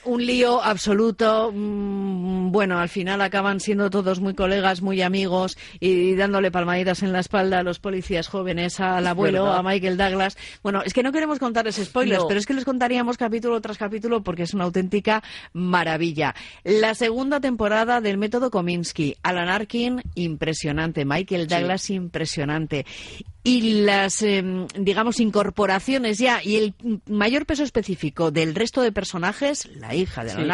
un 0.05 0.25
lío 0.25 0.61
absoluto. 0.63 1.51
mm, 1.53 2.51
Bueno, 2.51 2.79
al 2.79 2.89
final 2.89 3.21
acaban 3.21 3.59
siendo 3.61 3.89
todos 3.89 4.19
muy 4.19 4.33
colegas, 4.33 4.81
muy 4.81 5.01
amigos 5.01 5.57
y 5.79 6.15
dándole 6.15 6.51
palmaditas 6.51 7.01
en 7.01 7.13
la 7.13 7.19
espalda 7.21 7.59
a 7.59 7.63
los 7.63 7.79
policías 7.79 8.27
jóvenes, 8.27 8.79
al 8.81 9.07
abuelo, 9.07 9.51
a 9.51 9.63
Michael 9.63 9.95
Douglas. 9.97 10.37
Bueno, 10.61 10.81
es 10.83 10.93
que 10.93 11.01
no 11.01 11.11
queremos 11.13 11.39
contarles 11.39 11.75
spoilers, 11.77 12.23
No. 12.23 12.27
pero 12.27 12.39
es 12.39 12.45
que 12.45 12.53
les 12.53 12.65
contaríamos 12.65 13.17
capítulo 13.17 13.61
tras 13.61 13.77
capítulo 13.77 14.21
porque 14.21 14.43
es 14.43 14.53
una 14.53 14.65
auténtica 14.65 15.23
maravilla. 15.53 16.35
La 16.65 16.93
segunda 16.93 17.39
temporada 17.39 18.01
del 18.01 18.17
método 18.17 18.51
Kominsky, 18.51 19.15
Alan 19.23 19.47
Arkin, 19.47 20.01
impresionante, 20.15 21.05
Michael 21.05 21.47
Sí. 21.47 21.55
Douglas, 21.55 21.89
impresionante. 21.89 22.85
Y 23.43 23.81
las, 23.81 24.21
em, 24.21 24.67
digamos, 24.77 25.19
incorporaciones 25.19 26.19
ya 26.19 26.43
y 26.43 26.57
el 26.57 26.73
mayor 27.09 27.47
peso 27.47 27.63
específico 27.63 28.29
del 28.29 28.53
resto 28.53 28.81
de 28.81 28.91
personajes, 28.91 29.67
la 29.77 29.95
hija 29.95 30.23
de 30.23 30.29
Sí, 30.31 30.41
el 30.41 30.47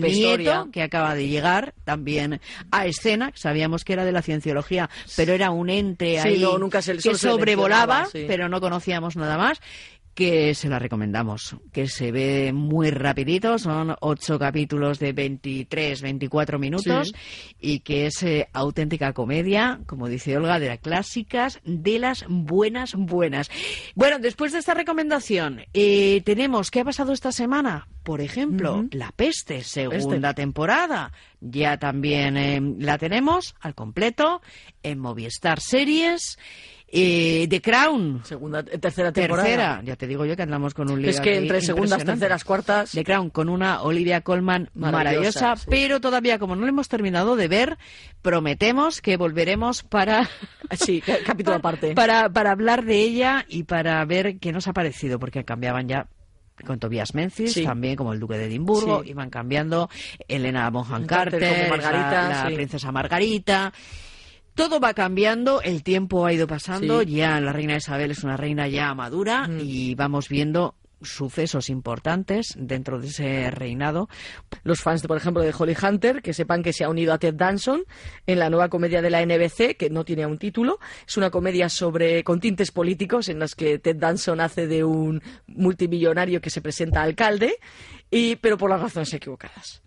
nieto, 0.00 0.06
historia. 0.42 0.66
que 0.72 0.82
acaba 0.82 1.16
de 1.16 1.26
llegar 1.26 1.74
también 1.84 2.40
a 2.70 2.86
escena, 2.86 3.32
sabíamos 3.34 3.84
que 3.84 3.94
era 3.94 4.04
de 4.04 4.12
la 4.12 4.22
cienciología, 4.22 4.88
pero 5.16 5.32
era 5.32 5.50
un 5.50 5.70
ente 5.70 6.20
Sí, 6.22 6.28
ahí 6.28 6.38
no, 6.40 6.56
nunca 6.58 6.82
se- 6.82 6.98
que 6.98 7.14
sobrevolaba, 7.16 8.06
sí. 8.12 8.24
pero 8.28 8.48
no 8.48 8.60
conocíamos 8.60 9.16
nada 9.16 9.36
más 9.36 9.60
que 10.20 10.54
se 10.54 10.68
la 10.68 10.78
recomendamos, 10.78 11.56
que 11.72 11.88
se 11.88 12.12
ve 12.12 12.52
muy 12.52 12.90
rapidito, 12.90 13.58
son 13.58 13.96
ocho 14.02 14.38
capítulos 14.38 14.98
de 14.98 15.14
23, 15.14 16.02
24 16.02 16.58
minutos 16.58 17.14
y 17.58 17.80
que 17.80 18.04
es 18.04 18.22
eh, 18.22 18.46
auténtica 18.52 19.14
comedia, 19.14 19.80
como 19.86 20.08
dice 20.08 20.36
Olga, 20.36 20.58
de 20.58 20.68
las 20.68 20.80
clásicas, 20.80 21.58
de 21.64 21.98
las 21.98 22.26
buenas, 22.28 22.96
buenas. 22.96 23.50
Bueno, 23.94 24.18
después 24.18 24.52
de 24.52 24.58
esta 24.58 24.74
recomendación, 24.74 25.62
eh, 25.72 26.20
tenemos, 26.22 26.70
¿qué 26.70 26.80
ha 26.80 26.84
pasado 26.84 27.14
esta 27.14 27.32
semana? 27.32 27.88
Por 28.02 28.20
ejemplo, 28.20 28.84
La 28.90 29.12
Peste, 29.12 29.62
segunda 29.62 30.34
temporada. 30.34 31.12
Ya 31.40 31.78
también 31.78 32.36
eh, 32.36 32.60
la 32.78 32.98
tenemos 32.98 33.54
al 33.58 33.74
completo 33.74 34.42
en 34.82 34.98
Movistar 34.98 35.60
Series. 35.60 36.36
Eh, 36.92 37.46
The 37.48 37.60
Crown. 37.62 38.22
Segunda, 38.24 38.60
eh, 38.60 38.78
tercera 38.78 39.12
temporada. 39.12 39.44
Tercera. 39.46 39.82
Ya 39.84 39.94
te 39.94 40.08
digo 40.08 40.24
yo 40.24 40.34
que 40.34 40.42
andamos 40.42 40.74
con 40.74 40.90
un 40.90 41.00
lío 41.00 41.10
Es 41.10 41.20
que 41.20 41.36
entre 41.38 41.60
segundas, 41.60 42.04
terceras, 42.04 42.42
cuartas. 42.42 42.90
The 42.90 43.04
Crown 43.04 43.30
con 43.30 43.48
una 43.48 43.82
Olivia 43.82 44.22
Colman 44.22 44.70
Maravillosa, 44.74 44.90
maravillosa, 45.44 45.56
sí. 45.56 45.66
pero 45.70 46.00
todavía 46.00 46.40
como 46.40 46.56
no 46.56 46.62
la 46.62 46.70
hemos 46.70 46.88
terminado 46.88 47.36
de 47.36 47.46
ver, 47.46 47.78
prometemos 48.22 49.00
que 49.00 49.16
volveremos 49.16 49.82
para 49.84 50.28
Sí, 50.72 51.00
ca- 51.00 51.18
capítulo 51.24 51.56
aparte. 51.58 51.94
para, 51.94 52.28
para 52.28 52.50
hablar 52.50 52.84
de 52.84 53.00
ella 53.00 53.44
y 53.48 53.62
para 53.62 54.04
ver 54.04 54.38
qué 54.40 54.50
nos 54.52 54.66
ha 54.66 54.72
parecido, 54.72 55.20
porque 55.20 55.44
cambiaban 55.44 55.86
ya 55.88 56.08
con 56.66 56.78
Tobias 56.78 57.14
Menzies, 57.14 57.52
Sí. 57.54 57.64
también 57.64 57.96
como 57.96 58.12
el 58.12 58.20
Duque 58.20 58.36
de 58.36 58.46
Edimburgo, 58.46 59.02
Sí. 59.04 59.10
iban 59.10 59.30
cambiando 59.30 59.88
Elena 60.28 60.68
Bonham 60.70 61.06
Carter 61.06 61.40
Carter, 61.40 61.58
como 61.68 61.70
Margarita, 61.76 62.22
la, 62.28 62.28
la 62.44 62.48
sí. 62.48 62.54
princesa 62.56 62.92
Margarita. 62.92 63.72
Todo 64.60 64.78
va 64.78 64.92
cambiando, 64.92 65.62
el 65.62 65.82
tiempo 65.82 66.26
ha 66.26 66.34
ido 66.34 66.46
pasando, 66.46 67.00
Sí. 67.00 67.14
ya 67.14 67.40
la 67.40 67.50
reina 67.50 67.76
Isabel 67.76 68.10
es 68.10 68.22
una 68.24 68.36
reina 68.36 68.68
ya 68.68 68.92
madura 68.94 69.48
y 69.58 69.94
vamos 69.94 70.28
viendo 70.28 70.74
sucesos 71.00 71.70
importantes 71.70 72.54
dentro 72.58 73.00
de 73.00 73.06
ese 73.06 73.50
reinado. 73.50 74.10
Los 74.62 74.82
fans, 74.82 75.00
de, 75.00 75.08
por 75.08 75.16
ejemplo, 75.16 75.42
de 75.42 75.54
Holly 75.58 75.74
Hunter, 75.82 76.20
que 76.20 76.34
sepan 76.34 76.62
que 76.62 76.74
se 76.74 76.84
ha 76.84 76.90
unido 76.90 77.14
a 77.14 77.18
Ted 77.18 77.36
Danson 77.36 77.84
en 78.26 78.38
la 78.38 78.50
nueva 78.50 78.68
comedia 78.68 79.00
de 79.00 79.08
la 79.08 79.22
NBC, 79.24 79.78
que 79.78 79.88
no 79.88 80.04
tiene 80.04 80.26
un 80.26 80.36
título. 80.36 80.78
Es 81.08 81.16
una 81.16 81.30
comedia 81.30 81.70
sobre 81.70 82.22
con 82.22 82.38
tintes 82.38 82.70
políticos 82.70 83.30
en 83.30 83.38
los 83.38 83.54
que 83.54 83.78
Ted 83.78 83.96
Danson 83.96 84.42
hace 84.42 84.66
de 84.66 84.84
un 84.84 85.22
multimillonario 85.46 86.42
que 86.42 86.50
se 86.50 86.60
presenta 86.60 87.00
alcalde, 87.00 87.56
y, 88.10 88.36
pero 88.36 88.58
por 88.58 88.68
las 88.68 88.82
razones 88.82 89.14
equivocadas. 89.14 89.80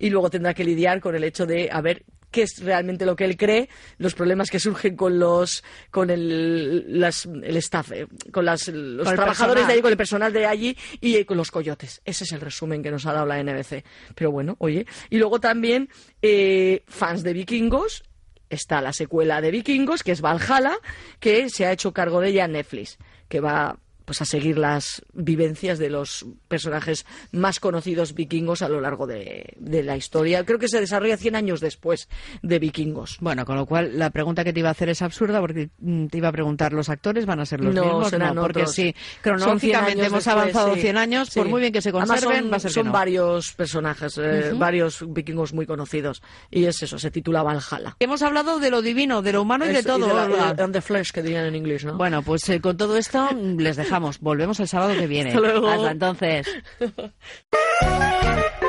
Y 0.00 0.10
luego 0.10 0.30
tendrá 0.30 0.52
que 0.52 0.64
lidiar 0.64 1.00
con 1.00 1.14
el 1.14 1.22
hecho 1.22 1.46
de 1.46 1.70
a 1.70 1.80
ver 1.80 2.02
qué 2.30 2.42
es 2.42 2.62
realmente 2.62 3.06
lo 3.06 3.16
que 3.16 3.24
él 3.24 3.36
cree, 3.36 3.68
los 3.98 4.14
problemas 4.14 4.50
que 4.50 4.58
surgen 4.60 4.96
con 4.96 5.18
los 5.18 5.62
con 5.90 6.10
el, 6.10 7.00
las- 7.00 7.26
el 7.26 7.56
staff, 7.56 7.92
eh, 7.92 8.06
con 8.32 8.44
las, 8.44 8.68
los 8.68 9.06
Con 9.06 9.14
trabajadores 9.16 9.66
de 9.66 9.72
allí, 9.72 9.82
con 9.82 9.90
el 9.92 9.96
personal 9.96 10.32
de 10.32 10.46
allí 10.46 10.76
y 11.00 11.16
eh, 11.16 11.26
con 11.26 11.36
los 11.36 11.50
coyotes. 11.50 12.02
Ese 12.04 12.24
es 12.24 12.32
el 12.32 12.40
resumen 12.40 12.82
que 12.82 12.90
nos 12.90 13.06
ha 13.06 13.12
dado 13.12 13.26
la 13.26 13.42
NBC. 13.42 13.84
Pero 14.14 14.30
bueno, 14.32 14.56
oye. 14.58 14.86
Y 15.10 15.18
luego 15.18 15.40
también 15.40 15.88
eh, 16.22 16.82
fans 16.86 17.22
de 17.22 17.32
vikingos. 17.32 18.02
Está 18.48 18.80
la 18.80 18.92
secuela 18.92 19.40
de 19.40 19.50
Vikingos, 19.50 20.04
que 20.04 20.12
es 20.12 20.20
Valhalla, 20.20 20.76
que 21.18 21.50
se 21.50 21.66
ha 21.66 21.72
hecho 21.72 21.92
cargo 21.92 22.20
de 22.20 22.28
ella 22.28 22.46
Netflix, 22.46 22.96
que 23.28 23.40
va 23.40 23.76
pues 24.06 24.22
a 24.22 24.24
seguir 24.24 24.56
las 24.56 25.02
vivencias 25.12 25.78
de 25.78 25.90
los 25.90 26.24
personajes 26.48 27.04
más 27.32 27.60
conocidos 27.60 28.14
vikingos 28.14 28.62
a 28.62 28.68
lo 28.70 28.80
largo 28.80 29.06
de, 29.06 29.52
de 29.58 29.82
la 29.82 29.96
historia. 29.98 30.44
Creo 30.46 30.58
que 30.58 30.68
se 30.68 30.80
desarrolla 30.80 31.18
100 31.18 31.36
años 31.36 31.60
después 31.60 32.08
de 32.42 32.58
vikingos. 32.58 33.18
Bueno, 33.20 33.44
con 33.44 33.56
lo 33.56 33.66
cual 33.66 33.98
la 33.98 34.08
pregunta 34.10 34.44
que 34.44 34.52
te 34.54 34.60
iba 34.60 34.68
a 34.68 34.72
hacer 34.72 34.88
es 34.88 35.02
absurda 35.02 35.40
porque 35.40 35.68
mm, 35.80 36.06
te 36.06 36.16
iba 36.18 36.28
a 36.28 36.32
preguntar, 36.32 36.72
¿los 36.72 36.88
actores 36.88 37.26
van 37.26 37.40
a 37.40 37.46
ser 37.46 37.60
los 37.60 37.74
No, 37.74 37.82
mismos? 37.84 38.08
serán 38.10 38.34
no, 38.36 38.42
porque 38.42 38.60
otros. 38.60 38.74
sí, 38.74 38.94
Son 38.94 38.94
100 38.94 39.22
cronológicamente 39.22 40.06
hemos 40.06 40.24
después, 40.24 40.26
avanzado 40.28 40.74
sí. 40.76 40.80
100 40.82 40.96
años, 40.96 41.30
por 41.34 41.44
Sí. 41.44 41.50
muy 41.50 41.60
bien 41.60 41.72
que 41.72 41.82
se 41.82 41.88
Además, 41.90 42.08
conserven, 42.08 42.42
son, 42.44 42.52
va 42.52 42.56
a 42.56 42.60
ser 42.60 42.68
que 42.70 42.74
son 42.74 42.86
no. 42.86 42.92
varios 42.92 43.52
personajes, 43.52 44.18
eh, 44.18 44.44
Ujú. 44.50 44.58
varios 44.58 45.04
vikingos 45.12 45.52
muy 45.52 45.66
conocidos. 45.66 46.22
Y 46.50 46.64
es 46.66 46.80
eso, 46.82 46.98
se 46.98 47.10
titula 47.10 47.42
Valhalla. 47.42 47.96
Hemos 47.98 48.22
hablado 48.22 48.60
de 48.60 48.70
lo 48.70 48.82
divino, 48.82 49.20
de 49.22 49.32
lo 49.32 49.42
humano 49.42 49.64
y 49.64 49.68
de 49.72 49.80
Es- 49.80 49.86
todo. 49.86 50.06
de 50.06 50.14
la- 50.14 50.54
de- 50.54 50.62
on 50.62 50.70
the 50.72 50.80
flesh, 50.80 51.10
que 51.10 51.22
dirían 51.22 51.46
en 51.46 51.56
inglés, 51.56 51.84
¿no? 51.84 51.96
Bueno, 51.96 52.22
pues 52.22 52.48
eh, 52.48 52.60
con 52.60 52.76
todo 52.76 52.96
esto 52.96 53.28
mm, 53.32 53.58
les 53.58 53.74
dejamos. 53.76 53.95
Volvemos 54.20 54.60
el 54.60 54.68
sábado 54.68 54.94
que 54.94 55.06
viene. 55.06 55.30
Hasta 55.30 55.40
luego. 55.40 55.68
Hasta 55.68 55.90
entonces. 55.90 56.46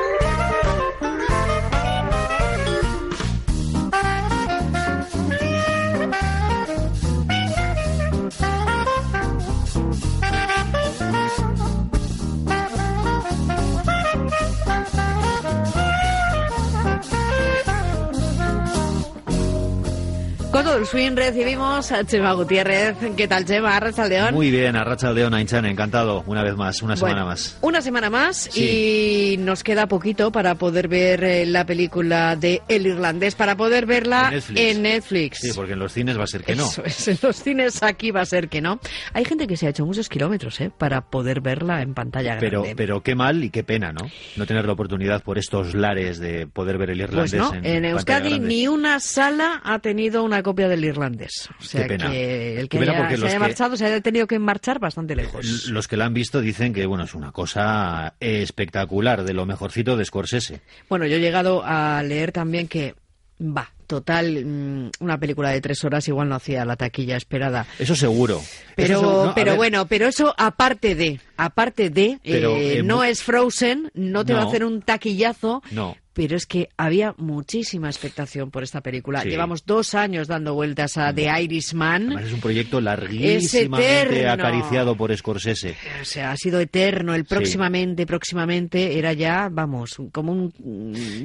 El 20.78 20.86
swing 20.86 21.16
recibimos 21.16 21.90
a 21.90 22.04
Chema 22.04 22.32
Gutiérrez. 22.34 22.94
¿Qué 23.16 23.26
tal, 23.26 23.44
Chema? 23.44 23.76
Arracha 23.76 24.06
León. 24.06 24.32
Muy 24.32 24.52
bien, 24.52 24.76
Arracha 24.76 25.10
León, 25.10 25.34
Ainchan, 25.34 25.66
encantado, 25.66 26.22
una 26.28 26.44
vez 26.44 26.54
más, 26.54 26.82
una 26.82 26.94
semana 26.94 27.14
Bueno, 27.14 27.26
más. 27.26 27.58
Una 27.62 27.82
semana 27.82 28.10
más 28.10 28.56
y 28.56 29.34
nos 29.40 29.64
queda 29.64 29.88
poquito 29.88 30.30
para 30.30 30.54
poder 30.54 30.86
ver 30.86 31.24
eh, 31.24 31.46
la 31.46 31.66
película 31.66 32.36
de 32.36 32.62
El 32.68 32.86
Irlandés, 32.86 33.34
para 33.34 33.56
poder 33.56 33.86
verla 33.86 34.28
En 34.28 34.34
Netflix. 34.34 34.60
en 34.60 34.82
Netflix. 34.82 35.38
Sí, 35.40 35.50
porque 35.52 35.72
en 35.72 35.80
los 35.80 35.92
cines 35.92 36.16
va 36.16 36.22
a 36.22 36.28
ser 36.28 36.44
que 36.44 36.54
no. 36.54 36.62
Eso 36.64 36.84
es, 36.84 37.08
en 37.08 37.18
los 37.22 37.42
cines 37.42 37.82
aquí 37.82 38.12
va 38.12 38.20
a 38.20 38.26
ser 38.26 38.48
que 38.48 38.60
no. 38.60 38.78
Hay 39.14 39.24
gente 39.24 39.48
que 39.48 39.56
se 39.56 39.66
ha 39.66 39.70
hecho 39.70 39.84
muchos 39.84 40.08
kilómetros 40.08 40.60
¿eh? 40.60 40.70
para 40.70 41.00
poder 41.00 41.40
verla 41.40 41.82
en 41.82 41.94
pantalla 41.94 42.36
Pero, 42.38 42.62
grande. 42.62 42.76
pero 42.76 43.02
qué 43.02 43.16
mal 43.16 43.42
y 43.42 43.50
qué 43.50 43.64
pena, 43.64 43.92
¿no? 43.92 44.08
No 44.36 44.46
tener 44.46 44.64
la 44.64 44.74
oportunidad 44.74 45.24
por 45.24 45.38
estos 45.38 45.74
lares 45.74 46.20
de 46.20 46.46
poder 46.46 46.78
ver 46.78 46.90
el 46.90 46.98
Pues 46.98 47.32
irlandés 47.32 47.40
no, 47.40 47.54
en, 47.54 47.66
en, 47.66 47.84
Euskadi 47.84 48.38
ni 48.38 48.68
una 48.68 49.00
sala 49.00 49.60
ha 49.64 49.80
tenido 49.80 50.22
una 50.22 50.44
copia 50.44 50.67
del 50.68 50.84
irlandés. 50.84 51.48
O 51.58 51.62
sea 51.62 51.82
Qué 51.82 51.88
pena. 51.88 52.10
que 52.10 52.60
el 52.60 52.68
que 52.68 52.78
Qué 52.78 52.84
pena 52.86 53.06
haya- 53.08 53.16
se 53.16 53.24
haya 53.26 53.32
que- 53.34 53.38
marchado 53.38 53.76
se 53.76 53.86
haya 53.86 54.00
tenido 54.00 54.26
que 54.26 54.38
marchar 54.38 54.78
bastante 54.78 55.16
lejos. 55.16 55.68
Los 55.68 55.88
que 55.88 55.96
la 55.96 56.04
han 56.06 56.14
visto 56.14 56.40
dicen 56.40 56.72
que 56.72 56.86
bueno 56.86 57.04
es 57.04 57.14
una 57.14 57.32
cosa 57.32 58.14
espectacular, 58.20 59.24
de 59.24 59.32
lo 59.34 59.46
mejorcito 59.46 59.96
de 59.96 60.04
Scorsese. 60.04 60.60
Bueno, 60.88 61.06
yo 61.06 61.16
he 61.16 61.20
llegado 61.20 61.62
a 61.64 62.02
leer 62.02 62.32
también 62.32 62.68
que, 62.68 62.94
va, 63.40 63.70
total, 63.86 64.44
mm, 64.44 64.90
una 65.00 65.18
película 65.18 65.50
de 65.50 65.60
tres 65.60 65.82
horas 65.84 66.06
igual 66.08 66.28
no 66.28 66.34
hacía 66.34 66.64
la 66.64 66.76
taquilla 66.76 67.16
esperada. 67.16 67.66
Eso 67.78 67.94
seguro. 67.94 68.40
Pero, 68.76 68.98
Eso. 68.98 69.26
No, 69.26 69.34
pero 69.34 69.52
ver, 69.52 69.56
bueno, 69.56 69.86
pero 69.86 70.06
eso 70.08 70.34
aparte 70.36 70.94
de, 70.94 71.20
aparte 71.36 71.88
de, 71.90 72.18
Pero, 72.22 72.56
eh, 72.56 72.78
eh, 72.78 72.82
no 72.82 73.04
es 73.04 73.22
Frozen, 73.22 73.90
no 73.94 74.24
te 74.24 74.34
va 74.34 74.42
a 74.42 74.46
hacer 74.46 74.64
un 74.64 74.82
taquillazo, 74.82 75.62
No. 75.70 75.96
Pero 76.18 76.36
es 76.36 76.46
que 76.46 76.68
había 76.76 77.14
muchísima 77.16 77.86
expectación 77.88 78.50
por 78.50 78.64
esta 78.64 78.80
película. 78.80 79.22
Sí. 79.22 79.28
Llevamos 79.28 79.64
dos 79.64 79.94
años 79.94 80.26
dando 80.26 80.52
vueltas 80.52 80.98
a 80.98 81.14
The 81.14 81.30
Irishman. 81.44 82.06
Además 82.06 82.24
es 82.24 82.32
un 82.32 82.40
proyecto 82.40 82.80
larguísimamente 82.80 84.26
acariciado 84.28 84.96
por 84.96 85.16
Scorsese. 85.16 85.76
O 86.02 86.04
sea, 86.04 86.32
ha 86.32 86.36
sido 86.36 86.58
eterno. 86.58 87.14
El 87.14 87.24
próximamente, 87.24 88.04
próximamente 88.04 88.98
era 88.98 89.12
ya, 89.12 89.48
vamos, 89.48 89.96
como 90.10 90.32
un 90.32 90.50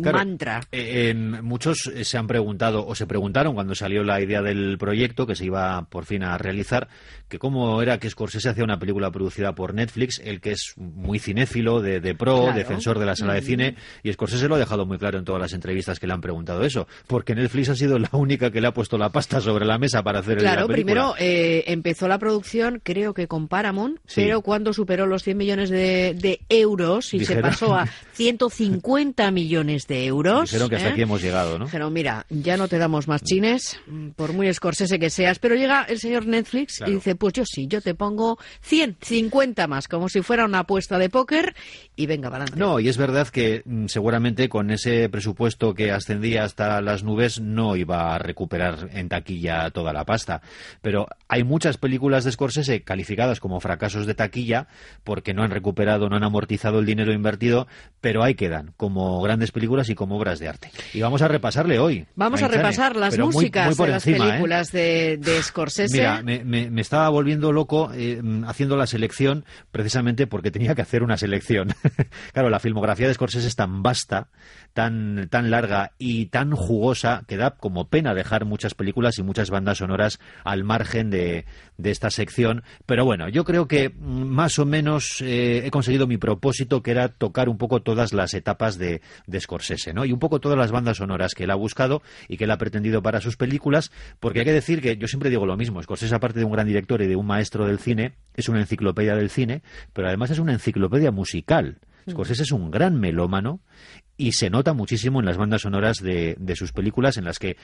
Claro, 0.04 0.20
mantra. 0.20 0.62
eh, 0.72 1.12
muchos 1.16 1.88
eh, 1.88 2.06
se 2.06 2.20
han 2.20 2.28
preguntado 2.28 2.86
o 2.86 2.94
se 2.94 3.08
preguntaron 3.08 3.56
cuando 3.56 3.74
salió 3.74 4.04
la 4.04 4.22
idea 4.22 4.44
del 4.44 4.78
proyecto 4.78 5.26
que 5.26 5.36
se 5.36 5.46
iba 5.46 5.88
por 5.90 6.06
fin 6.06 6.22
a 6.22 6.38
realizar 6.38 6.88
que 7.34 7.40
cómo 7.40 7.82
era 7.82 7.98
que 7.98 8.08
Scorsese 8.12 8.48
hacía 8.50 8.64
una 8.64 8.78
película 8.78 9.10
producida 9.10 9.54
por 9.56 9.74
Netflix, 9.74 10.22
el 10.24 10.40
que 10.40 10.52
es 10.52 10.76
muy 10.78 11.18
cinéfilo, 11.18 11.82
de, 11.82 12.00
de 12.00 12.14
pro, 12.14 12.42
Claro. 12.44 12.56
defensor 12.58 13.00
de 13.00 13.08
la 13.08 13.16
sala 13.16 13.34
de 13.34 13.42
Mm. 13.42 13.44
cine, 13.46 13.76
y 14.04 14.14
Scorsese 14.14 14.48
lo 14.48 14.54
ha 14.54 14.60
dejado 14.60 14.86
muy 14.86 15.00
claro 15.00 15.18
en 15.18 15.26
todas 15.26 15.42
las 15.42 15.54
entrevistas 15.54 16.00
que 16.00 16.06
le 16.06 16.14
han 16.14 16.22
preguntado 16.22 16.64
eso, 16.64 16.88
porque 17.08 17.34
Netflix 17.34 17.70
ha 17.70 17.76
sido 17.76 17.98
la 17.98 18.10
única 18.12 18.52
que 18.52 18.62
le 18.62 18.68
ha 18.68 18.72
puesto 18.72 19.00
la 19.00 19.10
pasta 19.10 19.42
sobre 19.42 19.66
la 19.66 19.80
mesa 19.80 20.04
para 20.04 20.20
hacer 20.20 20.38
Claro, 20.38 20.62
la 20.62 20.68
película. 20.68 20.94
primero 20.94 21.16
eh, 21.18 21.64
empezó 21.68 22.08
la 22.08 22.20
producción, 22.20 22.80
creo 22.84 23.16
que 23.16 23.28
con 23.28 23.48
Paramount, 23.48 23.98
Sí. 24.06 24.22
pero 24.22 24.42
cuando 24.42 24.72
superó 24.72 25.08
los 25.08 25.24
100 25.24 25.36
millones 25.36 25.72
de, 25.72 26.14
de 26.16 26.40
euros 26.50 27.16
y 27.16 27.26
se 27.26 27.38
pasó 27.38 27.74
a 27.74 27.88
150 28.14 29.32
millones 29.32 29.88
de 29.88 30.06
euros. 30.06 30.50
Dijeron 30.52 30.70
que 30.70 30.76
hasta 30.76 30.90
¿eh? 30.90 30.92
aquí 30.92 31.02
hemos 31.02 31.22
llegado, 31.22 31.58
¿no? 31.60 31.66
Dijeron, 31.66 31.94
mira, 31.94 32.26
ya 32.30 32.58
no 32.58 32.68
te 32.68 32.78
damos 32.78 33.08
más 33.08 33.24
chines, 33.24 33.80
por 34.16 34.34
muy 34.34 34.48
escorsese 34.48 35.00
que 35.00 35.10
seas, 35.10 35.40
pero 35.40 35.56
llega 35.56 35.84
el 35.84 36.00
señor 36.00 36.26
Netflix 36.26 36.78
Claro. 36.78 36.92
y 36.92 36.96
dice, 36.96 37.16
pues 37.16 37.34
yo 37.34 37.44
sí, 37.46 37.68
yo 37.68 37.82
te 37.82 37.96
pongo 37.96 38.38
100, 38.62 38.98
50 39.02 39.68
más, 39.68 39.88
como 39.88 40.10
si 40.10 40.22
fuera 40.22 40.46
una 40.46 40.60
apuesta 40.60 40.98
de 40.98 41.10
póker 41.10 41.56
y 41.96 42.06
venga, 42.06 42.30
adelante. 42.30 42.58
No, 42.58 42.80
y 42.80 42.90
es 42.90 42.98
verdad 42.98 43.28
que 43.28 43.62
mm, 43.66 43.88
seguramente 43.88 44.50
con 44.50 44.72
ese 44.72 45.10
presupuesto 45.10 45.74
que 45.74 45.92
ascendía 45.92 46.44
hasta 46.44 46.82
las 46.82 47.04
nubes 47.04 47.40
no 47.40 47.76
iba 47.76 48.14
a 48.14 48.20
recuperar 48.20 48.90
en 48.94 49.10
taquilla 49.10 49.70
toda 49.72 49.94
la 49.94 50.06
pasta. 50.06 50.42
Pero 50.82 51.08
hay 51.28 51.44
muchas 51.44 51.78
películas 51.78 52.24
de 52.24 52.32
Scorsese 52.32 52.82
calificadas 52.82 53.40
como 53.40 53.60
fracasos 53.60 54.06
de 54.06 54.16
taquilla 54.16 54.68
porque 55.04 55.34
no 55.34 55.44
han 55.44 55.52
recuperado, 55.52 56.10
no 56.10 56.16
han 56.16 56.24
amortizado 56.24 56.80
el 56.80 56.86
dinero 56.86 57.14
invertido, 57.14 57.68
pero 58.04 58.22
ahí 58.22 58.36
quedan 58.36 58.74
como 58.76 59.22
grandes 59.22 59.54
películas 59.54 59.90
y 59.90 59.96
como 59.96 60.18
obras 60.18 60.38
de 60.38 60.50
arte. 60.50 60.70
Y 60.94 61.00
vamos 61.00 61.22
a 61.22 61.30
repasarle 61.30 61.80
hoy. 61.80 62.06
Vamos 62.18 62.44
a 62.44 62.50
repasar 62.50 62.98
las 62.98 63.12
pero 63.12 63.28
músicas 63.28 63.78
muy 63.80 63.86
de 63.88 63.92
las 63.94 64.06
¿eh? 64.06 64.12
películas 64.12 64.72
de, 64.74 65.18
de 65.22 65.42
Scorsese. 65.42 65.98
Mira, 65.98 66.22
me, 66.22 66.44
me- 66.44 66.70
me 66.70 66.82
estaba 66.82 67.08
volviendo 67.08 67.54
loco 67.54 67.92
eh, 67.96 68.22
haciendo 68.46 68.76
la 68.76 68.88
selección 68.88 69.46
precisamente 69.72 70.28
porque 70.28 70.52
tenía 70.52 70.76
que 70.76 70.82
hacer 70.82 71.02
una 71.02 71.16
selección. 71.16 71.70
claro, 72.34 72.50
la 72.50 72.60
filmografía 72.60 73.08
de 73.08 73.14
Scorsese 73.14 73.48
es 73.48 73.56
tan 73.56 73.84
vasta, 73.84 74.28
tan, 74.74 75.30
tan 75.30 75.50
larga 75.50 75.94
y 75.98 76.26
tan 76.26 76.52
jugosa 76.52 77.24
que 77.26 77.38
da 77.38 77.52
como 77.52 77.88
pena 77.88 78.14
dejar 78.14 78.44
muchas 78.44 78.74
películas 78.74 79.18
y 79.18 79.24
muchas 79.24 79.50
bandas 79.50 79.78
sonoras 79.78 80.20
al 80.44 80.66
margen 80.66 81.10
de, 81.10 81.46
de 81.78 81.92
esta 81.92 82.10
sección. 82.10 82.64
Pero 82.86 83.06
bueno, 83.06 83.30
yo 83.30 83.46
creo 83.46 83.70
que 83.70 83.92
más 83.98 84.60
o 84.60 84.66
menos 84.66 85.22
eh, 85.22 85.62
he 85.66 85.72
conseguido 85.72 86.06
mi 86.06 86.18
propósito, 86.18 86.84
que 86.84 86.92
era 86.92 87.08
tocar 87.08 87.48
un 87.48 87.58
poco 87.58 87.82
todas 87.94 88.12
las 88.12 88.34
etapas 88.34 88.80
de, 88.80 89.02
de 89.28 89.40
Scorsese, 89.40 89.94
¿no? 89.94 90.04
Y 90.04 90.12
un 90.12 90.18
poco 90.18 90.40
todas 90.40 90.58
las 90.58 90.72
bandas 90.72 90.98
sonoras 90.98 91.36
que 91.36 91.44
él 91.44 91.52
ha 91.52 91.56
buscado 91.56 92.02
y 92.28 92.38
que 92.38 92.46
él 92.46 92.52
ha 92.52 92.58
pretendido 92.58 93.04
para 93.04 93.22
sus 93.22 93.38
películas, 93.38 93.92
porque 94.20 94.40
hay 94.40 94.46
que 94.46 94.52
decir 94.52 94.82
que 94.82 94.98
yo 94.98 95.08
siempre 95.08 95.30
digo 95.30 95.46
lo 95.46 95.56
mismo, 95.58 95.82
Scorsese 95.84 96.16
aparte 96.16 96.40
de 96.40 96.46
un 96.46 96.52
gran 96.52 96.66
director 96.66 97.04
y 97.04 97.08
de 97.08 97.16
un 97.16 97.28
maestro 97.28 97.68
del 97.68 97.78
cine, 97.78 98.16
es 98.34 98.50
una 98.50 98.62
enciclopedia 98.62 99.16
del 99.16 99.30
cine, 99.30 99.62
pero 99.94 100.08
además 100.08 100.32
es 100.32 100.40
una 100.40 100.54
enciclopedia 100.54 101.12
musical. 101.12 101.78
Scorsese 102.10 102.44
es 102.44 102.52
un 102.52 102.72
gran 102.72 103.00
melómano 103.00 103.62
y 104.18 104.32
se 104.32 104.50
nota 104.50 104.74
muchísimo 104.74 105.20
en 105.20 105.26
las 105.28 105.38
bandas 105.38 105.62
sonoras 105.62 105.98
de, 105.98 106.36
de 106.40 106.56
sus 106.56 106.74
películas 106.74 107.18
en 107.18 107.26
las 107.26 107.38
que 107.38 107.58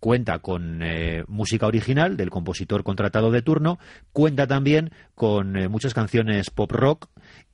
cuenta 0.00 0.38
con 0.38 0.82
eh, 0.82 1.24
música 1.26 1.66
original 1.66 2.16
del 2.16 2.30
compositor 2.30 2.82
contratado 2.82 3.30
de 3.30 3.42
turno, 3.42 3.78
cuenta 4.12 4.46
también 4.46 4.90
con 5.14 5.56
eh, 5.56 5.68
muchas 5.68 5.94
canciones 5.94 6.50
pop 6.50 6.70
rock 6.72 7.08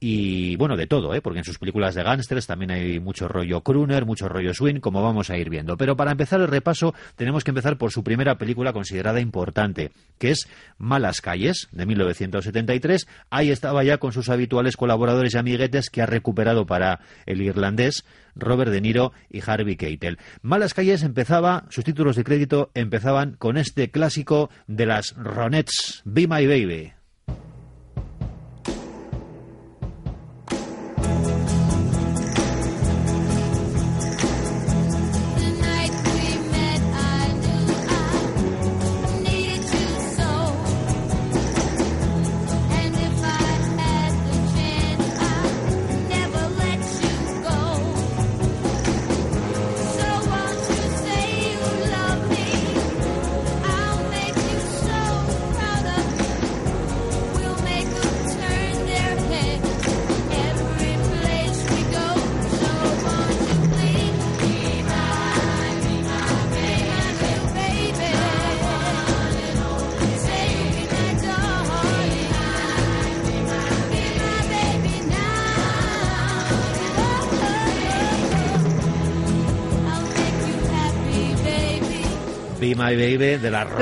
y 0.05 0.57
bueno, 0.57 0.77
de 0.77 0.89
todo, 0.89 1.15
¿eh? 1.15 1.21
porque 1.21 1.39
en 1.39 1.45
sus 1.45 1.59
películas 1.59 1.95
de 1.95 2.03
gángsters 2.03 2.49
también 2.49 2.73
hay 2.73 2.99
mucho 2.99 3.29
rollo 3.29 3.61
crooner, 3.61 4.05
mucho 4.05 4.29
rollo 4.29 4.53
swing, 4.53 4.81
como 4.81 5.01
vamos 5.01 5.31
a 5.31 5.39
ir 5.39 5.49
viendo. 5.49 5.77
Pero 5.77 5.97
para 5.97 6.11
empezar 6.11 6.41
el 6.41 6.49
repaso 6.49 6.93
tenemos 7.15 7.45
que 7.45 7.53
empezar 7.53 7.79
por 7.79 7.93
su 7.93 8.03
primera 8.03 8.37
película 8.37 8.73
considerada 8.73 9.21
importante, 9.21 9.93
que 10.19 10.33
es 10.33 10.49
Malas 10.77 11.21
Calles, 11.21 11.69
de 11.71 11.87
1973. 11.87 13.07
Ahí 13.31 13.53
estaba 13.53 13.85
ya 13.85 13.99
con 13.99 14.13
sus 14.13 14.29
habituales 14.29 14.77
colaboradores 14.77 15.35
y 15.35 15.39
amiguetes 15.39 15.89
que 15.89 16.03
ha 16.03 16.07
recuperado 16.07 16.67
para 16.67 16.99
el 17.25 17.41
irlandés 17.41 18.05
Robert 18.35 18.73
De 18.73 18.81
Niro 18.81 19.13
y 19.31 19.41
Harvey 19.47 19.77
Keitel. 19.77 20.19
Malas 20.43 20.75
Calles 20.75 21.05
empezaba, 21.05 21.67
sus 21.71 21.85
títulos 21.85 22.17
de 22.17 22.25
crédito 22.25 22.73
empezaban 22.75 23.37
con 23.39 23.57
este 23.57 23.93
clásico 23.93 24.51
de 24.67 24.87
las 24.87 25.15
Ronettes, 25.15 26.03
Be 26.05 26.27
My 26.27 26.45
Baby. 26.45 26.93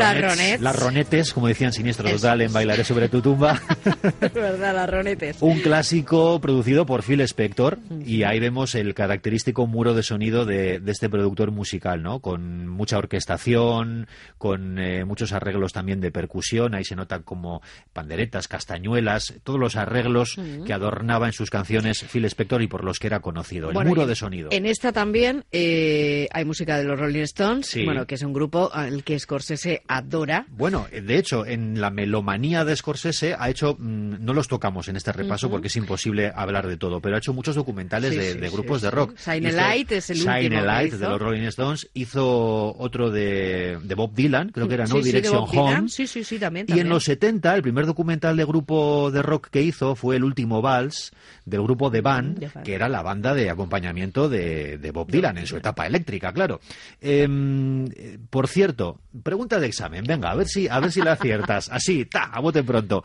Las 0.00 0.14
Ronettes. 0.14 0.30
Ronettes. 0.36 0.60
Las 0.60 0.76
Ronettes, 0.76 1.32
como 1.32 1.48
decían 1.48 1.72
Siniestro 1.72 2.10
Total 2.10 2.40
en 2.40 2.52
Bailaré 2.52 2.84
sobre 2.84 3.08
tu 3.08 3.20
tumba. 3.22 3.60
Es 4.20 4.32
verdad, 4.34 4.74
las 4.74 4.90
ronetes. 4.90 5.36
Un 5.40 5.60
clásico 5.60 6.40
producido 6.40 6.86
por 6.86 7.02
Phil 7.02 7.20
Spector 7.22 7.78
y 8.04 8.22
ahí 8.22 8.40
vemos 8.40 8.74
el 8.74 8.94
característico 8.94 9.66
muro 9.66 9.94
de 9.94 10.02
sonido 10.02 10.44
de, 10.44 10.80
de 10.80 10.92
este 10.92 11.08
productor 11.08 11.50
musical, 11.50 12.02
¿no? 12.02 12.20
Con 12.20 12.68
mucha 12.68 12.98
orquestación, 12.98 14.06
con 14.38 14.78
eh, 14.78 15.04
muchos 15.04 15.32
arreglos 15.32 15.72
también 15.72 16.00
de 16.00 16.10
percusión, 16.10 16.74
ahí 16.74 16.84
se 16.84 16.96
notan 16.96 17.22
como 17.22 17.62
panderetas, 17.92 18.48
castañuelas, 18.48 19.34
todos 19.44 19.58
los 19.60 19.76
arreglos 19.76 20.36
que 20.66 20.72
adornaba 20.72 21.26
en 21.26 21.32
sus 21.32 21.50
canciones 21.50 22.02
Phil 22.04 22.24
Spector 22.26 22.62
y 22.62 22.66
por 22.66 22.84
los 22.84 22.98
que 22.98 23.06
era 23.06 23.20
conocido, 23.20 23.68
el 23.68 23.74
Bueno, 23.74 23.90
muro 23.90 24.06
de 24.06 24.14
sonido. 24.14 24.48
En 24.52 24.66
esta 24.66 24.92
también 24.92 25.44
eh, 25.52 26.28
hay 26.32 26.44
música 26.44 26.78
de 26.78 26.84
los 26.84 26.98
Rolling 26.98 27.22
Stones, 27.22 27.66
Sí. 27.66 27.84
bueno, 27.84 28.06
que 28.06 28.14
es 28.16 28.22
un 28.22 28.32
grupo 28.32 28.70
al 28.72 29.04
que 29.04 29.18
Scorsese 29.18 29.82
adora. 29.88 30.46
Bueno, 30.50 30.86
de 30.90 31.18
hecho, 31.18 31.46
en 31.46 31.80
la 31.80 31.90
melomanía 31.90 32.64
de 32.64 32.74
Scorsese 32.76 33.34
ha 33.38 33.48
hecho, 33.50 33.69
mm, 33.78 34.24
no 34.24 34.32
los 34.34 34.48
tocamos 34.48 34.88
en 34.88 34.96
este 34.96 35.12
repaso 35.12 35.50
porque 35.50 35.68
es 35.68 35.76
imposible 35.76 36.32
hablar 36.34 36.66
de 36.66 36.76
todo, 36.76 37.00
pero 37.00 37.16
ha 37.16 37.18
hecho 37.18 37.32
muchos 37.32 37.54
documentales 37.54 38.10
Sí, 38.12 38.16
de, 38.16 38.32
sí, 38.32 38.38
de 38.38 38.48
sí, 38.48 38.52
grupos 38.54 38.80
sí. 38.80 38.86
de 38.86 38.90
rock. 38.90 39.16
Shine 39.18 39.52
Light 39.52 39.92
es 39.92 40.10
el 40.10 40.18
Shine 40.18 40.44
último 40.46 40.62
Light 40.62 40.92
de 40.94 41.08
los 41.08 41.20
Rolling 41.20 41.42
Stones, 41.48 41.88
hizo 41.94 42.76
otro 42.78 43.10
de, 43.10 43.78
de 43.82 43.94
Bob 43.94 44.14
Dylan, 44.14 44.50
creo 44.50 44.68
que 44.68 44.74
era, 44.74 44.86
¿no? 44.86 45.00
Direction. 45.00 45.44
Home. 45.48 45.88
Sí, 45.88 46.06
sí, 46.06 46.24
sí, 46.24 46.38
también. 46.38 46.66
Y 46.68 46.78
en 46.78 46.88
los 46.88 47.04
70, 47.04 47.54
el 47.54 47.62
primer 47.62 47.86
documental 47.86 48.36
de 48.36 48.44
grupo 48.44 49.10
de 49.10 49.22
rock 49.22 49.48
que 49.50 49.62
hizo 49.62 49.94
fue 49.94 50.16
El 50.16 50.24
último 50.24 50.62
vals 50.62 51.12
del 51.44 51.62
grupo 51.62 51.90
The 51.90 52.00
Band, 52.00 52.62
que 52.62 52.74
era 52.74 52.88
la 52.88 53.02
banda 53.02 53.34
de 53.34 53.50
acompañamiento 53.50 54.28
de, 54.28 54.78
de 54.78 54.90
Bob 54.90 55.10
Dylan 55.10 55.38
en 55.38 55.46
su 55.46 55.56
etapa 55.56 55.86
eléctrica, 55.86 56.32
claro. 56.32 56.60
Em, 57.00 57.86
eh, 57.86 58.18
por 58.30 58.48
cierto, 58.48 59.00
pregunta 59.22 59.58
de 59.58 59.66
examen, 59.66 60.04
venga, 60.04 60.30
a 60.30 60.34
ver 60.34 60.46
si, 60.46 60.68
a 60.68 60.78
ver 60.80 60.92
si 60.92 61.00
la 61.00 61.12
aciertas. 61.12 61.68
Así, 61.72 62.04
ta, 62.04 62.24
a 62.24 62.40
bote 62.40 62.62
pronto. 62.62 63.02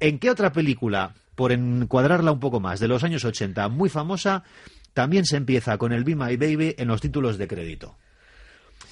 ¿En 0.00 0.18
qué 0.18 0.30
otra 0.30 0.52
película, 0.52 1.14
por 1.34 1.52
encuadrarla 1.52 2.32
un 2.32 2.40
poco 2.40 2.60
más, 2.60 2.80
de 2.80 2.88
los 2.88 3.02
años 3.04 3.24
80, 3.24 3.68
muy 3.68 3.88
famosa, 3.88 4.42
también 4.94 5.24
se 5.24 5.36
empieza 5.36 5.78
con 5.78 5.92
el 5.92 6.04
Be 6.04 6.14
My 6.16 6.36
Baby 6.36 6.74
en 6.78 6.88
los 6.88 7.00
títulos 7.00 7.38
de 7.38 7.48
crédito? 7.48 7.96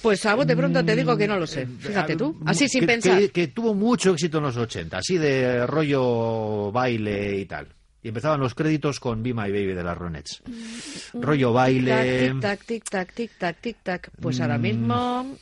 Pues 0.01 0.25
a 0.25 0.35
bote 0.35 0.55
pronto 0.55 0.83
te 0.85 0.95
digo 0.95 1.17
que 1.17 1.27
no 1.27 1.37
lo 1.37 1.47
sé. 1.47 1.65
Fíjate 1.79 2.15
tú, 2.15 2.39
así 2.45 2.67
sin 2.67 2.79
Mm, 2.79 2.81
que, 2.81 2.87
pensar. 2.87 3.19
que- 3.19 3.29
que 3.29 3.47
tuvo 3.47 3.73
mucho 3.73 4.11
éxito 4.11 4.37
en 4.39 4.43
los 4.45 4.57
80, 4.57 4.97
así 4.99 5.17
de 5.17 5.65
rollo 5.65 6.71
baile 6.71 7.39
y 7.39 7.45
tal. 7.45 7.67
Y 8.03 8.09
empezaban 8.09 8.39
los 8.39 8.53
créditos 8.53 8.99
con 8.99 9.23
Be 9.23 9.33
My 9.33 9.49
Baby 9.49 9.73
de 9.73 9.83
las 9.83 9.97
Ronettes. 9.97 10.43
Rollo 11.13 11.53
baile. 11.53 12.29
Tic 12.33 12.39
tac, 12.41 12.65
tic 12.65 12.83
tac, 12.89 13.13
tic 13.13 13.31
tac, 13.39 13.61
tic 13.61 13.77
tac. 13.81 14.11
Pues 14.21 14.39
ahora 14.41 14.59
mismo. 14.59 15.35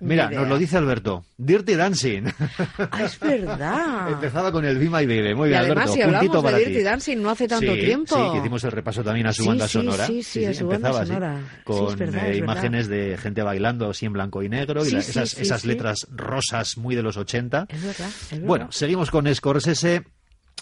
Mira, 0.00 0.30
nos 0.30 0.48
lo 0.48 0.58
dice 0.58 0.76
Alberto. 0.76 1.24
Dirty 1.36 1.74
Dancing. 1.74 2.24
Ah, 2.90 3.02
es 3.04 3.18
verdad. 3.18 4.08
Empezaba 4.12 4.50
con 4.52 4.64
el 4.64 4.78
Be 4.78 4.84
My 4.86 5.06
Baby. 5.06 5.34
Muy 5.34 5.48
y 5.48 5.50
bien, 5.50 5.60
además, 5.62 5.90
Alberto. 5.90 5.92
si 5.94 6.02
hablamos 6.02 6.42
de 6.52 6.58
Dirty 6.58 6.74
ti. 6.74 6.82
Dancing 6.82 7.16
no 7.22 7.30
hace 7.30 7.48
tanto 7.48 7.72
Sí, 7.74 7.80
tiempo. 7.80 8.14
Sí, 8.16 8.32
que 8.32 8.38
hicimos 8.38 8.64
el 8.64 8.72
repaso 8.72 9.02
también 9.04 9.26
a 9.26 9.32
su 9.32 9.42
Sí, 9.42 9.48
banda 9.48 9.66
sí, 9.66 9.72
sonora. 9.72 10.06
sí, 10.06 10.22
sí, 10.22 10.44
a 10.44 10.54
su 10.54 10.66
banda 10.68 10.90
así, 10.90 11.06
sonora. 11.08 11.36
Sí, 11.38 11.56
con 11.64 11.96
verdad, 11.96 12.28
eh, 12.30 12.36
imágenes 12.36 12.88
de 12.88 13.18
gente 13.20 13.42
bailando 13.42 13.90
así 13.90 14.06
en 14.06 14.12
blanco 14.12 14.42
y 14.42 14.48
negro 14.48 14.84
y 14.86 14.90
la- 14.90 14.98
esas, 15.00 15.38
esas 15.38 15.64
letras 15.64 16.06
rosas 16.14 16.76
muy 16.78 16.94
de 16.94 17.02
los 17.02 17.16
80. 17.16 17.66
Es 17.68 17.82
verdad, 17.82 18.08
es 18.08 18.30
verdad. 18.32 18.46
Bueno, 18.46 18.72
seguimos 18.72 19.10
con 19.10 19.32
Scorsese. 19.34 20.04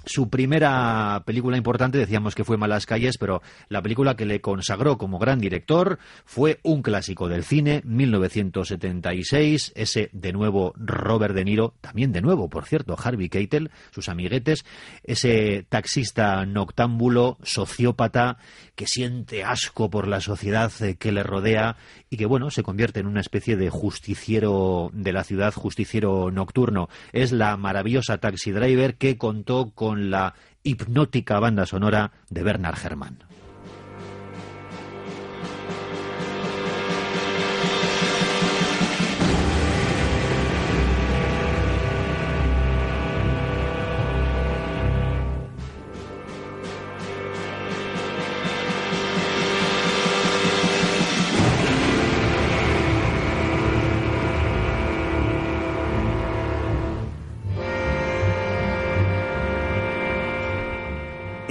Su 0.09 0.31
primera 0.31 1.25
película 1.27 1.57
importante, 1.57 1.99
decíamos 1.99 2.37
que 2.37 2.45
fue 2.45 2.57
Malas 2.57 2.87
Calles, 2.87 3.19
pero 3.19 3.43
la 3.69 3.83
película 3.83 4.15
que 4.15 4.25
le 4.25 4.41
consagró 4.41 4.99
como 4.99 5.19
gran 5.19 5.41
director 5.41 5.99
fue 6.25 6.61
un 6.63 6.81
clásico 6.83 7.27
del 7.27 7.43
cine, 7.43 7.83
1976, 7.85 9.73
ese 9.75 10.09
de 10.13 10.33
nuevo 10.33 10.75
Robert 10.77 11.35
De 11.35 11.45
Niro, 11.45 11.75
también 11.81 12.13
de 12.13 12.21
nuevo, 12.21 12.49
por 12.49 12.67
cierto, 12.67 12.97
Harvey 12.97 13.29
Keitel, 13.29 13.73
sus 13.91 14.09
amiguetes, 14.09 14.65
ese 15.03 15.67
taxista 15.69 16.47
noctámbulo, 16.47 17.37
sociópata, 17.43 18.39
que 18.77 18.87
siente 18.87 19.43
asco 19.43 19.91
por 19.91 20.07
la 20.07 20.21
sociedad 20.21 20.71
que 21.01 21.11
le 21.11 21.25
rodea 21.25 21.79
y 22.11 22.17
que, 22.17 22.27
bueno, 22.27 22.51
se 22.51 22.63
convierte 22.63 23.01
en 23.01 23.09
una 23.09 23.21
especie 23.21 23.57
de 23.57 23.71
justiciero 23.71 24.91
de 24.93 25.13
la 25.13 25.25
ciudad, 25.25 25.53
justiciero 25.53 26.31
nocturno. 26.31 26.89
Es 27.13 27.33
la 27.33 27.57
maravillosa 27.57 28.19
Taxi 28.19 28.53
Driver 28.53 28.95
que 28.95 29.19
contó 29.19 29.73
con 29.75 29.96
la 29.97 30.35
hipnótica 30.63 31.39
banda 31.41 31.67
sonora 31.67 32.13
de 32.31 32.43
Bernard 32.43 32.79
Herrmann. 32.85 33.19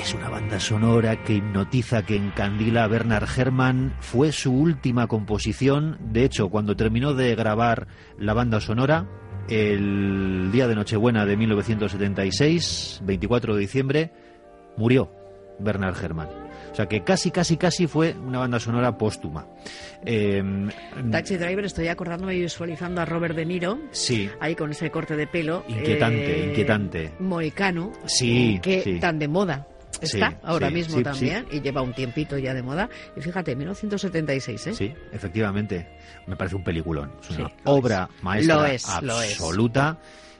Es 0.05 0.13
una 0.13 0.29
banda 0.29 0.59
sonora 0.59 1.23
que 1.23 1.33
hipnotiza, 1.33 2.05
que 2.05 2.15
encandila 2.15 2.83
a 2.83 2.87
Bernard 2.87 3.27
Herrmann. 3.37 3.95
Fue 4.01 4.31
su 4.31 4.53
última 4.53 5.07
composición. 5.07 5.97
De 5.99 6.23
hecho, 6.23 6.49
cuando 6.49 6.75
terminó 6.75 7.15
de 7.15 7.33
grabar 7.33 7.87
la 8.19 8.35
banda 8.35 8.61
sonora, 8.61 9.07
el 9.49 10.51
día 10.51 10.67
de 10.67 10.75
Nochebuena 10.75 11.25
de 11.25 11.35
1976, 11.37 13.01
24 13.03 13.55
de 13.55 13.59
diciembre, 13.61 14.11
murió 14.77 15.11
Bernard 15.57 15.95
Herrmann. 15.99 16.29
O 16.71 16.75
sea 16.75 16.85
que 16.85 17.03
casi, 17.03 17.31
casi, 17.31 17.57
casi 17.57 17.87
fue 17.87 18.13
una 18.13 18.37
banda 18.37 18.59
sonora 18.59 18.95
póstuma. 18.99 19.47
Eh, 20.05 20.43
Taxi 21.09 21.37
Driver, 21.37 21.65
estoy 21.65 21.87
acordándome 21.87 22.35
y 22.35 22.41
visualizando 22.41 23.01
a 23.01 23.05
Robert 23.05 23.35
De 23.35 23.45
Niro. 23.47 23.79
sí, 23.89 24.29
Ahí 24.39 24.53
con 24.53 24.69
ese 24.69 24.91
corte 24.91 25.15
de 25.15 25.25
pelo. 25.25 25.63
Inquietante, 25.67 26.43
eh, 26.43 26.49
inquietante. 26.49 27.11
Moicano. 27.17 27.91
Sí, 28.05 28.59
Que 28.61 28.81
sí. 28.83 28.99
tan 28.99 29.17
de 29.17 29.27
moda 29.27 29.65
está 30.01 30.29
Sí, 30.31 30.37
ahora 30.43 30.67
sí, 30.69 30.73
mismo 30.73 30.97
sí, 30.97 31.03
también. 31.03 31.45
Y 31.51 31.61
lleva 31.61 31.81
un 31.81 31.93
tiempito 31.93 32.37
ya 32.37 32.53
de 32.53 32.63
moda. 32.63 32.89
Y 33.15 33.21
fíjate, 33.21 33.55
1976, 33.55 34.67
¿eh? 34.67 34.73
Sí, 34.73 34.93
efectivamente. 35.11 35.87
Me 36.27 36.35
parece 36.35 36.55
un 36.55 36.63
peliculón. 36.63 37.11
Es 37.29 37.37
una 37.37 37.51
obra 37.65 38.09
maestra 38.21 38.55
Lo 38.55 38.65
es, 38.65 38.85
lo 39.01 39.21
es. 39.21 39.31
absoluta. 39.33 39.97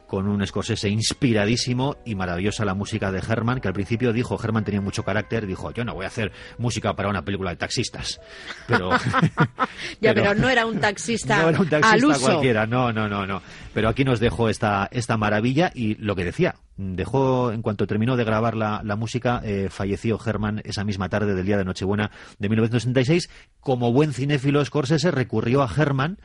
Con 0.08 0.28
un 0.28 0.46
Scorsese 0.46 0.88
inspiradísimo 0.88 1.98
y 2.06 2.14
maravillosa 2.14 2.64
la 2.64 2.76
música 2.76 3.12
de 3.12 3.24
Herman, 3.28 3.60
que 3.60 3.68
al 3.68 3.74
principio 3.74 4.14
dijo, 4.14 4.40
Herman 4.42 4.64
tenía 4.64 4.80
mucho 4.80 5.02
carácter, 5.04 5.48
dijo, 5.48 5.72
yo 5.72 5.84
no 5.84 5.96
voy 5.96 6.06
a 6.06 6.10
hacer 6.10 6.32
música 6.60 6.94
para 6.96 7.10
una 7.10 7.26
película 7.26 7.50
de 7.50 7.56
taxistas. 7.56 8.22
Pero, 8.68 8.92
Ya, 10.02 10.14
pero, 10.14 10.36
no 10.36 10.48
era 10.48 10.68
un 10.68 10.80
taxista, 10.80 11.38
no 11.42 11.50
era 11.50 11.60
un 11.60 11.66
al 11.74 11.82
taxista 11.82 12.08
uso. 12.08 12.22
cualquiera, 12.22 12.68
no, 12.68 12.94
no, 12.94 13.10
no, 13.10 13.26
no. 13.26 13.42
Pero 13.74 13.90
aquí 13.90 14.04
nos 14.04 14.20
dejó 14.20 14.48
esta, 14.48 14.88
esta 14.92 15.18
maravilla 15.18 15.72
y 15.74 15.96
lo 15.96 16.16
que 16.16 16.24
decía, 16.24 16.56
dejó, 16.78 17.52
en 17.52 17.62
cuanto 17.62 17.88
terminó 17.88 18.16
de 18.16 18.24
grabar 18.24 18.56
la, 18.56 18.82
la 18.84 18.96
música, 18.96 19.42
eh, 19.44 19.68
falleció 19.70 20.20
Herman 20.24 20.62
esa 20.66 20.84
misma 20.84 21.10
tarde 21.10 21.34
del 21.34 21.46
día 21.46 21.58
de 21.58 21.66
Nochebuena 21.66 22.12
de 22.40 22.50
1966. 22.50 23.30
Como 23.60 23.92
buen 23.92 24.14
cinéfilo, 24.14 24.64
Scorsese 24.64 25.12
recurrió 25.12 25.64
a 25.64 25.70
Herman 25.76 26.18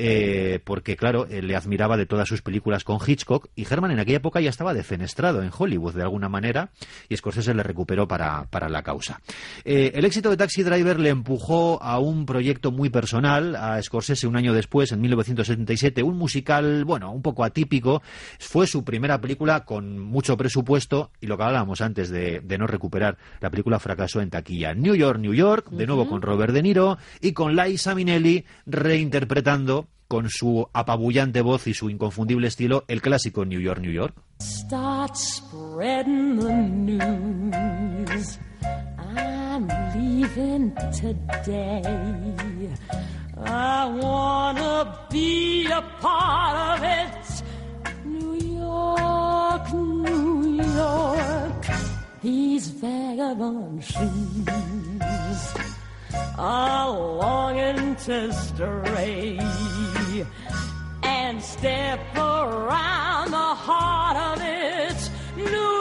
eh, 0.00 0.60
porque, 0.64 0.96
claro, 0.96 1.26
eh, 1.26 1.42
le 1.42 1.56
admiraba 1.56 1.96
de 1.96 2.06
todas 2.06 2.28
sus 2.28 2.40
películas 2.40 2.84
con 2.84 2.98
Hitchcock 3.04 3.48
y 3.56 3.66
Herman 3.68 3.90
en 3.90 3.98
aquella 3.98 4.18
época 4.18 4.40
ya 4.40 4.48
estaba 4.48 4.72
defenestrado 4.72 5.42
en 5.42 5.50
Hollywood 5.56 5.94
de 5.94 6.02
alguna 6.02 6.28
manera 6.28 6.70
y 7.08 7.16
Scorsese 7.16 7.52
le 7.52 7.64
recuperó 7.64 8.06
para, 8.06 8.44
para 8.44 8.68
la 8.68 8.84
causa. 8.84 9.20
Eh, 9.64 9.90
el 9.96 10.04
éxito 10.04 10.30
de 10.30 10.36
Taxi 10.36 10.62
Driver 10.62 11.00
le 11.00 11.08
empujó 11.08 11.82
a 11.82 11.98
un 11.98 12.26
proyecto 12.26 12.70
muy 12.70 12.90
personal 12.90 13.56
a 13.56 13.82
Scorsese 13.82 14.28
un 14.28 14.36
año 14.36 14.52
después, 14.52 14.92
en 14.92 15.00
1977, 15.00 16.04
un 16.04 16.16
musical, 16.16 16.84
bueno, 16.84 17.10
un 17.10 17.20
poco 17.20 17.42
atípico. 17.42 18.00
Fue 18.38 18.68
su 18.68 18.84
primera 18.84 19.20
película 19.20 19.64
con 19.64 19.97
mucho 19.98 20.36
presupuesto 20.36 21.10
y 21.20 21.26
lo 21.26 21.36
que 21.36 21.44
hablábamos 21.44 21.80
antes 21.80 22.08
de, 22.10 22.40
de 22.40 22.58
no 22.58 22.66
recuperar, 22.66 23.18
la 23.40 23.50
película 23.50 23.78
fracasó 23.78 24.20
en 24.20 24.30
taquilla. 24.30 24.74
New 24.74 24.94
York, 24.94 25.18
New 25.18 25.34
York, 25.34 25.70
de 25.70 25.86
nuevo 25.86 26.08
con 26.08 26.22
Robert 26.22 26.52
De 26.52 26.62
Niro 26.62 26.98
y 27.20 27.32
con 27.32 27.54
Liza 27.54 27.94
Minnelli 27.94 28.44
reinterpretando 28.66 29.88
con 30.08 30.30
su 30.30 30.66
apabullante 30.72 31.42
voz 31.42 31.66
y 31.66 31.74
su 31.74 31.90
inconfundible 31.90 32.48
estilo 32.48 32.84
el 32.88 33.02
clásico 33.02 33.44
New 33.44 33.60
York, 33.60 33.80
New 33.80 33.92
York. 33.92 34.14
Start 34.40 35.14
spreading 35.14 36.38
the 36.38 36.52
news. 36.52 38.38
I'm 38.98 39.68
leaving 39.94 40.72
today. 40.92 41.82
I 43.44 43.86
wanna 44.00 45.06
be 45.10 45.66
a 45.70 45.82
part 46.00 46.80
of 46.80 46.84
it. 46.84 47.37
These 52.20 52.70
vagabond 52.70 53.84
shoes 53.84 54.48
are 56.36 56.90
longing 56.90 57.94
to 57.94 58.32
stray. 58.32 59.38
And 61.04 61.40
step 61.40 62.00
around 62.16 63.30
the 63.30 63.36
heart 63.36 64.16
of 64.16 64.44
its 64.44 65.10
New 65.36 65.77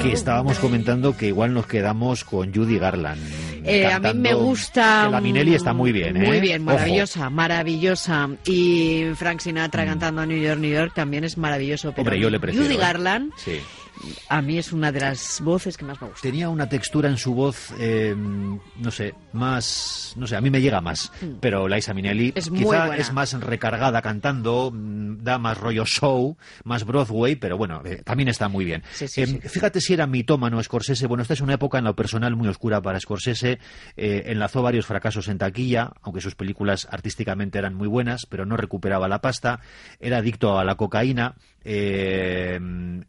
Que 0.00 0.12
estábamos 0.12 0.58
comentando 0.58 1.16
que 1.16 1.28
igual 1.28 1.54
nos 1.54 1.66
quedamos 1.66 2.24
con 2.24 2.52
Judy 2.52 2.78
Garland. 2.78 3.20
Eh, 3.64 3.86
a 3.86 3.98
mí 3.98 4.12
me 4.14 4.34
gusta. 4.34 5.04
que 5.06 5.12
la 5.12 5.20
Minelli 5.20 5.54
está 5.54 5.72
muy 5.72 5.90
bien, 5.92 6.16
¿eh? 6.18 6.26
Muy 6.26 6.40
bien, 6.40 6.62
Ojo. 6.62 6.72
maravillosa, 6.76 7.30
maravillosa. 7.30 8.28
Y 8.44 9.04
Frank 9.14 9.40
Sinatra 9.40 9.84
cantando 9.86 10.20
a 10.22 10.26
New 10.26 10.38
York, 10.38 10.58
New 10.60 10.70
York 10.70 10.92
también 10.94 11.24
es 11.24 11.38
maravilloso. 11.38 11.92
Pero 11.92 12.02
Mm. 12.02 12.06
Hombre, 12.06 12.20
yo 12.20 12.30
le 12.30 12.40
prefiero. 12.40 12.66
Judy 12.66 12.74
¿eh? 12.74 12.78
Garland 12.78 13.32
Sí. 13.36 13.60
A 14.28 14.42
mí 14.42 14.58
es 14.58 14.72
una 14.72 14.92
de 14.92 15.00
las 15.00 15.40
voces 15.40 15.76
que 15.76 15.84
más 15.84 16.00
me 16.00 16.08
gusta. 16.08 16.22
Tenía 16.22 16.48
una 16.48 16.68
textura 16.68 17.08
en 17.08 17.16
su 17.16 17.34
voz, 17.34 17.72
eh, 17.78 18.14
no 18.16 18.90
sé, 18.90 19.14
más, 19.32 20.14
no 20.16 20.26
sé, 20.26 20.36
a 20.36 20.40
mí 20.40 20.50
me 20.50 20.60
llega 20.60 20.80
más. 20.80 21.12
Mm. 21.20 21.38
Pero 21.40 21.68
Liza 21.68 21.94
Minnelli 21.94 22.32
Es 22.34 22.50
quizá 22.50 22.96
es 22.96 23.12
más 23.12 23.32
recargada 23.40 24.02
cantando, 24.02 24.70
mm, 24.72 25.22
da 25.22 25.38
más 25.38 25.58
rollo 25.58 25.84
show, 25.86 26.36
más 26.64 26.84
Broadway, 26.84 27.36
pero 27.36 27.56
bueno, 27.56 27.82
eh, 27.84 28.02
también 28.04 28.28
está 28.28 28.48
muy 28.48 28.64
bien. 28.64 28.82
Sí, 28.92 29.08
sí, 29.08 29.22
Eh, 29.22 29.26
sí. 29.26 29.40
Fíjate 29.48 29.80
si 29.80 29.94
era 29.94 30.06
mitómano 30.06 30.62
Scorsese. 30.62 31.06
Bueno, 31.06 31.22
esta 31.22 31.34
es 31.34 31.40
una 31.40 31.54
época 31.54 31.78
en 31.78 31.84
lo 31.84 31.94
personal 31.96 32.34
muy 32.36 32.48
oscura 32.48 32.80
para 32.82 33.00
Scorsese. 33.00 33.58
Eh, 33.96 34.22
enlazó 34.26 34.62
varios 34.62 34.86
fracasos 34.86 35.28
en 35.28 35.38
taquilla, 35.38 35.92
aunque 36.02 36.20
sus 36.20 36.34
películas 36.34 36.86
artísticamente 36.90 37.58
eran 37.58 37.74
muy 37.74 37.88
buenas, 37.88 38.26
pero 38.28 38.46
no 38.46 38.56
recuperaba 38.56 39.08
la 39.08 39.20
pasta. 39.20 39.60
Era 40.00 40.18
adicto 40.18 40.58
a 40.58 40.64
la 40.64 40.74
cocaína. 40.76 41.34
Eh, 41.64 42.60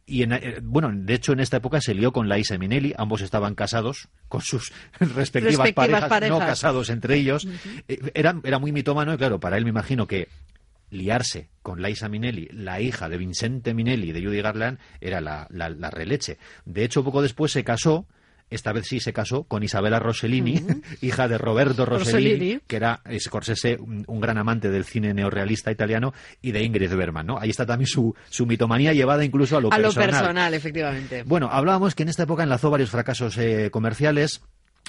y 0.05 0.23
en- 0.23 0.33
eh, 0.33 0.59
bueno, 0.63 0.91
de 0.93 1.13
hecho 1.13 1.33
en 1.33 1.39
esta 1.39 1.57
época 1.57 1.81
se 1.81 1.93
lió 1.93 2.11
con 2.11 2.29
Liza 2.29 2.57
Minnelli, 2.57 2.93
ambos 2.97 3.21
estaban 3.21 3.55
casados 3.55 4.07
con 4.27 4.41
sus 4.41 4.71
respectivas, 4.99 5.57
Respectivas 5.57 6.07
parejas, 6.09 6.29
no 6.29 6.39
casados 6.39 6.89
entre 6.89 7.15
ellos. 7.17 7.47
Eh, 7.87 7.99
era, 8.13 8.39
era 8.43 8.59
muy 8.59 8.71
mitómano 8.71 9.13
y 9.13 9.17
claro, 9.17 9.39
para 9.39 9.57
él 9.57 9.63
me 9.63 9.69
imagino 9.69 10.07
que 10.07 10.27
liarse 10.91 11.49
con 11.61 11.81
Liza 11.81 12.07
Minnelli, 12.09 12.47
la 12.53 12.79
hija 12.79 13.09
de 13.09 13.17
Vincente 13.17 13.73
Minnelli 13.73 14.09
y 14.09 14.11
de 14.13 14.23
Judy 14.23 14.41
Garland, 14.41 14.79
era 15.01 15.19
la, 15.19 15.47
la, 15.49 15.69
la 15.69 15.89
releche. 15.89 16.37
De 16.63 16.83
hecho, 16.83 17.03
poco 17.03 17.21
después 17.21 17.51
se 17.51 17.63
casó, 17.63 18.07
esta 18.49 18.71
vez 18.71 18.87
sí 18.87 18.99
se 18.99 19.13
casó, 19.13 19.43
con 19.43 19.63
Isabella 19.63 19.99
Rossellini, 19.99 20.61
hija 21.01 21.27
de 21.27 21.37
Roberto 21.37 21.85
Rossellini, 21.85 22.31
Rossellini. 22.33 22.59
que 22.67 22.75
era 22.75 23.01
Scorsese, 23.19 23.77
un, 23.79 24.03
un 24.07 24.19
gran 24.21 24.37
amante 24.37 24.69
del 24.69 24.85
cine 24.85 25.13
neorrealista 25.13 25.71
italiano, 25.71 26.13
y 26.41 26.51
de 26.51 26.63
Ingrid 26.63 26.93
Bergman. 26.95 27.25
¿no? 27.25 27.39
Ahí 27.39 27.49
está 27.49 27.65
también 27.65 27.87
su, 27.87 28.15
su 28.29 28.45
mitomanía 28.45 28.93
llevada 28.93 29.25
incluso 29.25 29.57
a 29.57 29.61
lo 29.61 29.71
a 29.73 29.77
lo 29.77 29.83
personal. 29.89 30.11
personal, 30.11 30.53
efectivamente. 30.53 31.23
Bueno, 31.23 31.49
hablábamos 31.51 31.95
que 31.95 32.03
en 32.03 32.09
esta 32.09 32.23
época 32.23 32.43
enlazó 32.43 32.69
varios 32.69 32.89
fracasos 32.89 33.37
eh, 33.37 33.69
comerciales. 33.71 34.41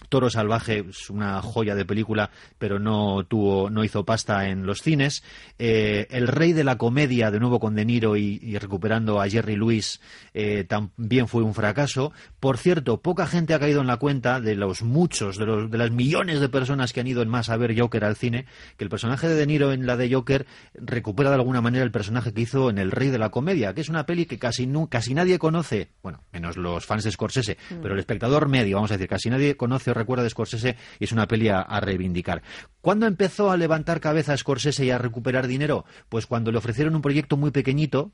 Toro 0.09 0.31
Salvaje 0.31 0.85
es 0.89 1.11
una 1.11 1.41
joya 1.43 1.75
de 1.75 1.85
película, 1.85 2.31
pero 2.59 2.79
no 2.79 3.25
tuvo, 3.25 3.71
no 3.71 3.85
hizo 3.85 4.05
pasta 4.05 4.49
en 4.49 4.67
los 4.67 4.83
cines. 4.83 5.23
Eh, 5.59 6.07
el 6.11 6.29
Rey 6.29 6.53
de 6.53 6.65
la 6.65 6.79
Comedia, 6.79 7.31
de 7.31 7.41
nuevo 7.41 7.61
con 7.61 7.75
De 7.75 7.85
Niro 7.85 8.17
y, 8.17 8.39
y 8.43 8.59
recuperando 8.59 9.21
a 9.21 9.29
Jerry 9.29 9.57
Lewis, 9.57 10.01
eh, 10.35 10.65
también 10.65 11.29
fue 11.29 11.43
un 11.43 11.55
fracaso. 11.55 12.13
Por 12.41 12.59
cierto, 12.59 13.01
poca 13.01 13.27
gente 13.27 13.55
ha 13.55 13.59
caído 13.59 13.81
en 13.81 13.87
la 13.87 13.97
cuenta 13.97 14.41
de 14.41 14.55
los 14.55 14.83
muchos, 14.83 15.37
de, 15.39 15.47
los, 15.47 15.71
de 15.71 15.79
las 15.79 15.91
millones 15.91 16.41
de 16.41 16.49
personas 16.49 16.93
que 16.93 17.01
han 17.01 17.07
ido 17.07 17.23
en 17.23 17.29
más 17.29 17.49
a 17.49 17.57
ver 17.57 17.79
Joker 17.79 18.05
al 18.05 18.17
cine, 18.17 18.47
que 18.77 18.85
el 18.85 18.91
personaje 18.91 19.29
de 19.29 19.35
De 19.35 19.47
Niro 19.47 19.73
en 19.73 19.87
la 19.87 19.97
de 19.97 20.13
Joker 20.13 20.47
recupera 20.75 21.31
de 21.31 21.37
alguna 21.37 21.61
manera 21.61 21.85
el 21.85 21.91
personaje 21.91 22.33
que 22.33 22.43
hizo 22.43 22.71
en 22.71 22.79
El 22.79 22.91
Rey 22.91 23.09
de 23.11 23.19
la 23.19 23.31
Comedia, 23.31 23.75
que 23.75 23.81
es 23.81 23.89
una 23.89 24.07
peli 24.07 24.27
que 24.27 24.39
casi, 24.39 24.69
casi 24.89 25.15
nadie 25.15 25.39
conoce, 25.39 25.89
bueno, 26.03 26.23
menos 26.33 26.57
los 26.57 26.85
fans 26.87 27.05
de 27.05 27.13
Scorsese, 27.13 27.57
Mm. 27.71 27.81
pero 27.83 27.95
el 27.95 28.01
espectador 28.01 28.49
medio, 28.49 28.77
vamos 28.77 28.91
a 28.91 28.95
decir, 28.95 29.09
casi 29.09 29.31
nadie 29.31 29.57
conoce 29.57 29.93
recuerda 29.97 30.23
de 30.23 30.31
Scorsese 30.31 30.77
y 30.99 31.05
es 31.05 31.13
una 31.13 31.27
peli 31.27 31.49
a, 31.49 31.61
a 31.61 31.81
reivindicar. 31.81 32.43
¿Cuándo 32.81 33.07
empezó 33.07 33.51
a 33.51 33.57
levantar 33.57 34.01
cabeza 34.01 34.37
Scorsese 34.37 34.85
y 34.85 34.91
a 34.91 34.99
recuperar 34.99 35.47
dinero? 35.47 35.85
Pues 36.09 36.27
cuando 36.27 36.53
le 36.53 36.59
ofrecieron 36.59 36.95
un 36.95 37.03
proyecto 37.03 37.37
muy 37.37 37.51
pequeñito, 37.51 38.13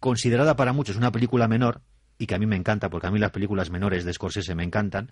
considerada 0.00 0.56
para 0.56 0.72
muchos 0.72 0.96
una 0.96 1.12
película 1.12 1.46
menor, 1.46 1.82
y 2.20 2.26
que 2.26 2.34
a 2.34 2.38
mí 2.38 2.44
me 2.44 2.56
encanta, 2.56 2.90
porque 2.90 3.06
a 3.06 3.10
mí 3.10 3.18
las 3.18 3.30
películas 3.30 3.70
menores 3.70 4.04
de 4.04 4.12
Scorsese 4.12 4.54
me 4.54 4.62
encantan, 4.62 5.10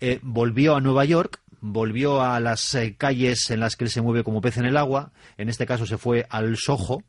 eh, 0.00 0.20
volvió 0.22 0.74
a 0.74 0.80
Nueva 0.80 1.04
York, 1.04 1.42
volvió 1.60 2.22
a 2.22 2.40
las 2.40 2.74
eh, 2.74 2.96
calles 2.96 3.50
en 3.50 3.60
las 3.60 3.76
que 3.76 3.84
él 3.84 3.90
se 3.90 4.00
mueve 4.00 4.24
como 4.24 4.40
pez 4.40 4.56
en 4.56 4.64
el 4.64 4.78
agua, 4.78 5.12
en 5.36 5.50
este 5.50 5.66
caso 5.66 5.84
se 5.84 5.98
fue 5.98 6.26
al 6.30 6.56
Soho, 6.56 7.02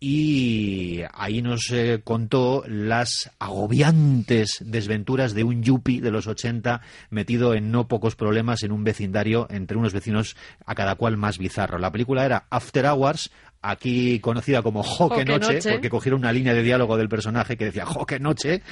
y 0.00 1.00
ahí 1.12 1.42
nos 1.42 1.70
eh, 1.72 2.00
contó 2.04 2.62
las 2.68 3.30
agobiantes 3.40 4.58
desventuras 4.64 5.34
de 5.34 5.42
un 5.42 5.62
yuppie 5.62 6.00
de 6.00 6.12
los 6.12 6.28
80 6.28 6.80
metido 7.10 7.54
en 7.54 7.72
no 7.72 7.88
pocos 7.88 8.14
problemas 8.14 8.62
en 8.62 8.70
un 8.70 8.84
vecindario 8.84 9.48
entre 9.50 9.76
unos 9.76 9.92
vecinos 9.92 10.36
a 10.64 10.74
cada 10.76 10.94
cual 10.94 11.16
más 11.16 11.38
bizarro. 11.38 11.78
La 11.78 11.90
película 11.90 12.24
era 12.24 12.46
After 12.48 12.86
Hours, 12.86 13.30
aquí 13.60 14.20
conocida 14.20 14.62
como 14.62 14.82
Joque 14.82 15.24
Noche, 15.24 15.54
Noche. 15.54 15.72
porque 15.72 15.90
cogieron 15.90 16.20
una 16.20 16.32
línea 16.32 16.54
de 16.54 16.62
diálogo 16.62 16.96
del 16.96 17.08
personaje 17.08 17.56
que 17.56 17.66
decía 17.66 17.84
Joque 17.84 18.20
Noche. 18.20 18.62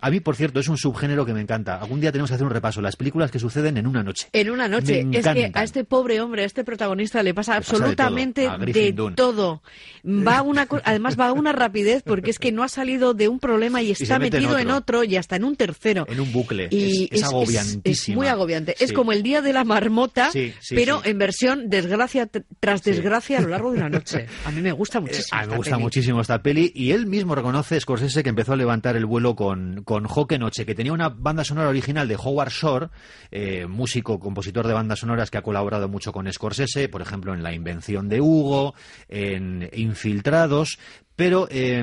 A 0.00 0.10
mí, 0.10 0.20
por 0.20 0.36
cierto, 0.36 0.60
es 0.60 0.68
un 0.68 0.76
subgénero 0.78 1.26
que 1.26 1.34
me 1.34 1.40
encanta. 1.40 1.76
Algún 1.76 2.00
día 2.00 2.12
tenemos 2.12 2.30
que 2.30 2.34
hacer 2.34 2.46
un 2.46 2.52
repaso. 2.52 2.80
Las 2.80 2.96
películas 2.96 3.30
que 3.30 3.38
suceden 3.38 3.76
en 3.76 3.86
una 3.86 4.02
noche. 4.02 4.28
En 4.32 4.50
una 4.50 4.68
noche. 4.68 5.04
Me 5.04 5.18
Es 5.18 5.26
que 5.26 5.50
a 5.52 5.62
este 5.62 5.84
pobre 5.84 6.20
hombre, 6.20 6.42
a 6.42 6.46
este 6.46 6.64
protagonista, 6.64 7.22
le 7.22 7.34
pasa 7.34 7.40
pasa 7.40 7.54
de 7.54 7.80
todo, 7.80 7.94
absolutamente 7.94 8.48
de 8.72 8.92
todo. 9.14 9.62
Va 10.06 10.42
una, 10.42 10.66
además, 10.84 11.18
va 11.18 11.28
a 11.28 11.32
una 11.32 11.52
rapidez 11.52 12.02
porque 12.04 12.30
es 12.30 12.38
que 12.38 12.52
no 12.52 12.62
ha 12.62 12.68
salido 12.68 13.14
de 13.14 13.28
un 13.28 13.38
problema 13.38 13.82
y 13.82 13.90
está 13.90 14.18
metido 14.18 14.58
en 14.58 14.70
otro. 14.70 14.98
otro. 15.00 15.04
y 15.04 15.16
hasta 15.16 15.36
en 15.36 15.44
un 15.44 15.56
tercero. 15.56 16.06
En 16.08 16.20
un 16.20 16.32
bucle. 16.32 16.68
Y 16.70 17.08
es, 17.10 17.22
es 17.22 17.78
es 17.84 18.08
muy 18.10 18.26
agobiante. 18.26 18.74
Es 18.78 18.92
como 18.92 19.12
el 19.12 19.22
día 19.22 19.42
de 19.42 19.52
la 19.52 19.64
marmota, 19.64 20.30
Sí, 20.30 20.52
sí, 20.60 20.74
pero 20.74 21.02
en 21.04 21.18
versión 21.18 21.68
desgracia 21.68 22.28
tras 22.60 22.82
desgracia 22.82 23.38
a 23.38 23.40
lo 23.42 23.48
largo 23.48 23.72
de 23.72 23.78
una 23.78 23.88
noche. 23.90 24.26
A 24.44 24.50
mí 24.50 24.60
me 24.60 24.72
gusta 24.72 25.00
muchísimo. 25.00 25.26
Eh, 25.38 25.42
A 25.42 25.42
mí 25.42 25.50
me 25.50 25.56
gusta 25.56 25.72
peli. 25.72 25.82
muchísimo 25.82 26.20
esta 26.20 26.42
peli 26.42 26.72
y 26.74 26.92
él 26.92 27.06
mismo 27.06 27.34
reconoce, 27.34 27.80
Scorsese, 27.80 28.22
que 28.22 28.28
empezó 28.30 28.52
a 28.52 28.56
levantar 28.56 28.96
el 28.96 29.06
vuelo 29.06 29.34
con, 29.34 29.82
con 29.90 30.04
Joque 30.04 30.38
Noche, 30.38 30.64
que 30.64 30.76
tenía 30.76 30.92
una 30.92 31.08
banda 31.08 31.42
sonora 31.42 31.68
original 31.68 32.06
de 32.06 32.14
Howard 32.14 32.52
Shore, 32.52 32.90
eh, 33.32 33.66
músico, 33.66 34.20
compositor 34.20 34.64
de 34.68 34.72
bandas 34.72 35.00
sonoras 35.00 35.32
que 35.32 35.38
ha 35.38 35.42
colaborado 35.42 35.88
mucho 35.88 36.12
con 36.12 36.32
Scorsese, 36.32 36.88
por 36.88 37.02
ejemplo, 37.02 37.34
en 37.34 37.42
La 37.42 37.52
invención 37.52 38.08
de 38.08 38.20
Hugo, 38.20 38.76
en 39.08 39.68
Infiltrados, 39.72 40.78
pero 41.16 41.48
eh, 41.50 41.82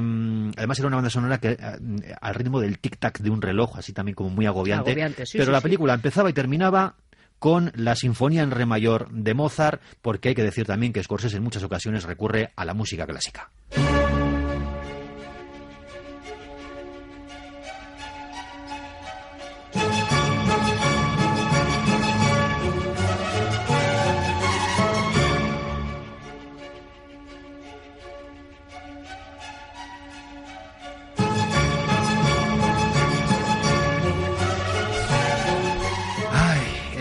además 0.55 0.79
era 0.79 0.87
una 0.87 0.95
banda 0.95 1.09
sonora 1.09 1.41
que 1.41 1.57
eh, 1.59 2.15
al 2.21 2.35
ritmo 2.35 2.61
del 2.61 2.79
tic-tac 2.79 3.19
de 3.19 3.29
un 3.29 3.41
reloj, 3.41 3.75
así 3.77 3.91
también 3.91 4.15
como 4.15 4.29
muy 4.29 4.45
agobiante. 4.45 4.91
Agobiante, 4.91 5.25
sí, 5.25 5.37
pero 5.37 5.47
sí, 5.47 5.51
la 5.51 5.59
sí. 5.59 5.63
película 5.63 5.93
empezaba 5.93 6.29
y 6.29 6.33
terminaba 6.33 6.95
con 7.39 7.73
la 7.75 7.97
Sinfonía 7.97 8.41
en 8.41 8.51
Re 8.51 8.65
mayor 8.65 9.11
de 9.11 9.33
Mozart, 9.33 9.81
porque 10.01 10.29
hay 10.29 10.35
que 10.35 10.43
decir 10.43 10.65
también 10.65 10.93
que 10.93 11.03
Scorsese 11.03 11.35
en 11.35 11.43
muchas 11.43 11.63
ocasiones 11.63 12.05
recurre 12.05 12.53
a 12.55 12.63
la 12.63 12.73
música 12.73 13.05
clásica. 13.05 13.51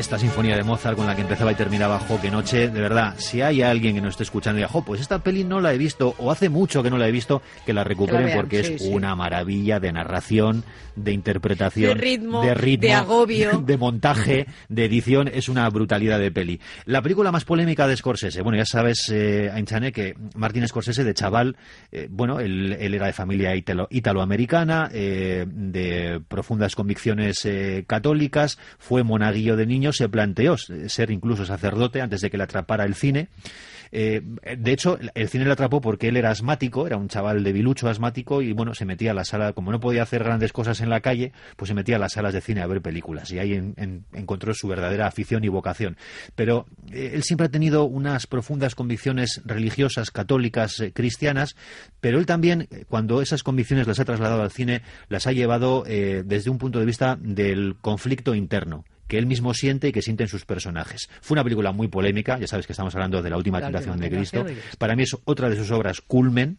Esta 0.07 0.21
sinfonía 0.21 0.57
de 0.57 0.63
Mozart 0.63 0.97
con 0.97 1.05
la 1.05 1.17
que 1.17 1.23
empezaba 1.23 1.51
y 1.51 1.57
terminaba 1.57 1.99
Jo, 1.99 2.21
que 2.21 2.31
noche, 2.31 2.69
de 2.69 2.81
verdad, 2.81 3.15
si 3.19 3.43
hay 3.43 3.63
alguien 3.63 3.97
que 3.97 4.01
nos 4.01 4.11
esté 4.11 4.23
escuchando 4.23 4.59
y 4.59 4.61
diga, 4.61 4.69
jo, 4.69 4.85
pues 4.85 5.01
esta 5.01 5.19
peli 5.19 5.43
no 5.43 5.61
la 5.61 5.75
he 5.75 5.79
visto, 5.79 6.15
o 6.19 6.31
hace 6.31 6.49
mucho 6.49 6.81
que 6.81 6.91
no 6.91 6.97
la 6.97 7.09
he 7.09 7.11
visto, 7.11 7.43
que 7.65 7.73
la 7.73 7.83
recuperen 7.83 8.27
vean, 8.27 8.39
porque 8.39 8.63
sí, 8.63 8.75
es 8.75 8.83
sí. 8.83 8.89
una 8.93 9.17
maravilla 9.17 9.81
de 9.81 9.91
narración, 9.93 10.63
de 10.95 11.11
interpretación, 11.11 11.99
De 11.99 12.01
ritmo, 12.01 12.41
de, 12.41 12.55
ritmo, 12.55 12.87
de 12.87 12.93
agobio. 12.93 13.59
de 13.67 13.77
montaje, 13.77 14.47
de 14.69 14.85
edición, 14.85 15.27
es 15.27 15.49
una 15.49 15.69
brutalidad 15.71 16.21
de 16.21 16.31
peli. 16.31 16.61
La 16.85 17.03
película 17.03 17.33
más 17.33 17.45
polémica 17.45 17.89
de 17.89 17.97
Scorsese, 17.97 18.43
bueno, 18.43 18.59
ya 18.59 18.65
sabes, 18.65 19.09
eh, 19.13 19.51
Ainchane, 19.53 19.91
que 19.91 20.15
Martin 20.37 20.69
Scorsese 20.69 21.03
de 21.03 21.15
chaval, 21.15 21.57
eh, 21.91 22.07
bueno, 22.09 22.39
él, 22.39 22.77
él 22.79 22.95
era 22.95 23.07
de 23.07 23.13
familia 23.13 23.57
italo- 23.57 23.89
italoamericana, 23.91 24.89
eh, 24.93 25.47
de 25.49 26.21
profundas 26.29 26.77
convicciones 26.77 27.45
eh, 27.45 27.83
católicas, 27.89 28.57
fue 28.79 29.03
monaguillo 29.03 29.57
de 29.57 29.67
niño, 29.67 29.93
se 29.97 30.09
planteó 30.09 30.57
ser 30.59 31.11
incluso 31.11 31.45
sacerdote 31.45 32.01
antes 32.01 32.21
de 32.21 32.31
que 32.31 32.37
le 32.37 32.45
atrapara 32.45 32.85
el 32.85 32.95
cine. 32.95 33.29
Eh, 33.93 34.21
de 34.59 34.73
hecho, 34.73 34.99
el 35.15 35.29
cine 35.29 35.45
le 35.45 35.53
atrapó 35.53 35.81
porque 35.81 36.09
él 36.09 36.17
era 36.17 36.31
asmático, 36.31 36.89
era 36.89 36.97
un 36.97 37.07
chaval 37.07 37.45
de 37.45 37.53
bilucho 37.53 37.89
asmático 37.89 38.43
y 38.43 38.53
bueno, 38.53 38.75
se 38.75 38.85
metía 38.85 39.13
a 39.13 39.15
la 39.15 39.25
sala, 39.25 39.53
como 39.53 39.71
no 39.71 39.79
podía 39.79 40.03
hacer 40.03 40.25
grandes 40.25 40.53
cosas 40.53 40.81
en 40.81 40.91
la 40.91 41.01
calle, 41.01 41.33
pues 41.57 41.69
se 41.69 41.75
metía 41.75 41.95
a 41.95 41.99
las 42.01 42.15
salas 42.15 42.35
de 42.35 42.41
cine 42.41 42.63
a 42.63 42.67
ver 42.67 42.83
películas 42.83 43.31
y 43.31 43.39
ahí 43.39 43.55
en- 43.55 43.75
en- 43.77 44.05
encontró 44.13 44.53
su 44.55 44.67
verdadera 44.67 45.07
afición 45.07 45.45
y 45.45 45.49
vocación. 45.49 45.97
Pero 46.35 46.67
eh, 46.93 47.13
él 47.15 47.23
siempre 47.23 47.47
ha 47.47 47.51
tenido 47.51 47.85
unas 47.85 48.27
profundas 48.27 48.75
convicciones 48.75 49.41
religiosas, 49.45 50.11
católicas, 50.11 50.81
eh, 50.81 50.93
cristianas, 50.93 51.55
pero 52.01 52.19
él 52.19 52.27
también, 52.27 52.69
cuando 52.89 53.23
esas 53.23 53.45
convicciones 53.45 53.87
las 53.87 54.01
ha 54.01 54.05
trasladado 54.05 54.43
al 54.43 54.51
cine, 54.51 54.83
las 55.09 55.29
ha 55.29 55.33
llevado 55.33 55.85
desde 55.87 56.51
un 56.51 56.59
punto 56.59 56.81
de 56.81 56.87
vista 56.87 57.17
del 57.21 57.77
conflicto 57.81 58.35
interno 58.35 58.85
que 59.09 59.19
él 59.19 59.27
mismo 59.27 59.55
siente 59.55 59.89
y 59.89 59.93
que 59.93 60.03
sienten 60.03 60.29
sus 60.29 60.45
personajes. 60.45 61.09
Fue 61.21 61.35
una 61.35 61.45
película 61.45 61.73
muy 61.73 61.89
polémica, 61.89 62.39
ya 62.39 62.47
sabes 62.47 62.67
que 62.67 62.73
estamos 62.73 62.95
hablando 62.95 63.23
de 63.23 63.31
la 63.31 63.37
última 63.37 63.61
La 63.61 63.67
tentación 63.67 63.99
de 64.01 64.09
Cristo. 64.11 64.39
tentación 64.39 64.57
de 64.57 64.61
Cristo. 64.63 64.79
Para 64.79 64.97
mí 64.97 65.03
es 65.05 65.17
otra 65.25 65.49
de 65.49 65.57
sus 65.57 65.71
obras 65.71 66.01
culmen, 66.01 66.59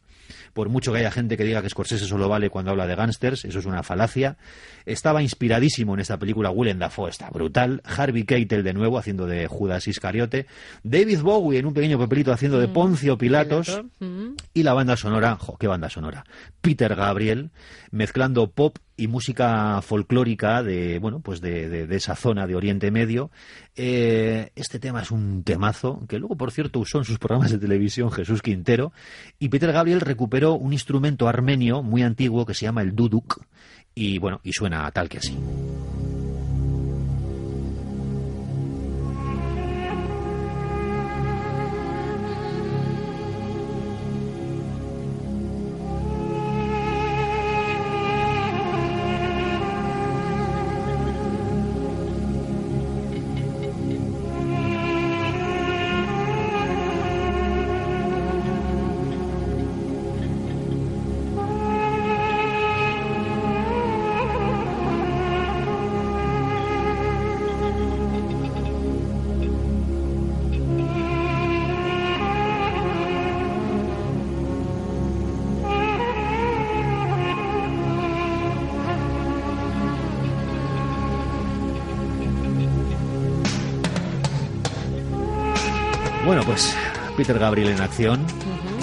por 0.54 0.68
mucho 0.70 0.92
que 0.92 1.00
haya 1.00 1.12
gente 1.12 1.38
que 1.38 1.44
diga 1.46 1.62
que 1.62 1.70
Scorsese 1.70 2.06
solo 2.06 2.28
vale 2.28 2.50
cuando 2.50 2.72
habla 2.72 2.86
de 2.88 2.96
gángsters, 2.96 3.46
eso 3.46 3.60
es 3.60 3.66
una 3.66 3.82
falacia. 3.84 4.38
Estaba 4.86 5.22
inspiradísimo 5.22 5.94
en 5.94 6.02
esta 6.02 6.18
película, 6.18 6.50
Willem 6.50 6.80
Dafoe 6.80 7.10
está 7.10 7.30
brutal, 7.30 7.82
Harvey 7.86 8.24
Keitel 8.24 8.64
de 8.64 8.74
nuevo 8.74 8.98
haciendo 8.98 9.26
de 9.26 9.48
Judas 9.48 9.88
Iscariote, 9.88 10.48
David 10.84 11.22
Bowie 11.22 11.60
en 11.60 11.66
un 11.66 11.74
pequeño 11.74 11.98
papelito 11.98 12.34
haciendo 12.34 12.60
de 12.60 12.68
Poncio 12.68 13.18
Pilatos, 13.18 13.82
Mm. 14.00 14.36
y 14.54 14.64
la 14.64 14.74
banda 14.74 14.98
sonora, 14.98 15.36
jo, 15.38 15.58
qué 15.58 15.68
banda 15.68 15.90
sonora, 15.90 16.26
Peter 16.62 16.94
Gabriel, 16.96 17.52
mezclando 17.92 18.52
pop 18.52 18.78
y 18.98 19.08
música 19.08 19.80
folclórica 19.82 20.64
de, 20.64 20.98
bueno, 21.00 21.20
pues 21.20 21.40
de, 21.40 21.70
de- 21.70 21.96
esa 21.96 22.16
zona 22.16 22.48
de 22.48 22.56
Oriente 22.56 22.90
Medio. 22.92 23.30
Eh, 23.76 24.52
este 24.56 24.80
tema 24.80 25.02
es 25.04 25.12
un 25.12 25.44
temazo, 25.44 26.02
que 26.10 26.18
luego, 26.20 26.36
por 26.36 26.52
cierto, 26.52 26.80
usó 26.80 26.98
en 26.98 27.06
sus 27.06 27.20
programas 27.20 27.52
de 27.52 27.60
televisión 27.60 28.12
Jesús 28.12 28.42
Quintero, 28.42 28.92
y 29.40 29.50
Peter 29.50 29.72
Gabriel 29.72 30.02
recuperó 30.02 30.54
un 30.56 30.74
instrumento 30.74 31.28
armenio 31.28 31.84
muy 31.84 32.02
antiguo 32.04 32.46
que 32.46 32.54
se 32.56 32.66
llama 32.66 32.82
el 32.82 32.96
duduk, 32.96 33.42
y 33.94 34.18
bueno, 34.20 34.42
y 34.44 34.52
suena 34.54 34.90
tal 34.92 35.08
que 35.10 35.20
así. 35.20 35.38
Peter 87.28 87.42
Gabriel 87.42 87.68
en 87.72 87.82
acción. 87.82 88.26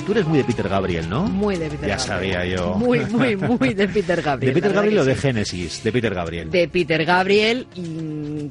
Tú 0.05 0.13
eres 0.13 0.27
muy 0.27 0.37
de 0.37 0.45
Peter 0.45 0.69
Gabriel, 0.69 1.09
¿no? 1.09 1.23
Muy 1.25 1.57
de 1.57 1.71
Peter 1.71 1.89
Ya 1.89 1.97
Gabriel. 1.97 2.01
sabía 2.07 2.45
yo. 2.45 2.75
Muy, 2.75 3.01
muy, 3.07 3.37
muy 3.37 3.73
de 3.73 3.89
Peter 3.89 4.21
Gabriel. 4.23 4.53
¿De 4.55 4.61
Peter 4.61 4.75
Gabriel 4.75 4.99
o 4.99 5.05
de 5.07 5.15
sí. 5.15 5.21
Génesis? 5.23 5.83
De 5.83 5.91
Peter 5.91 6.13
Gabriel. 6.15 6.51
De 6.51 6.69
Peter 6.69 7.07
Gabriel, 7.07 7.67
y 7.75 7.81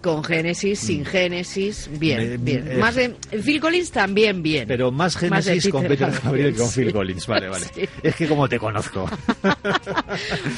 con 0.03 0.23
Génesis, 0.23 0.79
sin 0.79 1.03
Génesis, 1.05 1.89
bien, 1.97 2.43
bien. 2.45 2.67
eh, 2.71 2.77
Más 2.77 2.93
de 2.93 3.15
Phil 3.43 3.59
Collins 3.59 3.89
también 3.89 4.43
bien. 4.43 4.67
Pero 4.67 4.91
más 4.91 5.15
Génesis 5.17 5.69
con 5.69 5.85
Peter 5.87 6.11
Gabriel 6.23 6.53
que 6.53 6.59
con. 6.59 6.69
Phil 6.69 6.93
Collins. 6.93 7.25
Vale, 7.25 7.47
vale. 7.49 7.65
Sí. 7.73 7.81
Es 8.03 8.15
que 8.15 8.27
como 8.27 8.47
te 8.47 8.59
conozco. 8.59 9.09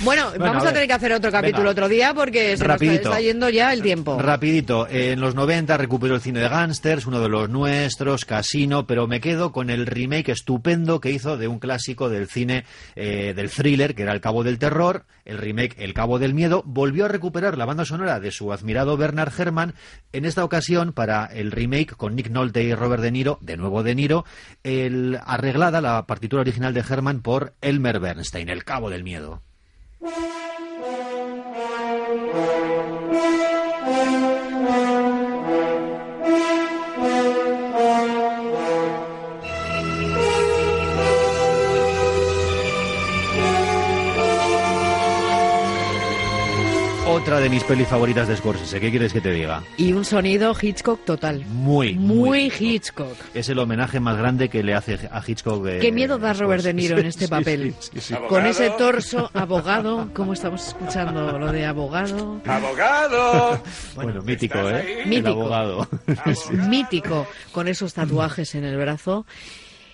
Bueno, 0.04 0.32
vamos 0.38 0.66
a 0.66 0.74
tener 0.74 0.88
que 0.88 0.93
hacer 0.93 1.14
otro 1.14 1.32
capítulo 1.32 1.60
Venga. 1.64 1.72
otro 1.72 1.88
día 1.88 2.14
porque 2.14 2.58
se 2.58 2.64
Rapidito. 2.64 2.96
está, 2.96 3.10
está 3.10 3.22
yendo 3.22 3.50
ya 3.50 3.72
el 3.74 3.82
tiempo. 3.82 4.20
Rapidito, 4.20 4.88
en 4.89 5.20
los 5.22 5.36
90 5.36 5.78
recuperó 5.78 6.16
el 6.16 6.22
cine 6.22 6.39
de 6.39 6.50
gángsters, 6.50 7.06
uno 7.06 7.20
de 7.22 7.30
los 7.30 7.50
nuestros, 7.50 8.26
Casino, 8.26 8.86
pero 8.86 9.08
me 9.08 9.22
quedo 9.22 9.52
con 9.52 9.70
el 9.70 9.86
remake 9.86 10.30
estupendo 10.30 11.00
que 11.00 11.12
hizo 11.12 11.38
de 11.38 11.48
un 11.48 11.60
clásico 11.60 12.10
del 12.10 12.28
cine 12.28 12.66
eh, 12.96 13.34
del 13.36 13.50
thriller, 13.50 13.96
que 13.96 14.04
era 14.04 14.12
El 14.14 14.22
Cabo 14.22 14.43
del 14.43 14.60
Terror, 14.60 15.06
el 15.24 15.38
remake 15.38 15.76
El 15.78 15.93
Cabo 15.93 16.20
del 16.20 16.34
Miedo, 16.34 16.64
volvió 16.66 17.06
a 17.06 17.08
recuperar 17.08 17.58
la 17.58 17.66
banda 17.66 17.86
sonora 17.86 18.20
de 18.20 18.32
su 18.32 18.52
admirado 18.52 18.98
Bernard 18.98 19.32
Herrmann, 19.38 19.74
en 20.14 20.26
esta 20.26 20.44
ocasión 20.44 20.94
para 20.94 21.26
el 21.26 21.52
remake 21.52 21.96
con 21.96 22.16
Nick 22.16 22.30
Nolte 22.30 22.64
y 22.64 22.74
Robert 22.74 23.02
De 23.04 23.12
Niro, 23.12 23.38
de 23.42 23.58
nuevo 23.58 23.84
De 23.84 23.96
Niro, 23.96 24.26
el, 24.64 25.20
arreglada 25.26 25.82
la 25.82 26.06
partitura 26.06 26.42
original 26.42 26.74
de 26.74 26.82
Herrmann 26.82 27.22
por 27.22 27.54
Elmer 27.62 28.00
Bernstein, 28.00 28.50
El 28.50 28.64
Cabo 28.64 28.90
del 28.90 29.04
Miedo. 29.04 29.42
Otra 47.16 47.39
de 47.39 47.49
mis 47.49 47.63
pelis 47.63 47.88
favoritas 47.88 48.28
de 48.28 48.36
Scorsese, 48.36 48.80
¿qué 48.82 48.89
quieres 48.89 49.13
que 49.13 49.22
te 49.22 49.32
diga? 49.32 49.63
Y 49.78 49.93
un 49.93 50.03
sonido 50.03 50.53
Hitchcock 50.59 51.05
total. 51.05 51.45
Muy, 51.45 51.93
Muy 51.95 52.51
Hitchcock. 52.59 53.16
Es 53.34 53.47
el 53.47 53.57
homenaje 53.59 54.01
más 54.01 54.18
grande 54.18 54.49
que 54.49 54.61
le 54.63 54.74
hace 54.74 54.99
a 55.09 55.24
Hitchcock. 55.26 55.66
eh, 55.66 55.80
Qué 55.80 55.93
miedo 55.93 56.18
da 56.18 56.34
Robert 56.34 56.61
De 56.63 56.74
Niro 56.74 56.97
en 56.97 57.05
este 57.05 57.30
papel. 57.30 57.74
sí, 57.80 57.89
sí, 57.93 57.99
sí. 58.01 58.16
Con 58.28 58.45
ese 58.45 58.70
torso, 58.72 59.32
abogado, 59.34 60.09
¿cómo 60.13 60.34
estamos 60.34 60.68
escuchando 60.68 61.39
lo 61.39 61.51
de 61.53 61.66
abogado? 61.66 62.41
¡Abogado! 62.45 63.61
Bueno, 63.95 64.22
mítico, 64.22 64.59
¿eh? 64.70 65.03
El 65.03 65.07
Mítico. 65.09 65.30
abogado. 65.30 65.88
Mítico, 66.51 67.26
con 67.53 67.70
esos 67.70 67.93
tatuajes 67.93 68.55
en 68.55 68.66
el 68.66 68.76
brazo. 68.78 69.26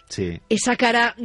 sí. 0.10 0.40
Esa 0.50 0.76
cara 0.76 1.16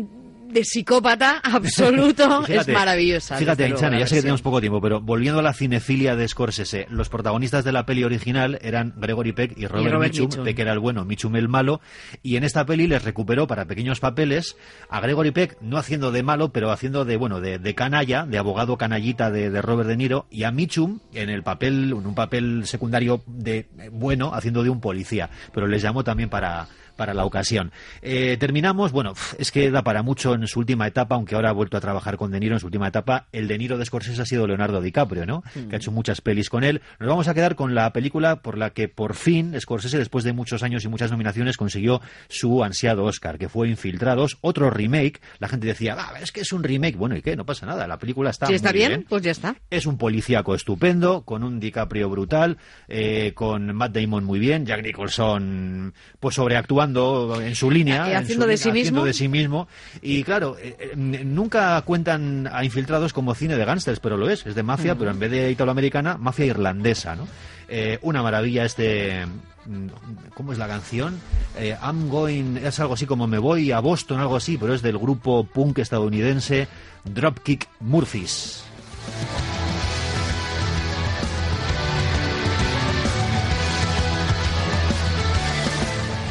de 0.48 0.64
psicópata 0.64 1.38
absoluto 1.42 2.44
es 2.48 2.68
maravillosa. 2.68 3.36
Fíjate, 3.36 3.68
ya 3.70 4.06
sé 4.06 4.16
que 4.16 4.22
tenemos 4.22 4.42
poco 4.42 4.60
tiempo, 4.60 4.80
pero 4.80 5.00
volviendo 5.00 5.40
a 5.40 5.42
la 5.42 5.52
cinefilia 5.52 6.16
de 6.16 6.26
Scorsese, 6.28 6.86
los 6.90 7.08
protagonistas 7.08 7.64
de 7.64 7.72
la 7.72 7.86
peli 7.86 8.04
original 8.04 8.58
eran 8.62 8.94
Gregory 8.96 9.32
Peck 9.32 9.56
y 9.56 9.66
Robert, 9.66 9.92
Robert 9.92 10.12
Mitchum. 10.12 10.26
Mitchum. 10.26 10.44
Peck 10.44 10.58
era 10.58 10.72
el 10.72 10.78
bueno, 10.78 11.04
Mitchum 11.04 11.36
el 11.36 11.48
malo, 11.48 11.80
y 12.22 12.36
en 12.36 12.44
esta 12.44 12.64
peli 12.66 12.86
les 12.86 13.04
recuperó 13.04 13.46
para 13.46 13.64
pequeños 13.64 14.00
papeles 14.00 14.56
a 14.88 15.00
Gregory 15.00 15.30
Peck, 15.30 15.58
no 15.60 15.78
haciendo 15.78 16.12
de 16.12 16.22
malo, 16.22 16.52
pero 16.52 16.70
haciendo 16.70 17.04
de, 17.04 17.16
bueno, 17.16 17.40
de, 17.40 17.58
de 17.58 17.74
canalla, 17.74 18.24
de 18.24 18.38
abogado 18.38 18.76
canallita 18.76 19.30
de, 19.30 19.50
de 19.50 19.62
Robert 19.62 19.88
De 19.88 19.96
Niro, 19.96 20.26
y 20.30 20.44
a 20.44 20.50
Mitchum 20.50 21.00
en 21.14 21.30
el 21.30 21.42
papel, 21.42 21.90
en 21.90 22.06
un 22.06 22.14
papel 22.14 22.66
secundario 22.66 23.22
de 23.26 23.68
bueno, 23.92 24.32
haciendo 24.34 24.62
de 24.62 24.70
un 24.70 24.80
policía, 24.80 25.30
pero 25.52 25.66
les 25.66 25.82
llamó 25.82 26.04
también 26.04 26.28
para 26.28 26.68
para 26.96 27.14
la 27.14 27.24
ocasión. 27.24 27.72
Eh, 28.02 28.36
terminamos, 28.38 28.92
bueno, 28.92 29.12
es 29.38 29.52
que 29.52 29.70
da 29.70 29.82
para 29.82 30.02
mucho 30.02 30.34
en 30.34 30.46
su 30.46 30.58
última 30.58 30.86
etapa, 30.86 31.14
aunque 31.14 31.34
ahora 31.34 31.50
ha 31.50 31.52
vuelto 31.52 31.76
a 31.76 31.80
trabajar 31.80 32.16
con 32.16 32.30
De 32.30 32.40
Niro 32.40 32.54
en 32.54 32.60
su 32.60 32.66
última 32.66 32.88
etapa. 32.88 33.26
El 33.32 33.48
De 33.48 33.58
Niro 33.58 33.78
de 33.78 33.84
Scorsese 33.84 34.20
ha 34.22 34.26
sido 34.26 34.46
Leonardo 34.46 34.80
DiCaprio, 34.80 35.26
¿no? 35.26 35.42
Mm. 35.54 35.68
Que 35.68 35.76
ha 35.76 35.78
hecho 35.78 35.92
muchas 35.92 36.20
pelis 36.20 36.50
con 36.50 36.64
él. 36.64 36.80
Nos 36.98 37.08
vamos 37.08 37.28
a 37.28 37.34
quedar 37.34 37.54
con 37.54 37.74
la 37.74 37.92
película 37.92 38.36
por 38.36 38.58
la 38.58 38.70
que 38.70 38.88
por 38.88 39.14
fin 39.14 39.54
Scorsese, 39.60 39.98
después 39.98 40.24
de 40.24 40.32
muchos 40.32 40.62
años 40.62 40.84
y 40.84 40.88
muchas 40.88 41.10
nominaciones, 41.10 41.56
consiguió 41.56 42.00
su 42.28 42.64
ansiado 42.64 43.04
Oscar, 43.04 43.38
que 43.38 43.48
fue 43.48 43.68
Infiltrados, 43.68 44.38
otro 44.40 44.70
remake. 44.70 45.20
La 45.38 45.48
gente 45.48 45.66
decía, 45.66 45.96
ah, 45.98 46.14
es 46.20 46.32
que 46.32 46.40
es 46.40 46.52
un 46.52 46.62
remake. 46.62 46.96
Bueno, 46.96 47.16
¿y 47.16 47.22
qué? 47.22 47.36
No 47.36 47.44
pasa 47.44 47.66
nada, 47.66 47.86
la 47.86 47.98
película 47.98 48.30
está 48.30 48.46
Si 48.46 48.54
está 48.54 48.70
muy 48.70 48.78
bien, 48.78 49.06
pues 49.08 49.22
ya 49.22 49.30
está. 49.30 49.56
es 49.70 49.86
un 49.86 49.98
policíaco 49.98 50.54
estupendo, 50.54 51.22
con 51.22 51.42
un 51.42 51.60
DiCaprio 51.60 52.08
brutal, 52.08 52.58
eh, 52.88 53.32
con 53.34 53.74
Matt 53.74 53.92
Damon 53.92 54.24
muy 54.24 54.38
bien, 54.38 54.66
Jack 54.66 54.82
Nicholson 54.82 55.94
pues 56.20 56.34
sobreactuando 56.34 56.85
en 56.94 57.54
su 57.54 57.70
línea, 57.70 58.08
Eh, 58.08 58.12
en 58.12 58.16
haciendo 58.18 58.44
su 58.44 58.48
de 58.48 58.54
línea, 58.54 58.56
sí 58.64 58.70
mismo. 58.72 58.80
haciendo 58.80 59.04
de 59.04 59.12
sí 59.12 59.28
mismo. 59.28 59.68
Y 60.02 60.22
claro, 60.24 60.56
eh, 60.60 60.76
eh, 60.78 60.96
nunca 61.24 61.80
cuentan 61.82 62.48
a 62.52 62.64
Infiltrados 62.64 63.12
como 63.12 63.34
cine 63.34 63.56
de 63.56 63.64
gángsters, 63.64 64.00
pero 64.00 64.16
lo 64.16 64.28
es, 64.30 64.46
es 64.46 64.54
de 64.54 64.62
mafia, 64.62 64.94
Mm. 64.94 64.98
pero 64.98 65.10
en 65.10 65.18
vez 65.18 65.30
de 65.30 65.50
italoamericana, 65.50 66.16
mafia 66.16 66.46
irlandesa, 66.46 67.16
¿no? 67.16 67.26
Eh, 67.68 67.98
una 68.02 68.22
maravilla 68.22 68.64
este 68.64 69.26
mm, 69.66 69.86
¿cómo 70.34 70.52
es 70.52 70.58
la 70.58 70.68
canción? 70.68 71.18
Eh, 71.58 71.76
I'm 71.82 72.08
going 72.08 72.56
es 72.58 72.78
algo 72.78 72.94
así 72.94 73.06
como 73.06 73.26
me 73.26 73.38
voy 73.38 73.72
a 73.72 73.80
Boston 73.80 74.20
algo 74.20 74.36
así 74.36 74.56
pero 74.56 74.72
es 74.72 74.82
del 74.82 74.96
grupo 74.98 75.42
punk 75.44 75.78
estadounidense 75.80 76.68
Dropkick 77.04 77.66
Murphys 77.80 78.62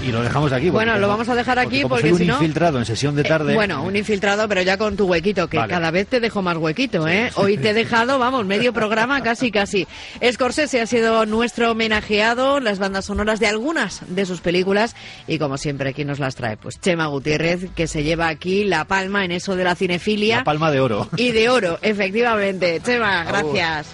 Y 0.05 0.11
lo 0.11 0.21
dejamos 0.21 0.51
aquí. 0.53 0.65
porque 0.69 0.85
Bueno, 0.85 0.99
lo 0.99 1.07
vamos 1.07 1.27
a 1.29 1.35
dejar 1.35 1.57
aquí 1.57 1.81
porque 1.83 2.09
soy 2.09 2.17
si 2.17 2.21
un 2.23 2.27
no- 2.27 2.33
infiltrado 2.35 2.77
en 2.77 2.85
sesión 2.85 3.15
de 3.15 3.23
tarde. 3.23 3.53
Eh, 3.53 3.55
bueno, 3.55 3.81
un 3.83 3.95
infiltrado, 3.95 4.47
pero 4.47 4.61
ya 4.61 4.77
con 4.77 4.95
tu 4.95 5.05
huequito, 5.07 5.47
que 5.47 5.57
Vale. 5.57 5.73
cada 5.73 5.89
vez 5.89 6.07
te 6.07 6.19
dejo 6.19 6.41
más 6.43 6.57
huequito, 6.57 7.07
¿eh? 7.07 7.31
Hoy 7.35 7.57
te 7.57 7.71
he 7.71 7.73
dejado, 7.73 8.19
vamos, 8.19 8.45
medio 8.45 8.71
programa, 8.71 9.21
casi, 9.23 9.49
casi. 9.51 9.87
Scorsese 10.31 10.79
ha 10.81 10.85
sido 10.85 11.25
nuestro 11.25 11.71
homenajeado, 11.71 12.59
las 12.59 12.77
bandas 12.77 13.05
sonoras 13.05 13.39
de 13.39 13.47
algunas 13.47 14.01
de 14.07 14.25
sus 14.25 14.41
películas, 14.41 14.95
y 15.27 15.39
como 15.39 15.57
siempre, 15.57 15.93
¿quién 15.93 16.07
nos 16.07 16.19
las 16.19 16.35
trae? 16.35 16.55
Pues 16.57 16.79
Chema 16.79 17.07
Gutiérrez, 17.07 17.67
que 17.75 17.87
se 17.87 18.03
lleva 18.03 18.27
aquí 18.27 18.63
la 18.63 18.85
palma 18.85 19.25
en 19.25 19.31
eso 19.31 19.55
de 19.55 19.63
la 19.63 19.73
cinefilia. 19.75 20.37
La 20.37 20.43
palma 20.43 20.69
de 20.71 20.79
oro. 20.81 21.09
Y 21.17 21.31
de 21.31 21.49
oro, 21.49 21.79
efectivamente. 21.81 22.79
Chema, 22.85 23.23
gracias. 23.23 23.87